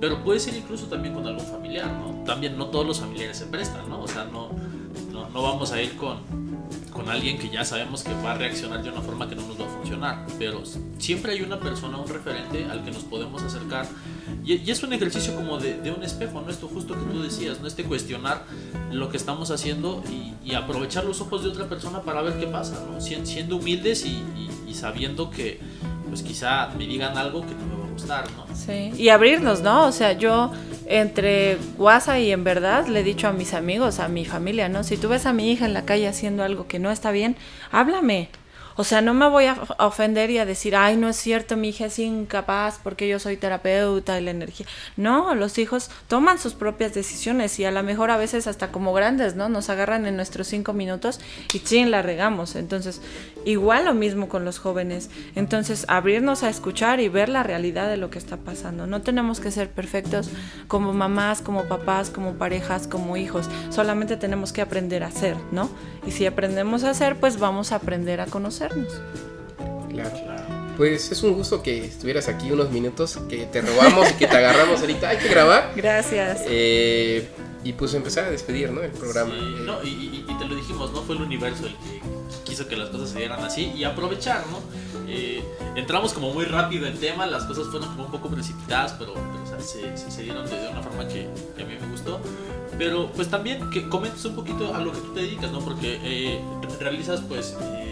pero 0.00 0.22
puede 0.22 0.40
ser 0.40 0.54
incluso 0.54 0.86
también 0.86 1.14
con 1.14 1.26
algún 1.26 1.44
familiar, 1.46 1.90
¿no? 1.90 2.24
También 2.24 2.58
no 2.58 2.66
todos 2.66 2.86
los 2.86 3.00
familiares 3.00 3.38
se 3.38 3.46
prestan, 3.46 3.88
¿no? 3.88 4.02
O 4.02 4.08
sea, 4.08 4.24
no, 4.24 4.50
no, 5.12 5.42
vamos 5.42 5.72
a 5.72 5.80
ir 5.80 5.96
con, 5.96 6.18
con 6.92 7.08
alguien 7.08 7.38
que 7.38 7.48
ya 7.48 7.64
sabemos 7.64 8.02
que 8.02 8.12
va 8.22 8.32
a 8.32 8.34
reaccionar 8.34 8.82
de 8.82 8.90
una 8.90 9.00
forma 9.00 9.28
que 9.28 9.36
no 9.36 9.46
nos 9.46 9.60
va 9.60 9.66
a 9.66 9.68
funcionar. 9.68 10.26
Pero 10.38 10.62
siempre 10.98 11.32
hay 11.32 11.42
una 11.42 11.58
persona, 11.58 11.96
un 11.96 12.08
referente 12.08 12.64
al 12.64 12.84
que 12.84 12.90
nos 12.90 13.04
podemos 13.04 13.42
acercar. 13.42 13.86
Y, 14.48 14.70
es 14.70 14.82
un 14.82 14.94
ejercicio 14.94 15.34
como 15.34 15.58
de, 15.58 15.92
un 15.94 16.02
espejo, 16.02 16.40
¿no? 16.40 16.50
Esto 16.50 16.68
justo 16.68 16.94
que 16.94 17.12
tú 17.12 17.22
decías, 17.22 17.60
¿no? 17.60 17.68
Este 17.68 17.84
cuestionar 17.84 18.44
lo 18.90 19.10
que 19.10 19.18
estamos 19.18 19.50
haciendo 19.50 20.02
y, 20.10 20.54
aprovechar 20.54 21.04
los 21.04 21.20
ojos 21.20 21.44
de 21.44 21.50
otra 21.50 21.68
persona 21.68 22.00
para 22.00 22.22
ver 22.22 22.40
qué 22.40 22.46
pasa, 22.46 22.82
¿no? 22.90 22.98
Siendo 23.02 23.56
humildes 23.56 24.06
y, 24.06 24.24
y 24.66 24.72
sabiendo 24.72 25.30
que 25.30 25.60
pues 26.08 26.22
quizá 26.22 26.70
me 26.78 26.86
digan 26.86 27.18
algo 27.18 27.42
que 27.42 27.54
no 27.54 27.66
me 27.66 27.76
va 27.76 27.86
a 27.86 27.90
gustar, 27.90 28.24
¿no? 28.32 28.46
Sí, 28.56 28.92
y 28.96 29.10
abrirnos, 29.10 29.60
¿no? 29.60 29.86
O 29.86 29.92
sea, 29.92 30.12
yo 30.12 30.50
entre 30.86 31.58
guasa 31.76 32.18
y 32.18 32.32
en 32.32 32.44
verdad 32.44 32.86
le 32.86 33.00
he 33.00 33.04
dicho 33.04 33.28
a 33.28 33.32
mis 33.32 33.52
amigos, 33.52 33.98
a 33.98 34.08
mi 34.08 34.24
familia, 34.24 34.70
¿no? 34.70 34.84
Si 34.84 34.96
tú 34.96 35.10
ves 35.10 35.26
a 35.26 35.34
mi 35.34 35.52
hija 35.52 35.66
en 35.66 35.74
la 35.74 35.84
calle 35.84 36.08
haciendo 36.08 36.42
algo 36.42 36.66
que 36.66 36.78
no 36.78 36.90
está 36.90 37.10
bien, 37.10 37.36
háblame. 37.70 38.30
O 38.80 38.84
sea, 38.84 39.00
no 39.00 39.12
me 39.12 39.28
voy 39.28 39.46
a 39.46 39.56
ofender 39.80 40.30
y 40.30 40.38
a 40.38 40.46
decir, 40.46 40.76
ay, 40.76 40.96
no 40.96 41.08
es 41.08 41.16
cierto, 41.16 41.56
mi 41.56 41.70
hija 41.70 41.86
es 41.86 41.98
incapaz 41.98 42.78
porque 42.80 43.08
yo 43.08 43.18
soy 43.18 43.36
terapeuta 43.36 44.20
y 44.20 44.22
la 44.22 44.30
energía. 44.30 44.66
No, 44.96 45.34
los 45.34 45.58
hijos 45.58 45.90
toman 46.06 46.38
sus 46.38 46.54
propias 46.54 46.94
decisiones 46.94 47.58
y 47.58 47.64
a 47.64 47.72
lo 47.72 47.82
mejor 47.82 48.12
a 48.12 48.16
veces 48.16 48.46
hasta 48.46 48.70
como 48.70 48.92
grandes, 48.92 49.34
¿no? 49.34 49.48
Nos 49.48 49.68
agarran 49.68 50.06
en 50.06 50.14
nuestros 50.14 50.46
cinco 50.46 50.74
minutos 50.74 51.18
y 51.52 51.58
chin, 51.58 51.90
la 51.90 52.02
regamos. 52.02 52.54
Entonces, 52.54 53.02
igual 53.44 53.84
lo 53.84 53.94
mismo 53.94 54.28
con 54.28 54.44
los 54.44 54.60
jóvenes. 54.60 55.10
Entonces, 55.34 55.84
abrirnos 55.88 56.44
a 56.44 56.48
escuchar 56.48 57.00
y 57.00 57.08
ver 57.08 57.30
la 57.30 57.42
realidad 57.42 57.88
de 57.88 57.96
lo 57.96 58.10
que 58.10 58.18
está 58.20 58.36
pasando. 58.36 58.86
No 58.86 59.02
tenemos 59.02 59.40
que 59.40 59.50
ser 59.50 59.70
perfectos 59.70 60.30
como 60.68 60.92
mamás, 60.92 61.42
como 61.42 61.64
papás, 61.64 62.10
como 62.10 62.34
parejas, 62.34 62.86
como 62.86 63.16
hijos. 63.16 63.50
Solamente 63.70 64.16
tenemos 64.16 64.52
que 64.52 64.62
aprender 64.62 65.02
a 65.02 65.10
ser, 65.10 65.36
¿no? 65.50 65.68
Y 66.06 66.12
si 66.12 66.26
aprendemos 66.26 66.84
a 66.84 66.90
hacer, 66.90 67.16
pues 67.16 67.40
vamos 67.40 67.72
a 67.72 67.76
aprender 67.76 68.20
a 68.20 68.26
conocernos. 68.68 69.00
Claro. 69.90 70.48
Pues 70.76 71.10
es 71.10 71.22
un 71.24 71.34
gusto 71.34 71.62
que 71.62 71.86
estuvieras 71.86 72.28
aquí 72.28 72.52
unos 72.52 72.70
minutos, 72.70 73.18
que 73.28 73.46
te 73.46 73.62
robamos 73.62 74.10
y 74.12 74.14
que 74.14 74.28
te 74.28 74.36
agarramos 74.36 74.80
ahorita. 74.80 75.08
Hay 75.08 75.18
que 75.18 75.28
grabar. 75.28 75.72
Gracias. 75.74 76.42
Eh, 76.46 77.28
y 77.64 77.72
pues 77.72 77.94
empezar 77.94 78.26
a 78.26 78.30
despedir, 78.30 78.70
¿no? 78.70 78.82
El 78.82 78.92
programa. 78.92 79.34
no, 79.34 79.82
y, 79.82 80.24
te 80.38 80.44
lo 80.44 80.54
dijimos, 80.54 80.92
¿no? 80.92 81.02
Fue 81.02 81.16
el 81.16 81.22
universo 81.22 81.66
el 81.66 81.72
que 81.72 82.00
quiso 82.44 82.68
que 82.68 82.76
las 82.76 82.90
cosas 82.90 83.10
se 83.10 83.18
dieran 83.18 83.42
así 83.42 83.72
y 83.74 83.82
aprovechar, 83.82 84.44
¿no? 84.52 84.60
Eh, 85.08 85.42
entramos 85.74 86.12
como 86.12 86.32
muy 86.32 86.44
rápido 86.44 86.86
en 86.86 86.96
tema, 86.98 87.26
las 87.26 87.44
cosas 87.44 87.66
fueron 87.66 87.88
como 87.88 88.04
un 88.04 88.12
poco 88.12 88.28
precipitadas, 88.28 88.92
pero, 88.92 89.14
se, 89.60 90.22
dieron 90.22 90.48
de, 90.48 90.68
una 90.70 90.82
forma 90.82 91.08
que, 91.08 91.28
que 91.56 91.62
a 91.64 91.66
mí 91.66 91.74
me 91.80 91.88
gustó. 91.88 92.20
Pero 92.78 93.10
pues 93.10 93.28
también 93.28 93.68
que 93.70 93.88
comentes 93.88 94.24
un 94.24 94.36
poquito 94.36 94.72
a 94.74 94.80
lo 94.80 94.92
que 94.92 95.00
tú 95.00 95.12
te 95.12 95.20
dedicas, 95.22 95.50
¿no? 95.50 95.58
Porque 95.58 95.98
eh, 96.04 96.40
realizas 96.78 97.20
pues, 97.22 97.56
eh, 97.60 97.60
pues 97.60 97.87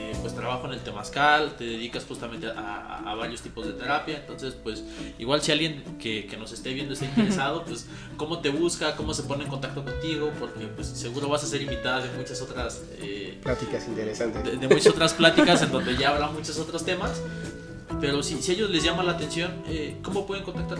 trabajo 0.47 0.69
en 0.69 0.75
el 0.75 0.81
temazcal, 0.81 1.57
te 1.57 1.65
dedicas 1.65 2.05
justamente 2.05 2.47
a, 2.47 3.15
varios 3.19 3.41
tipos 3.41 3.67
de 3.67 3.73
terapia, 3.73 4.19
entonces 4.19 4.55
pues 4.55 4.85
igual 5.19 5.43
si 5.43 5.51
alguien 5.51 5.83
que, 5.99 6.27
que, 6.27 6.37
nos 6.37 6.53
esté 6.53 6.73
viendo 6.73 6.93
está 6.93 7.07
interesado, 7.07 7.65
pues 7.65 7.89
cómo 8.17 8.39
te 8.39 8.51
busca, 8.51 8.95
cómo 8.95 9.13
se 9.13 9.25
pone 9.25 9.43
en 9.43 9.51
contacto 9.51 9.83
contigo, 9.83 10.31
porque 10.39 10.67
pues 10.67 10.87
seguro 10.87 11.29
vas 11.29 11.43
a 11.43 11.47
ser 11.49 11.63
invitada 11.63 12.07
de 12.07 12.17
muchas 12.17 12.41
otras... 12.43 12.85
Eh, 13.01 13.41
pláticas 13.43 13.89
interesantes. 13.89 14.45
De, 14.45 14.57
de 14.57 14.69
muchas 14.69 14.87
otras 14.87 15.15
pláticas 15.15 15.63
en 15.63 15.73
donde 15.73 15.97
ya 15.97 16.11
habrá 16.11 16.29
muchos 16.29 16.57
otros 16.61 16.85
temas. 16.85 17.21
Pero 18.01 18.22
si, 18.22 18.43
si 18.43 18.53
a 18.53 18.55
ellos 18.55 18.70
les 18.70 18.82
llama 18.82 19.03
la 19.03 19.12
atención, 19.12 19.53
eh, 19.68 19.97
¿cómo 20.03 20.26
pueden 20.26 20.45
contactar? 20.45 20.78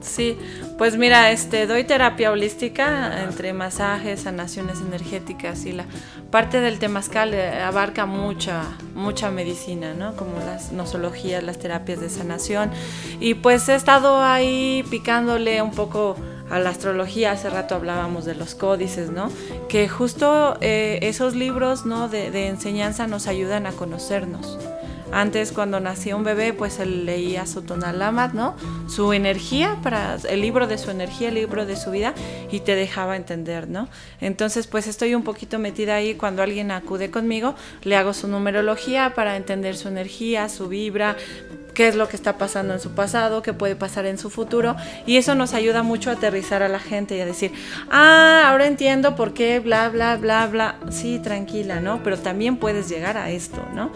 Sí, 0.00 0.38
pues 0.76 0.96
mira, 0.96 1.30
este, 1.30 1.66
doy 1.66 1.84
terapia 1.84 2.30
holística 2.30 3.24
entre 3.24 3.52
masajes, 3.52 4.20
sanaciones 4.20 4.80
energéticas 4.80 5.64
y 5.64 5.72
la 5.72 5.86
parte 6.30 6.60
del 6.60 6.78
temazcal 6.78 7.34
eh, 7.34 7.60
abarca 7.62 8.06
mucha, 8.06 8.64
mucha 8.94 9.30
medicina, 9.30 9.94
¿no? 9.94 10.14
Como 10.14 10.38
las 10.40 10.72
nosologías, 10.72 11.42
las 11.42 11.58
terapias 11.58 12.00
de 12.00 12.10
sanación. 12.10 12.70
Y 13.18 13.34
pues 13.34 13.68
he 13.68 13.74
estado 13.74 14.22
ahí 14.22 14.84
picándole 14.90 15.62
un 15.62 15.72
poco 15.72 16.16
a 16.50 16.58
la 16.58 16.70
astrología, 16.70 17.32
hace 17.32 17.50
rato 17.50 17.74
hablábamos 17.74 18.24
de 18.24 18.34
los 18.34 18.54
códices, 18.54 19.10
¿no? 19.10 19.30
Que 19.68 19.88
justo 19.88 20.56
eh, 20.60 20.98
esos 21.02 21.34
libros, 21.34 21.86
¿no? 21.86 22.08
De, 22.08 22.30
de 22.30 22.46
enseñanza 22.46 23.06
nos 23.06 23.26
ayudan 23.26 23.66
a 23.66 23.72
conocernos. 23.72 24.58
Antes 25.12 25.52
cuando 25.52 25.80
nacía 25.80 26.16
un 26.16 26.24
bebé, 26.24 26.52
pues 26.52 26.78
él 26.78 27.06
leía 27.06 27.46
su 27.46 27.62
tonalamat, 27.62 28.34
¿no? 28.34 28.54
Su 28.88 29.12
energía, 29.12 29.78
para 29.82 30.16
el 30.28 30.40
libro 30.40 30.66
de 30.66 30.78
su 30.78 30.90
energía, 30.90 31.28
el 31.28 31.34
libro 31.34 31.66
de 31.66 31.76
su 31.76 31.90
vida, 31.90 32.14
y 32.50 32.60
te 32.60 32.74
dejaba 32.74 33.16
entender, 33.16 33.68
¿no? 33.68 33.88
Entonces, 34.20 34.66
pues 34.66 34.86
estoy 34.86 35.14
un 35.14 35.22
poquito 35.22 35.58
metida 35.58 35.94
ahí 35.94 36.14
cuando 36.14 36.42
alguien 36.42 36.70
acude 36.70 37.10
conmigo, 37.10 37.54
le 37.82 37.96
hago 37.96 38.12
su 38.12 38.28
numerología 38.28 39.14
para 39.14 39.36
entender 39.36 39.76
su 39.76 39.88
energía, 39.88 40.48
su 40.48 40.68
vibra, 40.68 41.16
qué 41.74 41.88
es 41.88 41.94
lo 41.94 42.08
que 42.08 42.16
está 42.16 42.38
pasando 42.38 42.74
en 42.74 42.80
su 42.80 42.90
pasado, 42.90 43.40
qué 43.40 43.52
puede 43.52 43.76
pasar 43.76 44.04
en 44.04 44.18
su 44.18 44.30
futuro, 44.30 44.76
y 45.06 45.16
eso 45.16 45.34
nos 45.34 45.54
ayuda 45.54 45.82
mucho 45.82 46.10
a 46.10 46.14
aterrizar 46.14 46.62
a 46.62 46.68
la 46.68 46.80
gente 46.80 47.16
y 47.16 47.20
a 47.20 47.26
decir, 47.26 47.52
ah, 47.90 48.48
ahora 48.48 48.66
entiendo 48.66 49.14
por 49.14 49.32
qué, 49.32 49.60
bla, 49.60 49.88
bla, 49.88 50.16
bla, 50.16 50.46
bla, 50.48 50.76
sí, 50.90 51.18
tranquila, 51.18 51.80
¿no? 51.80 52.02
Pero 52.02 52.18
también 52.18 52.56
puedes 52.56 52.88
llegar 52.88 53.16
a 53.16 53.30
esto, 53.30 53.64
¿no? 53.74 53.90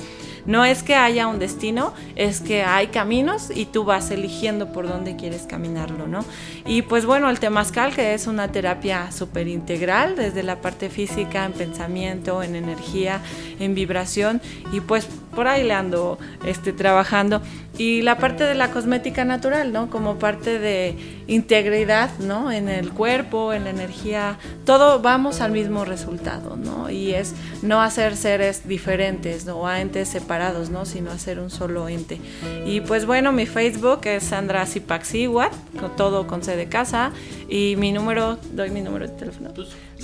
No 0.47 0.65
es 0.65 0.83
que 0.83 0.95
haya 0.95 1.29
un 1.29 1.39
destino, 1.39 1.93
es 2.17 2.41
que 2.41 2.63
hay 2.63 2.89
caminos 2.89 3.51
y 3.55 3.67
tú 3.67 3.85
vas 3.85 4.11
eligiendo 4.11 4.73
por 4.73 4.89
dónde 4.89 5.17
quieres 5.17 5.43
caminarlo, 5.43 6.07
¿no? 6.07 6.25
Y 6.67 6.83
pues 6.83 7.07
bueno, 7.07 7.31
el 7.31 7.39
temazcal, 7.39 7.95
que 7.95 8.15
es 8.15 8.27
una 8.27 8.49
terapia 8.49 9.13
súper 9.13 9.49
integral, 9.49 10.17
desde 10.17 10.43
la 10.43 10.61
parte 10.61 10.91
física, 10.91 11.45
en 11.45 11.53
pensamiento, 11.53 12.43
en 12.43 12.57
energía, 12.57 13.21
en 13.61 13.75
vibración, 13.75 14.41
y 14.73 14.81
pues 14.81 15.07
por 15.35 15.49
ahí 15.49 15.65
le 15.65 15.75
ando 15.75 16.19
este, 16.45 16.73
trabajando. 16.73 17.41
Y 17.79 18.03
la 18.03 18.19
parte 18.19 18.45
de 18.45 18.55
la 18.55 18.71
cosmética 18.71 19.25
natural, 19.25 19.73
¿no? 19.73 19.89
Como 19.89 20.19
parte 20.19 20.59
de 20.59 20.95
integridad, 21.27 22.11
¿no? 22.19 22.53
En 22.53 22.69
el 22.69 22.93
cuerpo, 22.93 23.55
en 23.55 23.65
la 23.65 23.71
energía, 23.71 24.39
todo 24.67 25.01
vamos 25.01 25.41
al 25.41 25.53
mismo 25.53 25.87
resultado, 25.87 26.57
¿no? 26.57 26.91
Y 26.91 27.15
es 27.15 27.35
no 27.63 27.81
hacer 27.81 28.17
seres 28.17 28.69
diferentes, 28.69 29.47
¿no? 29.47 29.57
O 29.57 29.71
entes 29.71 30.09
separados, 30.09 30.69
¿no? 30.69 30.85
Sino 30.85 31.11
hacer 31.11 31.39
un 31.39 31.49
solo 31.49 31.89
ente. 31.89 32.21
Y 32.67 32.83
pues 32.83 33.07
bueno, 33.07 33.33
mi 33.33 33.47
Facebook 33.47 34.01
es 34.05 34.25
Sandra 34.25 34.67
Zipaxiwat, 34.67 35.53
con 35.81 35.97
todo 35.97 36.27
con 36.27 36.43
C 36.43 36.57
de 36.57 36.69
casa. 36.69 37.13
Y 37.49 37.77
mi 37.79 37.93
número, 37.93 38.39
doy 38.53 38.71
mi 38.71 38.83
número 38.83 39.09
de 39.09 39.15
teléfono. 39.15 39.51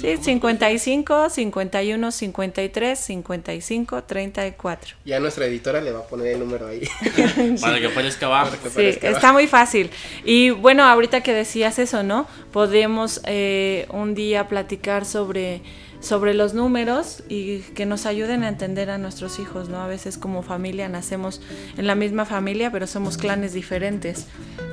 Sí, 0.00 0.16
55, 0.16 1.28
51, 1.28 2.12
53, 2.12 2.98
55, 2.98 4.04
34. 4.04 4.96
Ya 5.04 5.18
nuestra 5.18 5.46
editora 5.46 5.80
le 5.80 5.90
va 5.90 6.00
a 6.00 6.06
poner 6.06 6.28
el 6.28 6.38
número 6.38 6.68
ahí. 6.68 6.82
Para 7.60 7.80
que 7.80 7.86
aparezca 7.86 8.26
abajo. 8.26 8.56
Sí, 8.74 8.98
está 9.02 9.32
muy 9.32 9.48
fácil. 9.48 9.90
Y 10.24 10.50
bueno, 10.50 10.84
ahorita 10.84 11.22
que 11.22 11.32
decías 11.32 11.78
eso, 11.78 12.02
¿no? 12.04 12.28
Podemos 12.52 13.20
eh, 13.24 13.86
un 13.90 14.14
día 14.14 14.46
platicar 14.46 15.04
sobre 15.04 15.62
sobre 16.00 16.32
los 16.34 16.54
números 16.54 17.24
y 17.28 17.58
que 17.58 17.84
nos 17.84 18.06
ayuden 18.06 18.44
a 18.44 18.48
entender 18.48 18.90
a 18.90 18.98
nuestros 18.98 19.38
hijos, 19.38 19.68
¿no? 19.68 19.80
A 19.80 19.86
veces 19.86 20.16
como 20.16 20.42
familia 20.42 20.88
nacemos 20.88 21.40
en 21.76 21.86
la 21.86 21.94
misma 21.94 22.24
familia, 22.24 22.70
pero 22.70 22.86
somos 22.86 23.18
clanes 23.18 23.52
diferentes. 23.52 24.26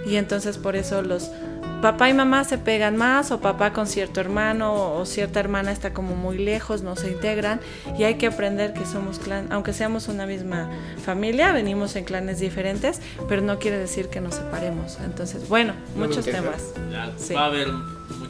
Y 0.06 0.18
entonces 0.18 0.58
por 0.58 0.76
eso 0.76 1.02
los 1.02 1.32
papá 1.86 2.10
y 2.10 2.16
mamá 2.16 2.44
se 2.46 2.58
pegan 2.58 2.98
más 2.98 3.30
o 3.30 3.42
papá 3.42 3.72
con 3.72 3.86
cierto 3.86 4.20
hermano 4.20 4.96
o 4.96 5.06
cierta 5.06 5.40
hermana 5.40 5.72
está 5.72 5.94
como 5.94 6.16
muy 6.16 6.40
lejos, 6.40 6.82
no 6.82 6.96
se 6.96 7.12
integran 7.12 7.60
y 7.96 8.06
hay 8.06 8.16
que 8.16 8.26
aprender 8.26 8.74
que 8.74 8.88
somos 8.88 9.20
clan, 9.20 9.50
aunque 9.52 9.72
seamos 9.72 10.08
una 10.08 10.26
misma 10.26 10.68
familia, 11.04 11.52
venimos 11.52 11.96
en 11.96 12.04
clanes 12.04 12.40
diferentes, 12.40 13.02
pero 13.30 13.44
no 13.44 13.60
quiere 13.60 13.78
decir 13.78 14.08
que 14.08 14.20
nos 14.20 14.34
separemos. 14.34 14.98
Entonces, 15.06 15.48
bueno, 15.48 15.74
muchos 15.96 16.26
temas. 16.26 16.74
Va 17.36 17.42
a 17.42 17.46
haber 17.46 17.68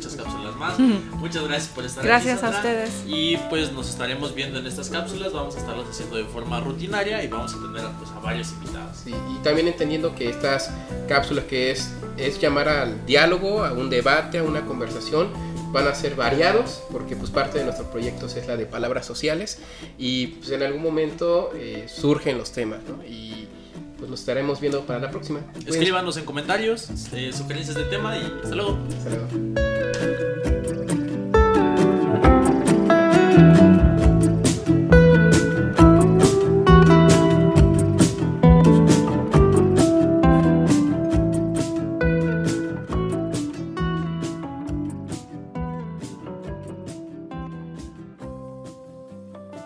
muchas 0.06 0.24
cápsulas 0.24 0.56
más. 0.56 0.80
Muchas 0.80 1.44
gracias 1.48 1.68
por 1.74 1.86
estar 1.86 2.04
gracias 2.04 2.44
aquí. 2.44 2.52
Gracias 2.52 2.54
a 2.54 2.90
ustedes. 2.90 3.04
Y 3.08 3.38
pues 3.50 3.72
nos 3.72 3.90
estaremos 3.90 4.36
viendo 4.36 4.60
en 4.60 4.68
estas 4.68 4.90
cápsulas, 4.90 5.34
vamos 5.34 5.56
a 5.56 5.60
estarlas 5.60 5.88
haciendo 5.90 6.18
de 6.18 6.26
forma 6.26 6.60
rutinaria 6.60 7.24
y 7.24 7.28
vamos 7.28 7.54
a 7.54 7.58
tener 7.58 7.86
pues, 7.98 8.12
a 8.12 8.20
varios 8.20 8.52
invitados. 8.52 8.98
y 9.08 9.44
también 9.44 9.68
entendiendo 9.68 10.16
que 10.16 10.30
estas 10.30 10.72
cápsulas 11.08 11.46
que 11.46 11.72
es, 11.72 11.92
es 12.18 12.40
llamar 12.40 12.70
al 12.70 13.06
diálogo, 13.06 13.64
a 13.64 13.74
un 13.74 13.90
debate, 13.90 14.40
a 14.40 14.44
una 14.44 14.66
conversación, 14.66 15.30
van 15.72 15.88
a 15.88 15.96
ser 15.96 16.16
variados, 16.16 16.84
porque 16.92 17.16
pues 17.16 17.32
parte 17.32 17.58
de 17.58 17.66
nuestros 17.66 17.90
proyectos 17.90 18.36
es 18.38 18.48
la 18.48 18.56
de 18.56 18.66
palabras 18.66 19.06
sociales 19.06 19.60
y 19.98 20.28
pues 20.28 20.52
en 20.52 20.64
algún 20.64 20.82
momento 20.82 21.52
eh, 21.54 21.88
surgen 21.88 22.38
los 22.38 22.52
temas, 22.52 22.80
¿no? 22.88 23.04
Y 23.04 23.50
pues 23.98 24.10
los 24.10 24.20
estaremos 24.20 24.60
viendo 24.60 24.86
para 24.86 25.00
la 25.00 25.10
próxima. 25.10 25.42
Escríbanos 25.66 26.18
en 26.18 26.26
comentarios, 26.26 26.90
eh, 27.14 27.32
sugerencias 27.34 27.76
de 27.76 27.86
tema 27.86 28.18
y 28.18 28.22
hasta 28.44 28.56
luego. 28.56 28.78
Hasta 28.98 29.10
luego. 29.10 30.55